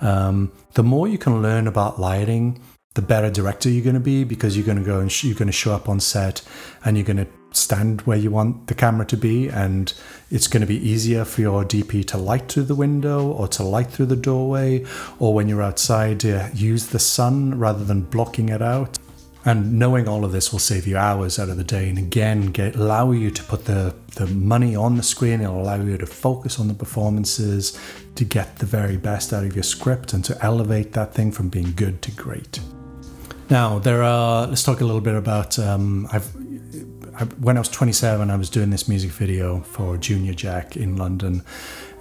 Um, 0.00 0.52
the 0.74 0.82
more 0.82 1.08
you 1.08 1.18
can 1.18 1.42
learn 1.42 1.66
about 1.66 2.00
lighting, 2.00 2.60
the 2.94 3.02
better 3.02 3.30
director 3.30 3.68
you're 3.68 3.84
going 3.84 3.94
to 3.94 4.00
be 4.00 4.24
because 4.24 4.56
you're 4.56 4.66
going 4.66 4.78
to 4.78 4.84
go 4.84 5.00
and 5.00 5.12
sh- 5.12 5.24
you're 5.24 5.34
going 5.34 5.46
to 5.46 5.52
show 5.52 5.74
up 5.74 5.88
on 5.88 6.00
set 6.00 6.42
and 6.84 6.96
you're 6.96 7.06
going 7.06 7.18
to 7.18 7.26
stand 7.52 8.02
where 8.02 8.16
you 8.16 8.30
want 8.30 8.66
the 8.66 8.74
camera 8.74 9.04
to 9.06 9.16
be 9.16 9.48
and 9.48 9.92
it's 10.30 10.48
going 10.48 10.62
to 10.62 10.66
be 10.66 10.76
easier 10.76 11.24
for 11.24 11.42
your 11.42 11.64
DP 11.64 12.06
to 12.06 12.18
light 12.18 12.48
through 12.48 12.64
the 12.64 12.74
window 12.74 13.30
or 13.32 13.48
to 13.48 13.62
light 13.62 13.90
through 13.90 14.06
the 14.06 14.16
doorway 14.16 14.84
or 15.18 15.34
when 15.34 15.48
you're 15.48 15.62
outside 15.62 16.20
to 16.20 16.50
use 16.54 16.86
the 16.86 16.98
sun 16.98 17.58
rather 17.58 17.84
than 17.84 18.00
blocking 18.02 18.48
it 18.48 18.62
out 18.62 18.98
and 19.46 19.78
knowing 19.78 20.08
all 20.08 20.24
of 20.24 20.32
this 20.32 20.50
will 20.50 20.58
save 20.58 20.88
you 20.88 20.96
hours 20.96 21.38
out 21.38 21.48
of 21.48 21.56
the 21.56 21.64
day 21.64 21.88
and 21.88 21.98
again 21.98 22.48
get 22.48 22.74
allow 22.74 23.12
you 23.12 23.30
to 23.30 23.42
put 23.44 23.64
the, 23.64 23.94
the 24.16 24.26
money 24.26 24.74
on 24.74 24.96
the 24.96 25.04
screen. 25.04 25.40
It'll 25.40 25.62
allow 25.62 25.80
you 25.80 25.96
to 25.96 26.06
focus 26.06 26.58
on 26.58 26.66
the 26.66 26.74
performances, 26.74 27.78
to 28.16 28.24
get 28.24 28.58
the 28.58 28.66
very 28.66 28.96
best 28.96 29.32
out 29.32 29.44
of 29.44 29.54
your 29.54 29.62
script 29.62 30.12
and 30.12 30.24
to 30.24 30.36
elevate 30.44 30.92
that 30.94 31.14
thing 31.14 31.30
from 31.30 31.48
being 31.48 31.72
good 31.76 32.02
to 32.02 32.10
great. 32.10 32.58
Now, 33.48 33.78
there 33.78 34.02
are, 34.02 34.48
let's 34.48 34.64
talk 34.64 34.80
a 34.80 34.84
little 34.84 35.00
bit 35.00 35.14
about, 35.14 35.56
um, 35.60 36.08
I've, 36.12 36.34
I, 37.14 37.24
when 37.38 37.56
I 37.56 37.60
was 37.60 37.68
27, 37.68 38.28
I 38.28 38.36
was 38.36 38.50
doing 38.50 38.70
this 38.70 38.88
music 38.88 39.12
video 39.12 39.60
for 39.60 39.96
Junior 39.96 40.34
Jack 40.34 40.76
in 40.76 40.96
London 40.96 41.44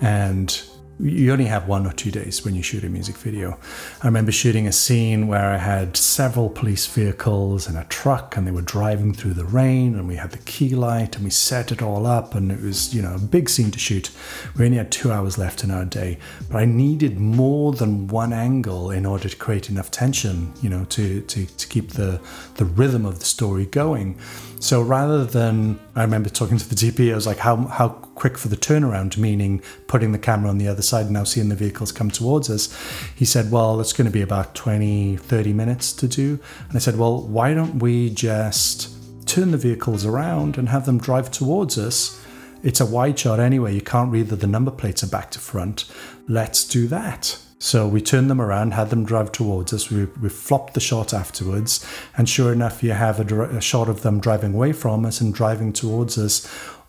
and 0.01 0.63
you 0.99 1.31
only 1.33 1.45
have 1.45 1.67
one 1.67 1.85
or 1.85 1.91
two 1.91 2.09
days 2.09 2.45
when 2.45 2.55
you 2.55 2.63
shoot 2.63 2.83
a 2.83 2.89
music 2.89 3.17
video. 3.17 3.59
I 4.01 4.07
remember 4.07 4.31
shooting 4.31 4.65
a 4.65 4.71
scene 4.71 5.27
where 5.27 5.51
I 5.51 5.57
had 5.57 5.97
several 5.97 6.49
police 6.49 6.87
vehicles 6.87 7.67
and 7.67 7.77
a 7.77 7.83
truck, 7.85 8.37
and 8.37 8.47
they 8.47 8.51
were 8.51 8.61
driving 8.61 9.13
through 9.13 9.33
the 9.33 9.43
rain, 9.43 9.95
and 9.95 10.07
we 10.07 10.15
had 10.15 10.31
the 10.31 10.37
key 10.39 10.69
light, 10.69 11.15
and 11.15 11.25
we 11.25 11.31
set 11.31 11.71
it 11.71 11.81
all 11.81 12.05
up, 12.05 12.33
and 12.33 12.51
it 12.51 12.61
was, 12.61 12.95
you 12.95 13.01
know, 13.01 13.15
a 13.15 13.19
big 13.19 13.49
scene 13.49 13.71
to 13.71 13.79
shoot. 13.79 14.09
We 14.57 14.65
only 14.65 14.77
had 14.77 14.91
two 14.91 15.11
hours 15.11 15.37
left 15.37 15.63
in 15.63 15.71
our 15.71 15.85
day, 15.85 16.17
but 16.49 16.57
I 16.57 16.65
needed 16.65 17.19
more 17.19 17.73
than 17.73 18.07
one 18.07 18.31
angle 18.31 18.91
in 18.91 19.05
order 19.05 19.27
to 19.27 19.35
create 19.35 19.69
enough 19.69 19.91
tension, 19.91 20.53
you 20.61 20.69
know, 20.69 20.85
to, 20.85 21.21
to, 21.21 21.45
to 21.45 21.67
keep 21.67 21.91
the, 21.91 22.21
the 22.55 22.65
rhythm 22.65 23.05
of 23.05 23.19
the 23.19 23.25
story 23.25 23.65
going. 23.65 24.17
So 24.59 24.81
rather 24.81 25.25
than, 25.25 25.79
I 25.95 26.03
remember 26.03 26.29
talking 26.29 26.57
to 26.57 26.67
the 26.67 26.75
DP, 26.75 27.11
I 27.11 27.15
was 27.15 27.27
like, 27.27 27.37
how, 27.37 27.57
how 27.67 27.89
quick 28.26 28.39
for 28.39 28.47
the 28.47 28.57
turnaround, 28.57 29.17
meaning 29.17 29.61
putting 29.86 30.11
the 30.11 30.17
camera 30.17 30.49
on 30.49 30.57
the 30.57 30.67
other 30.67 30.82
side 30.82 31.05
and 31.05 31.13
now 31.13 31.23
seeing 31.23 31.49
the 31.49 31.55
vehicles 31.55 31.91
come 31.91 32.09
towards 32.09 32.49
us. 32.49 32.76
He 33.15 33.23
said, 33.23 33.51
well, 33.51 33.80
it's 33.80 33.93
going 33.93 34.07
to 34.07 34.11
be 34.11 34.23
about 34.23 34.55
20, 34.55 35.17
30 35.17 35.53
minutes 35.53 35.93
to 35.93 36.07
do. 36.07 36.39
And 36.67 36.76
I 36.76 36.80
said, 36.80 36.97
well, 36.97 37.21
why 37.21 37.53
don't 37.53 37.78
we 37.78 38.09
just 38.09 38.89
turn 39.28 39.51
the 39.51 39.59
vehicles 39.59 40.07
around 40.07 40.57
and 40.57 40.69
have 40.69 40.88
them 40.88 40.97
drive 40.97 41.30
towards 41.30 41.78
us? 41.78 42.19
It's 42.63 42.82
a 42.82 42.86
wide 42.88 43.19
shot 43.19 43.39
anyway. 43.39 43.76
You 43.76 43.82
can't 43.82 44.11
read 44.11 44.30
that 44.30 44.38
the 44.38 44.47
number 44.47 44.71
plates 44.71 45.03
are 45.03 45.07
back 45.07 45.30
to 45.30 45.39
front. 45.39 45.86
Let's 46.28 46.67
do 46.67 46.88
that. 46.88 47.38
So 47.59 47.88
we 47.88 48.01
turned 48.01 48.30
them 48.30 48.41
around, 48.41 48.73
had 48.73 48.89
them 48.89 49.05
drive 49.05 49.32
towards 49.32 49.73
us. 49.73 49.89
We, 49.89 50.05
we 50.21 50.30
flopped 50.30 50.73
the 50.73 50.80
shot 50.80 51.13
afterwards, 51.13 51.86
and 52.17 52.30
sure 52.30 52.51
enough, 52.53 52.84
you 52.84 52.91
have 52.91 53.19
a, 53.19 53.57
a, 53.57 53.61
shot 53.61 53.89
of 53.89 54.01
them 54.01 54.19
driving 54.19 54.53
away 54.53 54.73
from 54.73 55.05
us 55.05 55.21
and 55.21 55.34
driving 55.34 55.73
towards 55.73 56.17
us, 56.17 56.45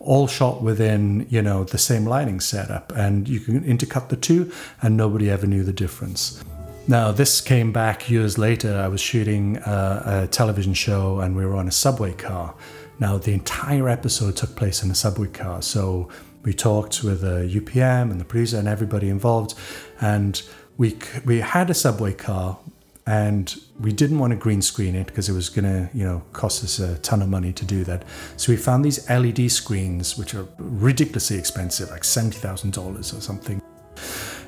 all 0.07 0.27
shot 0.27 0.63
within 0.63 1.27
you 1.29 1.43
know 1.43 1.65
the 1.65 1.79
same 1.79 2.07
lighting 2.07 2.41
setup, 2.41 2.93
and 2.97 3.29
you 3.29 3.41
can 3.41 3.63
intercut 3.65 4.09
the 4.09 4.17
two, 4.17 4.51
and 4.83 4.97
nobody 4.97 5.31
ever 5.31 5.47
knew 5.47 5.65
the 5.65 5.73
difference. 5.73 6.43
Now, 6.89 7.11
this 7.11 7.41
came 7.41 7.73
back 7.73 8.09
years 8.09 8.39
later. 8.39 8.79
I 8.79 8.87
was 8.87 9.01
shooting 9.01 9.57
a, 9.59 10.23
a 10.25 10.27
television 10.29 10.73
show, 10.73 11.21
and 11.21 11.37
we 11.37 11.45
were 11.45 11.57
on 11.57 11.67
a 11.67 11.73
subway 11.73 12.13
car. 12.13 12.55
Now, 13.01 13.19
the 13.19 13.33
entire 13.33 13.89
episode 13.89 14.37
took 14.37 14.55
place 14.55 14.83
in 14.85 14.91
a 14.91 14.95
subway 14.95 15.29
car, 15.29 15.63
so 15.63 16.09
we 16.45 16.55
talked 16.55 17.03
with 17.03 17.25
uh, 17.25 17.41
the 17.41 17.61
UPM 17.61 18.13
and 18.13 18.21
the 18.21 18.25
producer 18.25 18.59
and 18.59 18.69
everybody 18.69 19.09
involved, 19.09 19.55
and 20.01 20.41
we 20.79 20.97
we 21.25 21.41
had 21.41 21.71
a 21.71 21.75
subway 21.75 22.13
car, 22.13 22.59
and 23.07 23.61
we 23.79 23.93
didn't 23.93 24.19
want 24.19 24.33
to 24.33 24.37
green 24.37 24.61
screen 24.61 24.97
it 24.97 25.07
because 25.07 25.29
it 25.29 25.33
was 25.33 25.49
going 25.49 25.65
to 25.65 25.89
you 25.97 26.05
know 26.05 26.23
cost 26.33 26.65
us 26.65 26.79
a 26.79 26.99
ton 26.99 27.23
of 27.23 27.29
money 27.29 27.53
to 27.53 27.65
do 27.65 27.85
that. 27.85 28.05
So 28.37 28.53
we 28.53 28.57
found 28.57 28.85
these 28.85 29.09
LED 29.09 29.51
screens, 29.51 30.19
which 30.19 30.35
are 30.35 30.47
ridiculously 30.59 31.39
expensive, 31.39 31.91
like 31.91 32.05
seventy 32.05 32.39
thousand 32.39 32.73
dollars 32.73 33.15
or 33.15 33.21
something, 33.21 33.63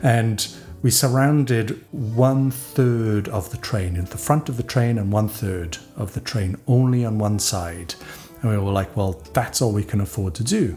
and 0.03 0.47
we 0.83 0.91
surrounded 0.91 1.85
one 1.91 2.51
third 2.51 3.29
of 3.29 3.51
the 3.51 3.57
train 3.57 3.97
in 3.97 4.05
the 4.07 4.19
front 4.19 4.49
of 4.49 4.57
the 4.57 4.63
train 4.63 4.99
and 4.99 5.13
one 5.13 5.29
third 5.29 5.77
of 5.97 6.15
the 6.15 6.21
train 6.21 6.57
only 6.69 7.05
on 7.05 7.19
one 7.19 7.39
side. 7.39 7.95
And 8.41 8.51
we 8.51 8.57
were 8.57 8.71
like, 8.71 8.97
well, 8.97 9.21
that's 9.33 9.61
all 9.61 9.73
we 9.73 9.83
can 9.83 10.01
afford 10.01 10.37
to 10.37 10.45
do. 10.45 10.77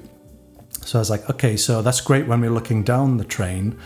So 0.84 0.98
I 0.98 1.02
was 1.02 1.12
like, 1.12 1.30
okay, 1.30 1.56
so 1.56 1.84
that's 1.84 2.02
great 2.02 2.26
when 2.26 2.42
we're 2.42 2.50
looking 2.50 2.82
down 2.84 3.18
the 3.18 3.24
train, 3.24 3.78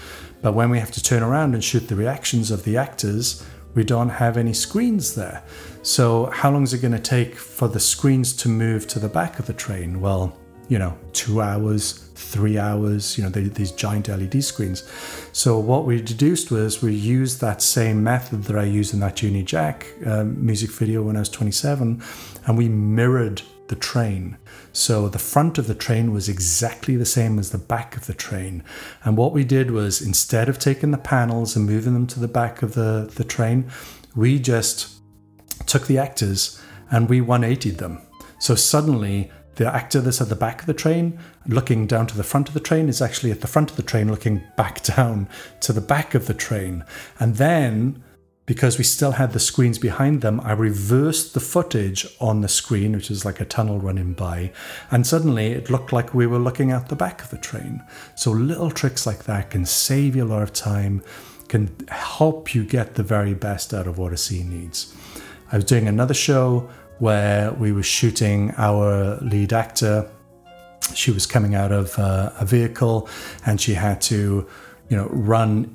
But 0.42 0.54
when 0.54 0.70
we 0.70 0.80
have 0.80 0.92
to 0.92 1.02
turn 1.02 1.24
around 1.24 1.56
and 1.56 1.64
shoot 1.64 1.88
the 1.88 1.96
reactions 1.96 2.52
of 2.52 2.64
the 2.64 2.78
actors, 2.78 3.44
we 3.76 3.84
don't 3.84 4.10
have 4.10 4.38
any 4.38 4.54
screens 4.54 5.16
there. 5.16 5.44
So, 5.84 6.28
how 6.28 6.50
long 6.50 6.64
is 6.64 6.74
it 6.74 6.80
going 6.80 6.94
to 6.94 7.00
take 7.00 7.36
for 7.36 7.68
the 7.68 7.80
screens 7.80 8.34
to 8.38 8.50
move 8.50 8.88
to 8.88 9.00
the 9.00 9.10
back 9.10 9.38
of 9.38 9.46
the 9.46 9.54
train? 9.54 10.02
Well, 10.02 10.36
you 10.68 10.80
know, 10.80 10.98
two 11.14 11.42
hours, 11.42 12.10
three 12.16 12.58
hours, 12.58 13.18
you 13.18 13.24
know, 13.24 13.30
these 13.30 13.72
giant 13.72 14.08
LED 14.08 14.44
screens. 14.44 14.90
So, 15.32 15.60
what 15.60 15.86
we 15.86 16.02
deduced 16.02 16.50
was 16.50 16.82
we 16.82 16.96
used 16.96 17.42
that 17.42 17.62
same 17.62 18.04
method 18.04 18.46
that 18.46 18.58
I 18.58 18.64
used 18.64 18.94
in 18.94 19.02
that 19.02 19.18
Junior 19.18 19.44
Jack 19.44 19.86
um, 20.06 20.44
music 20.44 20.72
video 20.72 21.04
when 21.04 21.18
I 21.18 21.20
was 21.20 21.30
27, 21.30 22.02
and 22.48 22.58
we 22.58 22.70
mirrored 22.70 23.44
the 23.68 23.76
train. 23.76 24.38
So 24.76 25.08
the 25.08 25.20
front 25.20 25.58
of 25.58 25.68
the 25.68 25.74
train 25.74 26.12
was 26.12 26.28
exactly 26.28 26.98
the 26.98 27.06
same 27.06 27.40
as 27.40 27.52
the 27.52 27.58
back 27.58 27.96
of 27.96 28.08
the 28.08 28.14
train. 28.14 28.62
And 29.06 29.16
what 29.16 29.32
we 29.32 29.46
did 29.46 29.72
was 29.72 30.02
instead 30.02 30.50
of 30.50 30.60
taking 30.60 30.92
the 30.92 30.98
panels 30.98 31.56
and 31.56 31.66
moving 31.66 31.94
them 31.94 32.08
to 32.08 32.20
the 32.20 32.28
back 32.28 32.62
of 32.62 32.74
the, 32.74 33.10
the 33.16 33.24
train, 33.24 33.72
we 34.18 34.38
just 34.38 35.00
took 35.66 35.88
the 35.88 35.98
actors 35.98 36.62
and 36.92 37.08
we 37.08 37.22
180'd 37.22 37.78
them. 37.78 38.02
So 38.38 38.54
suddenly 38.54 39.32
the 39.56 39.74
actor 39.74 40.02
that's 40.02 40.20
at 40.20 40.28
the 40.28 40.36
back 40.36 40.60
of 40.60 40.68
the 40.68 40.74
train 40.74 41.20
looking 41.48 41.88
down 41.88 42.08
to 42.08 42.18
the 42.18 42.24
front 42.24 42.50
of 42.50 42.54
the 42.54 42.60
train 42.60 42.90
is 42.90 43.02
actually 43.02 43.32
at 43.32 43.40
the 43.40 43.48
front 43.48 43.72
of 43.72 43.78
the 43.78 43.84
train 43.84 44.12
looking 44.12 44.44
back 44.58 44.84
down 44.96 45.30
to 45.62 45.72
the 45.72 45.80
back 45.80 46.14
of 46.14 46.28
the 46.28 46.34
train. 46.34 46.84
And 47.18 47.38
then 47.38 48.04
because 48.46 48.78
we 48.78 48.84
still 48.84 49.14
had 49.14 49.34
the 49.34 49.40
screens 49.40 49.80
behind 49.80 50.22
them, 50.22 50.40
I 50.42 50.52
reversed 50.52 51.34
the 51.34 51.40
footage 51.40 52.06
on 52.20 52.42
the 52.42 52.48
screen, 52.48 52.94
which 52.94 53.10
is 53.10 53.26
like 53.26 53.40
a 53.40 53.46
tunnel 53.46 53.80
running 53.80 54.14
by, 54.14 54.52
and 54.92 55.06
suddenly 55.06 55.48
it 55.48 55.70
looked 55.70 55.92
like 55.92 56.14
we 56.14 56.28
were 56.28 56.38
looking 56.38 56.72
out 56.72 56.90
the 56.90 56.96
back 56.96 57.24
of 57.24 57.32
the 57.32 57.38
train. 57.38 57.84
So 58.16 58.32
little 58.32 58.70
tricks 58.70 59.08
like 59.08 59.24
that 59.24 59.50
can 59.50 59.66
save 59.66 60.16
you 60.16 60.24
a 60.24 60.26
lot 60.26 60.44
of 60.44 60.54
time, 60.54 61.02
can 61.48 61.76
help 61.90 62.54
you 62.54 62.64
get 62.64 62.96
the 62.96 63.04
very 63.04 63.34
best 63.34 63.74
out 63.74 63.88
of 63.88 63.98
what 63.98 64.14
a 64.14 64.18
scene 64.18 64.50
needs. 64.50 64.94
I 65.52 65.58
was 65.58 65.66
doing 65.66 65.88
another 65.88 66.14
show 66.14 66.70
where 67.00 67.52
we 67.54 67.72
were 67.72 67.84
shooting 67.84 68.54
our 68.58 69.18
lead 69.22 69.54
actor. 69.54 70.10
She 70.94 71.12
was 71.12 71.26
coming 71.26 71.56
out 71.56 71.72
of 71.72 71.98
uh, 71.98 72.32
a 72.40 72.46
vehicle 72.46 73.10
and 73.46 73.60
she 73.60 73.74
had 73.74 74.02
to, 74.02 74.48
you 74.90 74.98
know, 74.98 75.08
run 75.08 75.75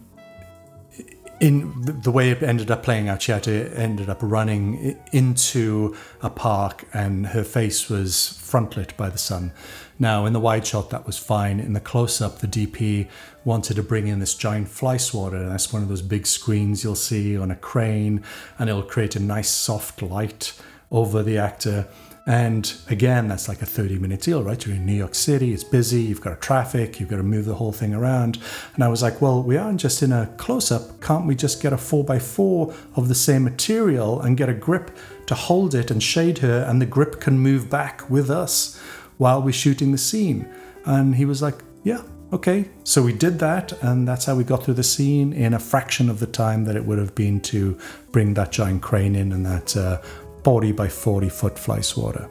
in 1.40 1.72
the 2.02 2.10
way 2.10 2.30
it 2.30 2.42
ended 2.42 2.70
up 2.70 2.82
playing 2.82 3.08
out, 3.08 3.22
she 3.22 3.32
had 3.32 3.44
to 3.44 3.72
ended 3.74 4.10
up 4.10 4.18
running 4.20 4.98
into 5.10 5.96
a 6.20 6.28
park, 6.28 6.84
and 6.92 7.28
her 7.28 7.42
face 7.42 7.88
was 7.88 8.12
frontlit 8.14 8.94
by 8.96 9.08
the 9.08 9.18
sun. 9.18 9.52
Now, 9.98 10.26
in 10.26 10.34
the 10.34 10.40
wide 10.40 10.66
shot, 10.66 10.90
that 10.90 11.06
was 11.06 11.16
fine. 11.16 11.58
In 11.58 11.72
the 11.72 11.80
close 11.80 12.20
up, 12.20 12.38
the 12.38 12.46
DP 12.46 13.08
wanted 13.44 13.74
to 13.74 13.82
bring 13.82 14.06
in 14.06 14.18
this 14.18 14.34
giant 14.34 14.68
fly 14.68 14.98
swatter, 14.98 15.36
and 15.36 15.50
that's 15.50 15.72
one 15.72 15.82
of 15.82 15.88
those 15.88 16.02
big 16.02 16.26
screens 16.26 16.84
you'll 16.84 16.94
see 16.94 17.38
on 17.38 17.50
a 17.50 17.56
crane, 17.56 18.22
and 18.58 18.68
it'll 18.68 18.82
create 18.82 19.16
a 19.16 19.20
nice 19.20 19.48
soft 19.48 20.02
light 20.02 20.52
over 20.90 21.22
the 21.22 21.38
actor. 21.38 21.88
And 22.30 22.72
again, 22.88 23.26
that's 23.26 23.48
like 23.48 23.60
a 23.60 23.66
30 23.66 23.98
minute 23.98 24.20
deal, 24.20 24.44
right? 24.44 24.64
You're 24.64 24.76
in 24.76 24.86
New 24.86 24.94
York 24.94 25.16
City, 25.16 25.52
it's 25.52 25.64
busy, 25.64 26.02
you've 26.02 26.20
got 26.20 26.40
traffic, 26.40 27.00
you've 27.00 27.08
got 27.08 27.16
to 27.16 27.24
move 27.24 27.44
the 27.44 27.56
whole 27.56 27.72
thing 27.72 27.92
around. 27.92 28.38
And 28.76 28.84
I 28.84 28.88
was 28.88 29.02
like, 29.02 29.20
well, 29.20 29.42
we 29.42 29.56
aren't 29.56 29.80
just 29.80 30.00
in 30.00 30.12
a 30.12 30.26
close 30.36 30.70
up. 30.70 31.00
Can't 31.00 31.26
we 31.26 31.34
just 31.34 31.60
get 31.60 31.72
a 31.72 31.76
4x4 31.76 32.72
of 32.94 33.08
the 33.08 33.16
same 33.16 33.42
material 33.42 34.20
and 34.20 34.36
get 34.36 34.48
a 34.48 34.54
grip 34.54 34.96
to 35.26 35.34
hold 35.34 35.74
it 35.74 35.90
and 35.90 36.00
shade 36.00 36.38
her, 36.38 36.64
and 36.68 36.80
the 36.80 36.86
grip 36.86 37.20
can 37.20 37.36
move 37.36 37.68
back 37.68 38.08
with 38.08 38.30
us 38.30 38.80
while 39.18 39.42
we're 39.42 39.52
shooting 39.52 39.90
the 39.90 39.98
scene? 39.98 40.48
And 40.84 41.16
he 41.16 41.24
was 41.24 41.42
like, 41.42 41.56
yeah, 41.82 42.02
okay. 42.32 42.68
So 42.84 43.02
we 43.02 43.12
did 43.12 43.40
that, 43.40 43.72
and 43.82 44.06
that's 44.06 44.26
how 44.26 44.36
we 44.36 44.44
got 44.44 44.62
through 44.64 44.74
the 44.74 44.84
scene 44.84 45.32
in 45.32 45.52
a 45.52 45.58
fraction 45.58 46.08
of 46.08 46.20
the 46.20 46.28
time 46.28 46.64
that 46.66 46.76
it 46.76 46.84
would 46.84 46.98
have 46.98 47.16
been 47.16 47.40
to 47.40 47.76
bring 48.12 48.34
that 48.34 48.52
giant 48.52 48.82
crane 48.82 49.16
in 49.16 49.32
and 49.32 49.44
that 49.46 49.76
uh, 49.76 50.00
40 50.44 50.72
by 50.72 50.88
40 50.88 51.28
foot 51.28 51.58
fly 51.58 51.80
swatter. 51.80 52.28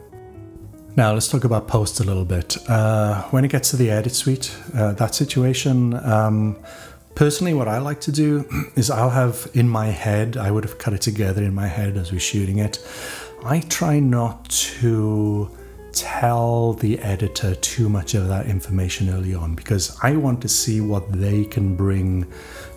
Now 0.96 1.12
let's 1.12 1.28
talk 1.28 1.44
about 1.44 1.68
post 1.68 2.00
a 2.00 2.04
little 2.04 2.24
bit. 2.24 2.56
Uh, 2.68 3.22
when 3.30 3.44
it 3.44 3.48
gets 3.48 3.70
to 3.70 3.76
the 3.76 3.90
edit 3.90 4.12
suite, 4.12 4.54
uh, 4.74 4.92
that 4.94 5.14
situation, 5.14 5.94
um, 6.04 6.56
personally, 7.14 7.54
what 7.54 7.68
I 7.68 7.78
like 7.78 8.00
to 8.02 8.12
do 8.12 8.44
is 8.76 8.90
I'll 8.90 9.10
have 9.10 9.48
in 9.54 9.68
my 9.68 9.86
head, 9.86 10.36
I 10.36 10.50
would 10.50 10.64
have 10.64 10.78
cut 10.78 10.92
it 10.92 11.00
together 11.00 11.42
in 11.42 11.54
my 11.54 11.68
head 11.68 11.96
as 11.96 12.10
we're 12.10 12.18
shooting 12.18 12.58
it. 12.58 12.84
I 13.44 13.60
try 13.60 14.00
not 14.00 14.48
to 14.50 15.50
tell 15.92 16.74
the 16.74 16.98
editor 17.00 17.54
too 17.56 17.88
much 17.88 18.14
of 18.14 18.28
that 18.28 18.46
information 18.46 19.10
early 19.10 19.34
on 19.34 19.54
because 19.54 19.96
I 20.02 20.16
want 20.16 20.40
to 20.42 20.48
see 20.48 20.80
what 20.80 21.10
they 21.12 21.44
can 21.44 21.76
bring 21.76 22.26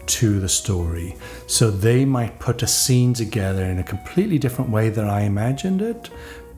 to 0.07 0.39
the 0.39 0.49
story. 0.49 1.15
So 1.47 1.71
they 1.71 2.05
might 2.05 2.39
put 2.39 2.63
a 2.63 2.67
scene 2.67 3.13
together 3.13 3.63
in 3.63 3.79
a 3.79 3.83
completely 3.83 4.37
different 4.37 4.71
way 4.71 4.89
than 4.89 5.07
I 5.07 5.21
imagined 5.21 5.81
it. 5.81 6.09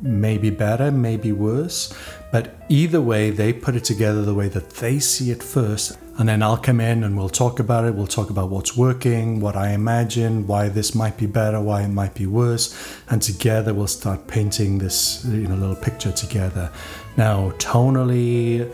Maybe 0.02 0.50
better, 0.50 0.92
maybe 0.92 1.32
worse. 1.32 1.94
But 2.32 2.56
either 2.68 3.02
way, 3.02 3.30
they 3.30 3.54
put 3.54 3.76
it 3.76 3.86
together 3.86 4.24
the 4.24 4.34
way 4.34 4.50
that 4.50 4.70
they 4.72 5.00
see 5.00 5.32
it 5.32 5.42
first. 5.42 5.98
And 6.18 6.30
then 6.30 6.44
I'll 6.44 6.58
come 6.58 6.80
in 6.80 7.04
and 7.04 7.18
we'll 7.18 7.30
talk 7.30 7.60
about 7.60 7.86
it. 7.86 7.96
We'll 7.96 8.08
talk 8.08 8.30
about 8.30 8.50
what's 8.50 8.76
working, 8.76 9.40
what 9.40 9.56
I 9.56 9.72
imagine, 9.72 10.48
why 10.48 10.70
this 10.70 10.96
might 10.96 11.18
be 11.18 11.26
better, 11.26 11.62
why 11.62 11.84
it 11.84 11.90
might 11.90 12.14
be 12.14 12.26
worse. 12.26 12.76
And 13.10 13.22
together 13.22 13.74
we'll 13.74 13.88
start 13.88 14.28
painting 14.28 14.78
this 14.78 15.26
you 15.26 15.48
know, 15.48 15.56
little 15.56 15.76
picture 15.76 16.12
together. 16.12 16.72
Now, 17.18 17.52
tonally, 17.52 18.72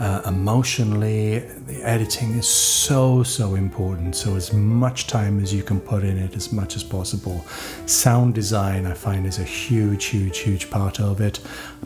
uh, 0.00 0.22
emotionally. 0.26 1.40
The 1.66 1.82
editing 1.82 2.32
is 2.32 2.48
so, 2.48 3.22
so 3.22 3.54
important. 3.54 4.16
So, 4.16 4.34
as 4.34 4.52
much 4.52 5.06
time 5.06 5.40
as 5.40 5.52
you 5.52 5.62
can 5.62 5.78
put 5.78 6.02
in 6.02 6.18
it, 6.18 6.34
as 6.34 6.52
much 6.52 6.74
as 6.74 6.82
possible. 6.82 7.44
Sound 7.86 8.34
design, 8.34 8.86
I 8.86 8.94
find, 8.94 9.26
is 9.26 9.38
a 9.38 9.44
huge, 9.44 10.06
huge, 10.06 10.38
huge 10.38 10.70
part 10.70 11.00
of 11.00 11.20
it. 11.20 11.38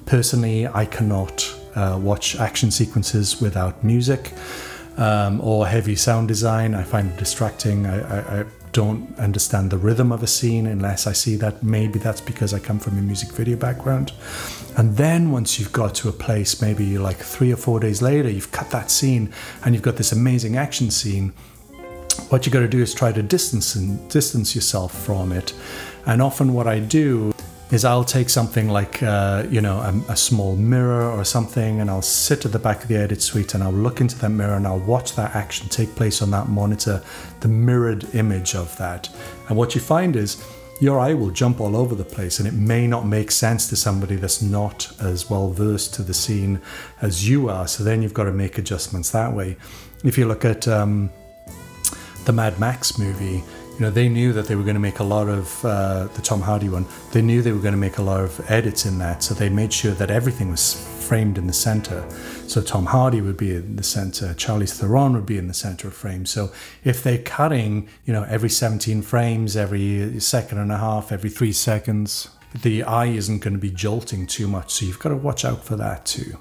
Personally, 0.07 0.67
I 0.69 0.87
cannot 0.87 1.53
uh, 1.75 1.99
watch 2.01 2.37
action 2.37 2.71
sequences 2.71 3.41
without 3.41 3.83
music. 3.85 4.33
Um, 4.97 5.41
or 5.41 5.67
heavy 5.67 5.97
sound 5.97 6.29
design. 6.29 6.73
I 6.73 6.85
find 6.85 7.11
it 7.11 7.17
distracting. 7.17 7.85
I, 7.85 8.43
I, 8.43 8.45
don't 8.75 9.17
understand 9.21 9.71
the 9.71 9.79
rhythm 9.79 10.11
of 10.11 10.23
a 10.23 10.27
scene 10.27 10.67
unless 10.67 11.07
I 11.07 11.13
see 11.13 11.37
that. 11.37 11.63
Maybe 11.63 12.01
that's 12.01 12.21
because 12.21 12.53
I 12.53 12.59
come 12.59 12.81
from 12.81 12.99
a 12.99 13.01
music 13.01 13.31
video 13.31 13.57
background. 13.57 14.13
And 14.77 14.97
then 14.97 15.31
once 15.31 15.59
you've 15.59 15.73
got 15.73 15.95
to 15.97 16.09
a 16.09 16.13
place, 16.13 16.61
maybe 16.61 16.99
like 16.99 17.17
three 17.17 17.53
or 17.53 17.57
four 17.57 17.79
days 17.79 18.03
later, 18.03 18.29
you've 18.29 18.51
cut 18.51 18.71
that 18.71 18.91
scene 18.91 19.33
and 19.65 19.75
you've 19.75 19.85
got 19.85 19.97
this 19.97 20.11
amazing 20.11 20.57
action 20.57 20.91
scene. 20.91 21.33
What 22.31 22.47
you 22.47 22.53
got 22.53 22.61
to 22.61 22.69
do 22.69 22.83
is 22.83 22.93
try 22.93 23.13
to 23.13 23.23
distance 23.23 23.77
and 23.77 24.11
distance 24.11 24.57
yourself 24.57 24.93
from 24.93 25.31
it. 25.31 25.55
And 26.07 26.21
often, 26.21 26.53
what 26.53 26.67
I 26.67 26.81
do 26.81 27.34
is 27.71 27.85
I'll 27.85 28.05
take 28.05 28.29
something 28.29 28.69
like 28.69 29.03
uh, 29.03 29.47
you 29.51 29.61
know 29.61 29.79
a, 29.79 30.13
a, 30.13 30.17
small 30.17 30.57
mirror 30.57 31.11
or 31.11 31.25
something, 31.25 31.81
and 31.81 31.91
I'll 31.91 32.03
sit 32.03 32.45
at 32.45 32.53
the 32.53 32.59
back 32.59 32.83
of 32.83 32.89
the 32.89 32.97
edit 32.97 33.23
suite 33.23 33.55
and 33.55 33.63
I'll 33.63 33.73
look 33.73 34.01
into 34.01 34.19
that 34.19 34.31
mirror 34.31 34.55
and 34.55 34.67
I'll 34.67 34.79
watch 34.79 35.15
that 35.17 35.35
action 35.35 35.69
take 35.69 35.95
place 35.95 36.23
on 36.23 36.31
that 36.31 36.49
monitor, 36.49 37.03
the 37.41 37.49
mirrored 37.49 38.15
image 38.15 38.55
of 38.55 38.77
that. 38.79 39.09
And 39.49 39.57
what 39.57 39.75
you 39.75 39.81
find 39.81 40.15
is 40.15 40.45
your 40.81 40.99
eye 40.99 41.15
will 41.15 41.31
jump 41.31 41.61
all 41.61 41.77
over 41.77 41.95
the 41.95 42.05
place 42.05 42.39
and 42.39 42.49
it 42.49 42.55
may 42.55 42.87
not 42.87 43.07
make 43.07 43.31
sense 43.31 43.69
to 43.69 43.77
somebody 43.77 44.17
that's 44.17 44.43
not 44.43 44.93
as 45.01 45.31
well 45.31 45.51
versed 45.51 45.95
to 45.95 46.03
the 46.03 46.15
scene 46.15 46.61
as 47.01 47.29
you 47.29 47.49
are. 47.49 47.67
So 47.69 47.85
then 47.85 48.03
you've 48.03 48.15
got 48.15 48.25
to 48.25 48.33
make 48.33 48.59
adjustments 48.59 49.11
that 49.11 49.33
way. 49.33 49.57
If 50.05 50.19
you 50.19 50.27
look 50.27 50.45
at 50.45 50.67
um, 50.67 51.11
the 52.25 52.33
Mad 52.33 52.59
Max 52.59 52.99
movie, 52.99 53.43
you 53.75 53.81
know 53.81 53.91
they 53.91 54.09
knew 54.09 54.33
that 54.33 54.47
they 54.47 54.55
were 54.55 54.63
going 54.63 54.75
to 54.75 54.81
make 54.81 55.01
a 55.01 55.05
lot 55.05 55.29
of 55.29 55.65
uh, 55.65 56.07
the 56.15 56.23
Tom 56.23 56.41
Hardy 56.41 56.69
one. 56.69 56.87
They 57.13 57.23
knew 57.23 57.43
they 57.43 57.53
were 57.53 57.61
going 57.61 57.75
to 57.75 57.79
make 57.79 57.99
a 57.99 58.03
lot 58.03 58.21
of 58.21 58.41
edits 58.51 58.87
in 58.87 58.99
that, 58.99 59.23
so 59.23 59.35
they 59.35 59.49
made 59.49 59.73
sure 59.73 59.93
that 59.93 60.11
everything 60.11 60.51
was 60.51 60.75
framed 61.05 61.39
in 61.39 61.47
the 61.47 61.53
center. 61.53 62.09
So 62.47 62.63
Tom 62.63 62.87
Hardy 62.87 63.21
would 63.21 63.37
be 63.37 63.55
in 63.55 63.77
the 63.77 63.83
center, 63.83 64.35
Charlize 64.35 64.79
Theron 64.79 65.13
would 65.15 65.27
be 65.27 65.39
in 65.39 65.49
the 65.49 65.55
center 65.55 65.89
of 65.89 65.95
frame. 65.95 66.25
So 66.25 66.53
if 66.85 67.03
they're 67.03 67.19
cutting, 67.19 67.89
you 68.05 68.13
know, 68.13 68.25
every 68.25 68.51
17 68.51 69.03
frames, 69.03 69.57
every 69.57 70.21
second 70.21 70.59
and 70.59 70.71
a 70.71 70.79
half, 70.79 71.11
every 71.11 71.31
three 71.31 71.53
seconds, 71.53 72.29
the 72.63 72.85
eye 72.85 73.07
isn't 73.07 73.41
going 73.41 73.55
to 73.55 73.61
be 73.61 73.71
jolting 73.71 74.27
too 74.27 74.47
much. 74.47 74.73
So 74.73 74.87
you've 74.87 75.01
got 75.01 75.09
to 75.09 75.17
watch 75.17 75.45
out 75.45 75.65
for 75.65 75.77
that 75.77 76.07
too. 76.07 76.39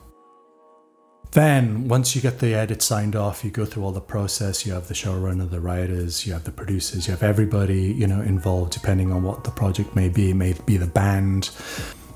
Then, 1.34 1.88
once 1.88 2.16
you 2.16 2.22
get 2.22 2.38
the 2.38 2.54
edit 2.54 2.84
signed 2.84 3.16
off, 3.16 3.44
you 3.44 3.50
go 3.50 3.66
through 3.66 3.84
all 3.84 3.92
the 3.92 4.00
process. 4.00 4.68
You 4.68 4.74
have 4.74 4.88
the 4.88 4.94
showrunner, 4.94 5.50
the 5.50 5.60
writers, 5.60 6.28
you 6.28 6.34
have 6.34 6.44
the 6.44 6.52
producers, 6.52 7.08
you 7.08 7.12
have 7.12 7.24
everybody 7.24 7.82
you 7.82 8.06
know 8.06 8.22
involved, 8.22 8.72
depending 8.72 9.12
on 9.12 9.24
what 9.24 9.44
the 9.44 9.50
project 9.50 9.96
may 9.96 10.10
be. 10.10 10.30
It 10.30 10.36
may 10.36 10.54
be 10.68 10.78
the 10.78 10.86
band. 10.86 11.50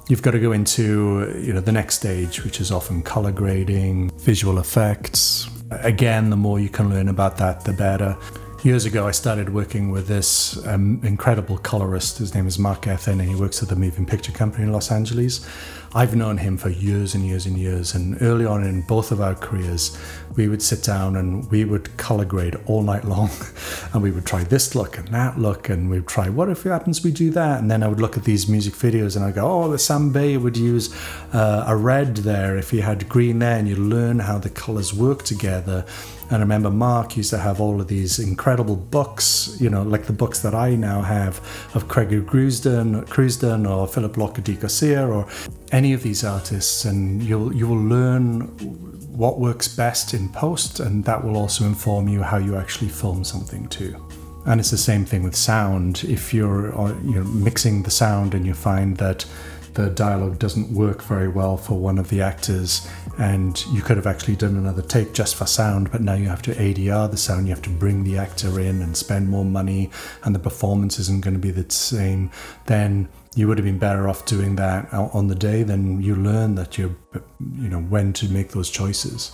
You've 0.08 0.22
got 0.22 0.32
to 0.32 0.40
go 0.40 0.52
into 0.52 1.42
you 1.44 1.52
know 1.52 1.62
the 1.62 1.72
next 1.72 1.96
stage, 1.96 2.44
which 2.44 2.62
is 2.62 2.72
often 2.72 3.02
color 3.02 3.32
grading, 3.32 4.12
visual 4.20 4.60
effects. 4.60 5.50
Again, 5.72 6.30
the 6.30 6.38
more 6.38 6.60
you 6.60 6.70
can 6.70 6.92
learn 6.92 7.10
about 7.10 7.38
that, 7.38 7.66
the 7.66 7.74
better. 7.74 8.16
Years 8.64 8.86
ago, 8.86 9.08
I 9.08 9.12
started 9.12 9.54
working 9.54 9.92
with 9.92 10.08
this 10.08 10.66
um, 10.66 11.00
incredible 11.04 11.60
colorist. 11.60 12.18
His 12.18 12.34
name 12.34 12.48
is 12.48 12.58
Mark 12.58 12.88
Ethan, 12.88 13.20
and 13.20 13.30
he 13.30 13.36
works 13.36 13.62
at 13.62 13.70
the 13.70 13.76
Moving 13.76 14.04
Picture 14.04 14.32
Company 14.32 14.64
in 14.64 14.72
Los 14.72 14.92
Angeles. 14.92 15.48
I've 15.94 16.16
known 16.16 16.38
him 16.40 16.58
for 16.58 16.70
years 16.70 17.14
and 17.14 17.24
years 17.24 17.46
and 17.46 17.56
years. 17.56 17.94
And 17.94 18.20
early 18.20 18.46
on 18.46 18.64
in 18.64 18.82
both 18.82 19.12
of 19.12 19.22
our 19.22 19.36
careers, 19.36 19.96
we 20.36 20.48
would 20.48 20.64
sit 20.64 20.84
down 20.84 21.16
and 21.16 21.50
we 21.52 21.66
would 21.66 21.96
color 21.98 22.26
grade 22.26 22.56
all 22.66 22.82
night 22.82 23.06
long. 23.06 23.30
and 23.94 24.02
we 24.02 24.10
would 24.10 24.26
try 24.26 24.44
this 24.44 24.74
look 24.74 24.98
and 24.98 25.08
that 25.10 25.40
look. 25.40 25.70
And 25.70 25.88
we'd 25.88 26.08
try, 26.08 26.28
what 26.28 26.50
if 26.50 26.66
it 26.66 26.70
happens 26.70 27.04
we 27.04 27.12
do 27.12 27.30
that? 27.32 27.62
And 27.62 27.70
then 27.70 27.84
I 27.84 27.88
would 27.88 28.02
look 28.02 28.18
at 28.18 28.24
these 28.24 28.50
music 28.50 28.74
videos 28.74 29.16
and 29.16 29.24
I'd 29.24 29.36
go, 29.36 29.48
oh, 29.50 29.72
the 29.72 29.78
Sam 29.78 30.12
Bay 30.12 30.36
would 30.36 30.58
use 30.58 30.94
uh, 31.32 31.64
a 31.68 31.76
red 31.76 32.18
there 32.18 32.58
if 32.58 32.72
he 32.72 32.82
had 32.82 33.08
green 33.08 33.38
there. 33.40 33.58
And 33.58 33.68
you 33.68 33.76
learn 33.76 34.20
how 34.20 34.40
the 34.40 34.50
colors 34.50 34.96
work 34.96 35.24
together. 35.24 35.86
And 36.30 36.38
I 36.38 36.40
remember 36.40 36.70
Mark 36.70 37.16
used 37.16 37.30
to 37.30 37.38
have 37.38 37.62
all 37.62 37.80
of 37.80 37.88
these 37.88 38.20
incredible 38.20 38.76
books, 38.76 39.58
you 39.62 39.70
know, 39.70 39.84
like 39.84 40.06
the 40.06 40.14
books 40.14 40.42
that 40.42 40.54
I 40.54 40.76
now 40.76 41.02
have 41.02 41.40
of 41.74 41.88
Greg 41.88 42.10
Crewdson 42.10 43.70
or 43.70 43.88
Philip-Lorca 43.88 44.42
diCorcia 44.42 45.08
or 45.08 45.28
any 45.72 45.94
of 45.94 46.04
these 46.04 46.24
artists, 46.26 46.86
and 46.86 47.24
you'll 47.24 47.54
you 47.54 47.68
will 47.68 47.82
learn 47.82 48.42
what 49.18 49.40
works 49.40 49.68
best 49.68 50.14
in 50.14 50.30
post, 50.30 50.80
and 50.80 51.04
that 51.06 51.24
will 51.24 51.38
also 51.38 51.66
inform 51.66 52.08
you 52.08 52.22
how 52.22 52.38
you 52.38 52.56
actually 52.56 52.90
film 52.90 53.24
something 53.24 53.68
too. 53.70 53.96
And 54.46 54.60
it's 54.60 54.72
the 54.72 54.78
same 54.78 55.06
thing 55.06 55.24
with 55.24 55.36
sound. 55.36 56.04
If 56.04 56.34
you're 56.34 56.78
uh, 56.78 56.94
you 57.04 57.16
know 57.16 57.24
mixing 57.24 57.84
the 57.84 57.92
sound 57.92 58.34
and 58.34 58.46
you 58.46 58.54
find 58.54 58.98
that 58.98 59.26
the 59.78 59.92
dialogue 59.92 60.40
doesn't 60.40 60.72
work 60.72 61.04
very 61.04 61.28
well 61.28 61.56
for 61.56 61.76
one 61.76 62.00
of 62.00 62.10
the 62.10 62.20
actors, 62.20 62.88
and 63.20 63.64
you 63.68 63.84
could 63.84 63.96
have 63.96 64.08
actually 64.08 64.36
done 64.36 64.56
another 64.56 64.82
take 64.82 65.14
just 65.14 65.36
for 65.36 65.46
sound, 65.46 65.92
but 65.92 66.02
now 66.02 66.16
you 66.16 66.28
have 66.28 66.42
to 66.42 66.52
ADR 66.56 67.10
the 67.12 67.16
sound, 67.16 67.48
you 67.48 67.54
have 67.54 67.62
to 67.62 67.70
bring 67.70 68.04
the 68.04 68.18
actor 68.18 68.60
in 68.60 68.82
and 68.82 68.98
spend 68.98 69.30
more 69.30 69.46
money, 69.46 69.92
and 70.24 70.34
the 70.34 70.40
performance 70.40 70.98
isn't 70.98 71.22
going 71.22 71.36
to 71.36 71.40
be 71.40 71.52
the 71.52 71.72
same, 71.72 72.32
then 72.66 73.08
you 73.36 73.48
would 73.48 73.60
have 73.60 73.66
been 73.66 73.78
better 73.78 74.10
off 74.10 74.26
doing 74.26 74.56
that 74.56 74.92
on 74.92 75.28
the 75.28 75.36
day. 75.36 75.62
Then 75.62 76.02
you 76.02 76.16
learn 76.16 76.56
that 76.56 76.80
you're, 76.80 76.96
you 77.14 77.70
know, 77.70 77.82
when 77.82 78.12
to 78.14 78.28
make 78.30 78.50
those 78.50 78.72
choices. 78.72 79.32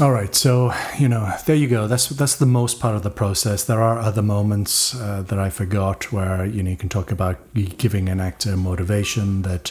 All 0.00 0.10
right, 0.10 0.34
so 0.34 0.74
you 0.98 1.08
know, 1.08 1.32
there 1.46 1.54
you 1.54 1.68
go. 1.68 1.86
That's 1.86 2.08
that's 2.08 2.34
the 2.34 2.46
most 2.46 2.80
part 2.80 2.96
of 2.96 3.04
the 3.04 3.10
process. 3.10 3.62
There 3.62 3.80
are 3.80 4.00
other 4.00 4.22
moments 4.22 4.92
uh, 4.92 5.22
that 5.22 5.38
I 5.38 5.50
forgot 5.50 6.10
where 6.10 6.44
you 6.44 6.64
know 6.64 6.70
you 6.70 6.76
can 6.76 6.88
talk 6.88 7.12
about 7.12 7.38
giving 7.54 8.08
an 8.08 8.18
actor 8.18 8.56
motivation. 8.56 9.42
That 9.42 9.70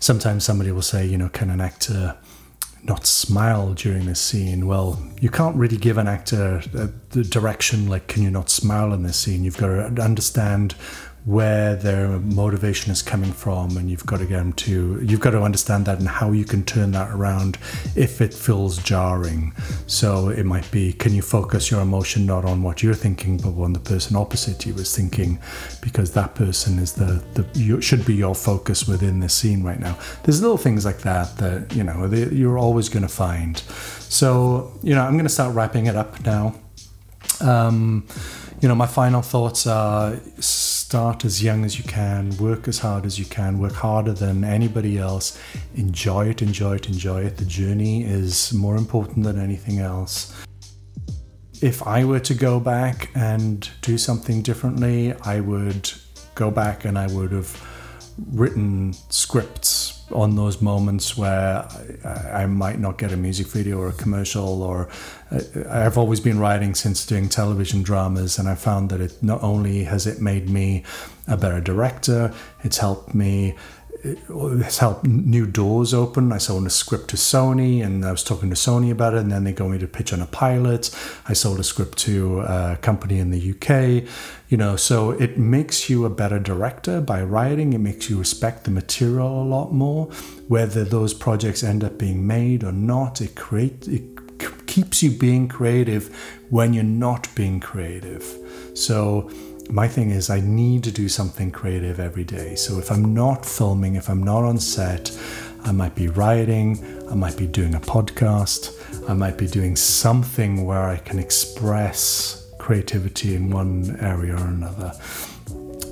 sometimes 0.00 0.42
somebody 0.44 0.72
will 0.72 0.82
say, 0.82 1.06
you 1.06 1.16
know, 1.16 1.28
can 1.28 1.50
an 1.50 1.60
actor 1.60 2.16
not 2.82 3.06
smile 3.06 3.74
during 3.74 4.06
this 4.06 4.20
scene? 4.20 4.66
Well, 4.66 5.00
you 5.20 5.30
can't 5.30 5.54
really 5.54 5.76
give 5.76 5.98
an 5.98 6.08
actor 6.08 6.60
the 7.10 7.22
direction 7.22 7.88
like, 7.88 8.08
can 8.08 8.24
you 8.24 8.30
not 8.32 8.50
smile 8.50 8.92
in 8.92 9.04
this 9.04 9.18
scene? 9.18 9.44
You've 9.44 9.56
got 9.56 9.68
to 9.68 10.02
understand 10.02 10.74
where 11.28 11.76
their 11.76 12.08
motivation 12.20 12.90
is 12.90 13.02
coming 13.02 13.30
from 13.30 13.76
and 13.76 13.90
you've 13.90 14.06
got 14.06 14.18
to 14.18 14.24
get 14.24 14.38
them 14.38 14.50
to 14.54 14.98
you've 15.02 15.20
got 15.20 15.32
to 15.32 15.42
understand 15.42 15.84
that 15.84 15.98
and 15.98 16.08
how 16.08 16.32
you 16.32 16.42
can 16.42 16.64
turn 16.64 16.90
that 16.90 17.10
around 17.10 17.58
if 17.94 18.22
it 18.22 18.32
feels 18.32 18.78
jarring. 18.78 19.52
So 19.86 20.30
it 20.30 20.44
might 20.44 20.68
be 20.70 20.94
can 20.94 21.14
you 21.14 21.20
focus 21.20 21.70
your 21.70 21.82
emotion 21.82 22.24
not 22.24 22.46
on 22.46 22.62
what 22.62 22.82
you're 22.82 22.94
thinking 22.94 23.36
but 23.36 23.50
on 23.62 23.74
the 23.74 23.78
person 23.78 24.16
opposite 24.16 24.64
you 24.64 24.74
is 24.76 24.96
thinking? 24.96 25.38
Because 25.82 26.12
that 26.12 26.34
person 26.34 26.78
is 26.78 26.94
the 26.94 27.22
the 27.34 27.44
you, 27.52 27.82
should 27.82 28.06
be 28.06 28.14
your 28.14 28.34
focus 28.34 28.88
within 28.88 29.20
the 29.20 29.28
scene 29.28 29.62
right 29.62 29.78
now. 29.78 29.98
There's 30.22 30.40
little 30.40 30.56
things 30.56 30.86
like 30.86 31.00
that 31.00 31.36
that 31.36 31.76
you 31.76 31.84
know 31.84 32.06
you're 32.06 32.56
always 32.56 32.88
going 32.88 33.02
to 33.02 33.14
find. 33.14 33.58
So 34.08 34.72
you 34.82 34.94
know 34.94 35.02
i'm 35.02 35.12
going 35.12 35.26
to 35.26 35.36
start 35.38 35.54
wrapping 35.54 35.88
it 35.88 35.94
up 35.94 36.24
now. 36.24 36.54
Um, 37.42 38.06
you 38.62 38.68
know 38.68 38.74
my 38.74 38.86
final 38.86 39.20
thoughts 39.20 39.66
are 39.66 40.18
start 40.88 41.22
as 41.22 41.42
young 41.42 41.66
as 41.66 41.76
you 41.76 41.84
can, 41.84 42.34
work 42.38 42.66
as 42.66 42.78
hard 42.78 43.04
as 43.04 43.18
you 43.18 43.26
can, 43.26 43.58
work 43.58 43.74
harder 43.74 44.14
than 44.14 44.42
anybody 44.42 44.96
else, 44.96 45.38
enjoy 45.74 46.26
it, 46.26 46.40
enjoy 46.40 46.76
it, 46.76 46.88
enjoy 46.88 47.20
it. 47.20 47.36
The 47.36 47.44
journey 47.44 48.04
is 48.04 48.54
more 48.54 48.74
important 48.74 49.26
than 49.26 49.38
anything 49.38 49.80
else. 49.80 50.34
If 51.60 51.86
I 51.86 52.06
were 52.06 52.20
to 52.20 52.32
go 52.32 52.58
back 52.58 53.10
and 53.14 53.68
do 53.82 53.98
something 53.98 54.40
differently, 54.40 55.12
I 55.24 55.40
would 55.40 55.92
go 56.34 56.50
back 56.50 56.86
and 56.86 56.98
I 56.98 57.08
would 57.08 57.32
have 57.32 57.52
written 58.32 58.94
scripts 59.10 59.97
on 60.12 60.36
those 60.36 60.62
moments 60.62 61.16
where 61.16 61.68
I, 62.04 62.42
I, 62.42 62.46
might 62.46 62.78
not 62.78 62.96
get 62.98 63.12
a 63.12 63.16
music 63.16 63.46
video 63.48 63.78
or 63.78 63.88
a 63.88 63.92
commercial 63.92 64.62
or 64.62 64.88
I've 65.68 65.98
always 65.98 66.20
been 66.20 66.38
writing 66.38 66.74
since 66.74 67.04
doing 67.04 67.28
television 67.28 67.82
dramas 67.82 68.38
and 68.38 68.48
I 68.48 68.54
found 68.54 68.90
that 68.90 69.00
it 69.00 69.22
not 69.22 69.42
only 69.42 69.84
has 69.84 70.06
it 70.06 70.20
made 70.20 70.48
me 70.48 70.84
a 71.26 71.36
better 71.36 71.60
director 71.60 72.32
it's 72.64 72.78
helped 72.78 73.14
me 73.14 73.54
it's 74.02 74.78
helped 74.78 75.06
new 75.06 75.46
doors 75.46 75.92
open. 75.92 76.32
I 76.32 76.38
sold 76.38 76.66
a 76.66 76.70
script 76.70 77.08
to 77.10 77.16
Sony 77.16 77.84
and 77.84 78.04
I 78.04 78.10
was 78.10 78.22
talking 78.22 78.50
to 78.50 78.56
Sony 78.56 78.90
about 78.90 79.14
it, 79.14 79.20
and 79.20 79.32
then 79.32 79.44
they 79.44 79.52
got 79.52 79.68
me 79.68 79.78
to 79.78 79.86
pitch 79.86 80.12
on 80.12 80.20
a 80.20 80.26
pilot. 80.26 80.94
I 81.26 81.32
sold 81.32 81.58
a 81.58 81.64
script 81.64 81.98
to 81.98 82.40
a 82.40 82.78
company 82.80 83.18
in 83.18 83.30
the 83.30 83.50
UK. 83.50 84.08
You 84.48 84.56
know, 84.56 84.76
so 84.76 85.10
it 85.10 85.36
makes 85.36 85.90
you 85.90 86.04
a 86.04 86.10
better 86.10 86.38
director 86.38 87.00
by 87.00 87.22
writing, 87.22 87.72
it 87.74 87.78
makes 87.78 88.08
you 88.08 88.18
respect 88.18 88.64
the 88.64 88.70
material 88.70 89.42
a 89.42 89.44
lot 89.44 89.72
more. 89.72 90.06
Whether 90.48 90.84
those 90.84 91.12
projects 91.12 91.62
end 91.62 91.84
up 91.84 91.98
being 91.98 92.26
made 92.26 92.64
or 92.64 92.72
not, 92.72 93.20
it 93.20 93.36
creates 93.36 93.88
it 93.88 94.18
keeps 94.66 95.02
you 95.02 95.10
being 95.10 95.48
creative 95.48 96.14
when 96.50 96.72
you're 96.72 96.84
not 96.84 97.28
being 97.34 97.58
creative. 97.58 98.24
So 98.74 99.30
my 99.70 99.86
thing 99.86 100.10
is 100.10 100.30
I 100.30 100.40
need 100.40 100.82
to 100.84 100.90
do 100.90 101.08
something 101.08 101.50
creative 101.50 102.00
every 102.00 102.24
day. 102.24 102.54
So 102.54 102.78
if 102.78 102.90
I'm 102.90 103.14
not 103.14 103.44
filming, 103.44 103.96
if 103.96 104.08
I'm 104.08 104.22
not 104.22 104.44
on 104.44 104.58
set, 104.58 105.16
I 105.64 105.72
might 105.72 105.94
be 105.94 106.08
writing, 106.08 106.82
I 107.10 107.14
might 107.14 107.36
be 107.36 107.46
doing 107.46 107.74
a 107.74 107.80
podcast, 107.80 108.72
I 109.08 109.14
might 109.14 109.36
be 109.36 109.46
doing 109.46 109.76
something 109.76 110.64
where 110.64 110.88
I 110.88 110.96
can 110.96 111.18
express 111.18 112.50
creativity 112.58 113.34
in 113.34 113.50
one 113.50 113.96
area 114.00 114.34
or 114.34 114.46
another. 114.46 114.92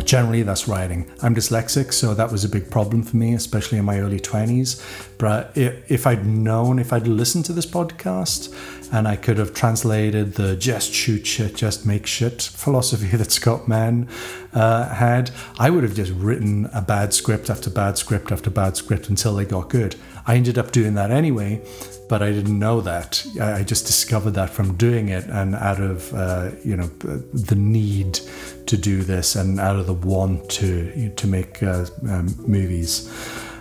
Generally, 0.04 0.42
that's 0.42 0.68
writing. 0.68 1.10
I'm 1.22 1.34
dyslexic, 1.34 1.92
so 1.92 2.14
that 2.14 2.30
was 2.30 2.44
a 2.44 2.48
big 2.48 2.70
problem 2.70 3.02
for 3.02 3.16
me, 3.16 3.34
especially 3.34 3.78
in 3.78 3.84
my 3.84 3.98
early 3.98 4.20
20s. 4.20 4.80
But 5.18 5.50
if 5.54 6.06
I'd 6.06 6.24
known, 6.24 6.78
if 6.78 6.92
I'd 6.92 7.08
listened 7.08 7.44
to 7.46 7.52
this 7.52 7.66
podcast, 7.66 8.54
and 8.92 9.08
I 9.08 9.16
could 9.16 9.38
have 9.38 9.52
translated 9.52 10.34
the 10.34 10.56
just 10.56 10.92
shoot 10.92 11.26
shit, 11.26 11.56
just 11.56 11.86
make 11.86 12.06
shit 12.06 12.42
philosophy 12.42 13.16
that 13.16 13.32
Scott 13.32 13.68
Mann 13.68 14.08
uh, 14.52 14.88
had. 14.88 15.30
I 15.58 15.70
would 15.70 15.82
have 15.82 15.94
just 15.94 16.12
written 16.12 16.68
a 16.72 16.82
bad 16.82 17.12
script 17.12 17.50
after 17.50 17.70
bad 17.70 17.98
script 17.98 18.30
after 18.30 18.50
bad 18.50 18.76
script 18.76 19.08
until 19.08 19.34
they 19.34 19.44
got 19.44 19.70
good. 19.70 19.96
I 20.26 20.36
ended 20.36 20.58
up 20.58 20.72
doing 20.72 20.94
that 20.94 21.10
anyway, 21.10 21.62
but 22.08 22.22
I 22.22 22.30
didn't 22.30 22.58
know 22.58 22.80
that. 22.82 23.26
I 23.40 23.62
just 23.62 23.86
discovered 23.86 24.32
that 24.32 24.50
from 24.50 24.76
doing 24.76 25.08
it 25.08 25.24
and 25.24 25.54
out 25.54 25.80
of 25.80 26.12
uh, 26.14 26.50
you 26.64 26.76
know 26.76 26.86
the 26.86 27.56
need 27.56 28.20
to 28.66 28.76
do 28.76 29.02
this 29.02 29.36
and 29.36 29.60
out 29.60 29.76
of 29.76 29.86
the 29.86 29.94
want 29.94 30.48
to 30.50 31.10
to 31.10 31.26
make 31.26 31.62
uh, 31.62 31.86
um, 32.08 32.34
movies. 32.46 33.10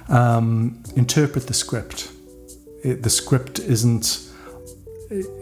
Um, 0.09 0.83
interpret 0.95 1.47
the 1.47 1.53
script. 1.53 2.11
It, 2.83 3.01
the 3.01 3.09
script 3.09 3.57
isn't 3.57 4.25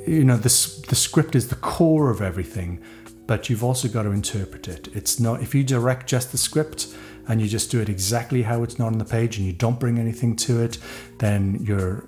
you 0.08 0.24
know, 0.24 0.38
this, 0.38 0.82
the 0.82 0.95
script 0.95 1.36
is 1.36 1.47
the 1.47 1.56
core 1.56 2.10
of 2.10 2.22
everything, 2.22 2.82
but 3.28 3.49
you've 3.49 3.64
also 3.64 3.88
got 3.88 4.04
to 4.04 4.12
interpret 4.12 4.68
it. 4.68 4.89
It's 4.93 5.20
not, 5.20 5.41
if 5.41 5.56
you 5.56 5.64
direct 5.64 6.08
just 6.08 6.32
the 6.32 6.38
script 6.38 6.95
and 7.28 7.41
you 7.41 7.47
just 7.47 7.71
do 7.71 7.80
it 7.80 7.89
exactly 7.89 8.41
how 8.41 8.63
it's 8.63 8.78
not 8.78 8.88
on 8.88 8.97
the 8.97 9.05
page 9.05 9.38
and 9.38 9.45
you 9.45 9.53
don't 9.53 9.80
bring 9.80 9.97
anything 9.97 10.36
to 10.36 10.61
it, 10.61 10.78
then 11.19 11.59
you're, 11.63 12.07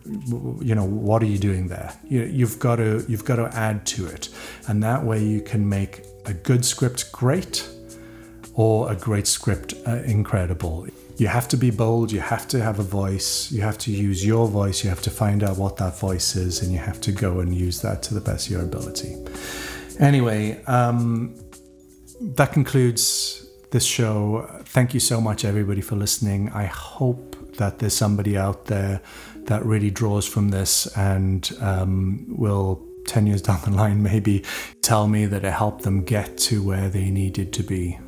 you 0.61 0.76
know, 0.76 0.86
what 0.86 1.22
are 1.24 1.28
you 1.28 1.38
doing 1.38 1.68
there? 1.68 1.93
You, 2.07 2.24
you've 2.24 2.59
got 2.59 2.78
to, 2.78 3.05
you've 3.07 3.26
got 3.26 3.38
to 3.38 3.49
add 3.55 3.86
to 3.88 4.07
it. 4.07 4.30
And 4.68 4.84
that 4.84 5.03
way 5.03 5.24
you 5.24 5.41
can 5.41 5.68
make 5.68 6.03
a 6.26 6.34
good 6.34 6.66
script 6.66 7.11
great 7.11 7.70
or 8.53 8.91
a 8.91 8.95
great 8.95 9.28
script 9.28 9.74
uh, 9.88 9.97
incredible 10.03 10.88
you 11.18 11.28
have 11.28 11.47
to 11.47 11.57
be 11.57 11.72
bold, 11.72 12.11
you 12.11 12.20
have 12.20 12.47
to 12.49 12.61
have 12.61 12.80
a 12.80 12.84
voice, 12.84 13.51
you 13.51 13.61
have 13.61 13.78
to 13.80 13.91
use 13.91 14.26
your 14.26 14.47
voice, 14.47 14.84
you 14.84 14.89
have 14.89 15.01
to 15.03 15.09
find 15.09 15.43
out 15.43 15.57
what 15.57 15.78
that 15.78 15.97
voice 15.97 16.36
is, 16.36 16.61
and 16.61 16.74
you 16.74 16.80
have 16.80 16.99
to 17.01 17.11
go 17.11 17.39
and 17.39 17.55
use 17.55 17.82
that 17.82 18.03
to 18.03 18.13
the 18.13 18.20
best 18.20 18.47
of 18.47 18.51
your 18.51 18.63
ability. 18.63 19.16
Anyway, 19.99 20.61
um, 20.66 21.36
that 22.20 22.51
concludes 22.51 23.45
this 23.72 23.86
show. 23.86 24.47
Thank 24.66 24.93
you 24.93 24.99
so 24.99 25.20
much, 25.22 25.45
everybody, 25.45 25.82
for 25.82 25.95
listening. 25.95 26.49
I 26.49 26.66
hope 26.66 27.36
that 27.57 27.80
there's 27.80 27.95
somebody 27.95 28.38
out 28.38 28.66
there 28.66 29.01
that 29.45 29.66
really 29.66 29.91
draws 29.91 30.28
from 30.28 30.49
this 30.49 30.88
and 30.97 31.51
um, 31.61 32.26
will 32.28 32.84
10 33.07 33.28
years 33.28 33.41
down 33.43 33.61
the 33.63 33.72
line 33.72 34.01
maybe 34.01 34.43
tell 34.82 35.07
me 35.07 35.26
that 35.26 35.45
it 35.45 35.53
helped 35.53 35.84
them 35.84 36.03
get 36.03 36.38
to 36.38 36.63
where 36.63 36.89
they 36.89 37.09
needed 37.11 37.53
to 37.53 37.63
be 37.63 37.99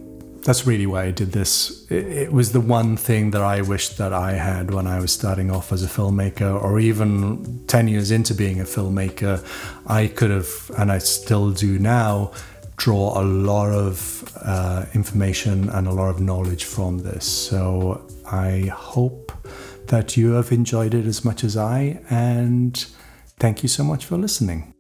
that's 0.48 0.66
really 0.66 0.86
why 0.86 1.04
I 1.04 1.12
did 1.12 1.34
this. 1.34 1.86
It, 1.92 2.06
it, 2.06 2.32
was 2.32 2.54
the 2.54 2.62
one 2.62 2.96
thing 2.96 3.32
that 3.32 3.42
I 3.42 3.62
wished 3.62 3.98
that 3.98 4.14
I 4.14 4.32
had 4.32 4.74
when 4.74 4.88
I 4.88 4.98
was 5.02 5.12
starting 5.12 5.52
off 5.52 5.74
as 5.74 5.84
a 5.84 5.88
filmmaker, 5.88 6.64
or 6.64 6.80
even 6.80 7.66
10 7.68 7.90
years 7.90 8.12
into 8.12 8.34
being 8.34 8.62
a 8.62 8.64
filmmaker. 8.64 9.46
I 9.86 10.08
could 10.08 10.32
have, 10.32 10.72
and 10.78 10.90
I 10.90 11.00
still 11.00 11.52
do 11.52 11.78
now, 11.78 12.32
draw 12.78 13.20
a 13.20 13.24
lot 13.24 13.72
of 13.72 14.32
uh, 14.44 14.86
information 14.94 15.70
and 15.70 15.88
a 15.88 15.92
lot 15.92 16.10
of 16.10 16.22
knowledge 16.22 16.64
from 16.64 17.00
this. 17.00 17.26
So 17.26 18.08
I 18.32 18.72
hope 18.74 19.32
that 19.88 20.16
you 20.16 20.32
have 20.34 20.52
enjoyed 20.52 20.94
it 20.94 21.06
as 21.06 21.26
much 21.26 21.44
as 21.44 21.58
I, 21.58 22.00
and 22.10 22.78
thank 23.40 23.64
you 23.64 23.70
so 23.70 23.84
much 23.84 24.06
for 24.06 24.18
listening. 24.18 24.74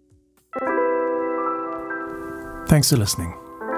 Thanks 2.68 2.89
for 2.89 2.98
listening. 2.98 3.34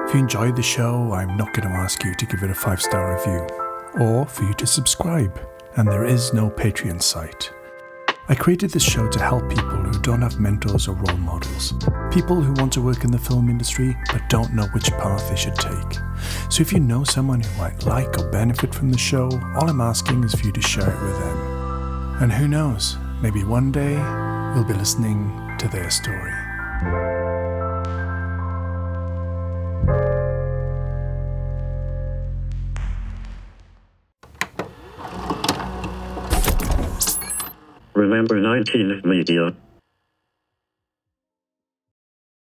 If 0.08 0.16
you 0.16 0.20
enjoyed 0.20 0.56
the 0.56 0.64
show, 0.64 1.14
I'm 1.14 1.38
not 1.38 1.54
going 1.54 1.68
to 1.68 1.76
ask 1.76 2.04
you 2.04 2.16
to 2.16 2.26
give 2.26 2.42
it 2.42 2.50
a 2.50 2.56
five 2.56 2.82
star 2.82 3.16
review 3.16 3.48
or 4.04 4.26
for 4.26 4.44
you 4.44 4.54
to 4.56 4.66
subscribe, 4.66 5.40
and 5.78 5.88
there 5.88 6.06
is 6.06 6.34
no 6.34 6.50
Patreon 6.50 7.02
site. 7.02 7.52
I 8.32 8.36
created 8.36 8.70
this 8.70 8.84
show 8.84 9.08
to 9.08 9.20
help 9.20 9.50
people 9.50 9.70
who 9.70 10.00
don't 10.02 10.22
have 10.22 10.40
mentors 10.40 10.88
or 10.88 10.94
role 10.94 11.18
models, 11.18 11.74
people 12.12 12.40
who 12.40 12.54
want 12.54 12.72
to 12.74 12.82
work 12.82 13.04
in 13.04 13.10
the 13.10 13.18
film 13.18 13.50
industry 13.50 13.98
but 14.14 14.22
don't 14.30 14.54
know 14.54 14.68
which 14.68 14.92
path 14.92 15.28
they 15.28 15.36
should 15.36 15.56
take. 15.56 15.96
So 16.52 16.62
if 16.62 16.72
you 16.72 16.80
know 16.80 17.04
someone 17.04 17.42
who 17.42 17.58
might 17.58 17.88
like 17.88 18.20
or 18.20 18.30
benefit 18.30 18.76
from 18.76 18.92
the 18.92 19.00
show, 19.00 19.32
all 19.56 19.68
I'm 19.68 19.82
asking 19.82 20.24
is 20.24 20.36
for 20.36 20.46
you 20.46 20.52
to 20.52 20.62
share 20.62 20.92
it 20.92 21.02
with 21.02 21.18
them. 21.18 22.18
And 22.22 22.32
who 22.32 22.48
knows, 22.48 22.98
maybe 23.20 23.44
one 23.44 23.72
day 23.72 23.94
you'll 24.54 24.64
be 24.64 24.76
listening 24.76 25.56
to 25.58 25.68
their 25.68 25.90
story. 25.90 26.39
Remember 38.00 38.40
19 38.40 39.02
Media. 39.04 39.54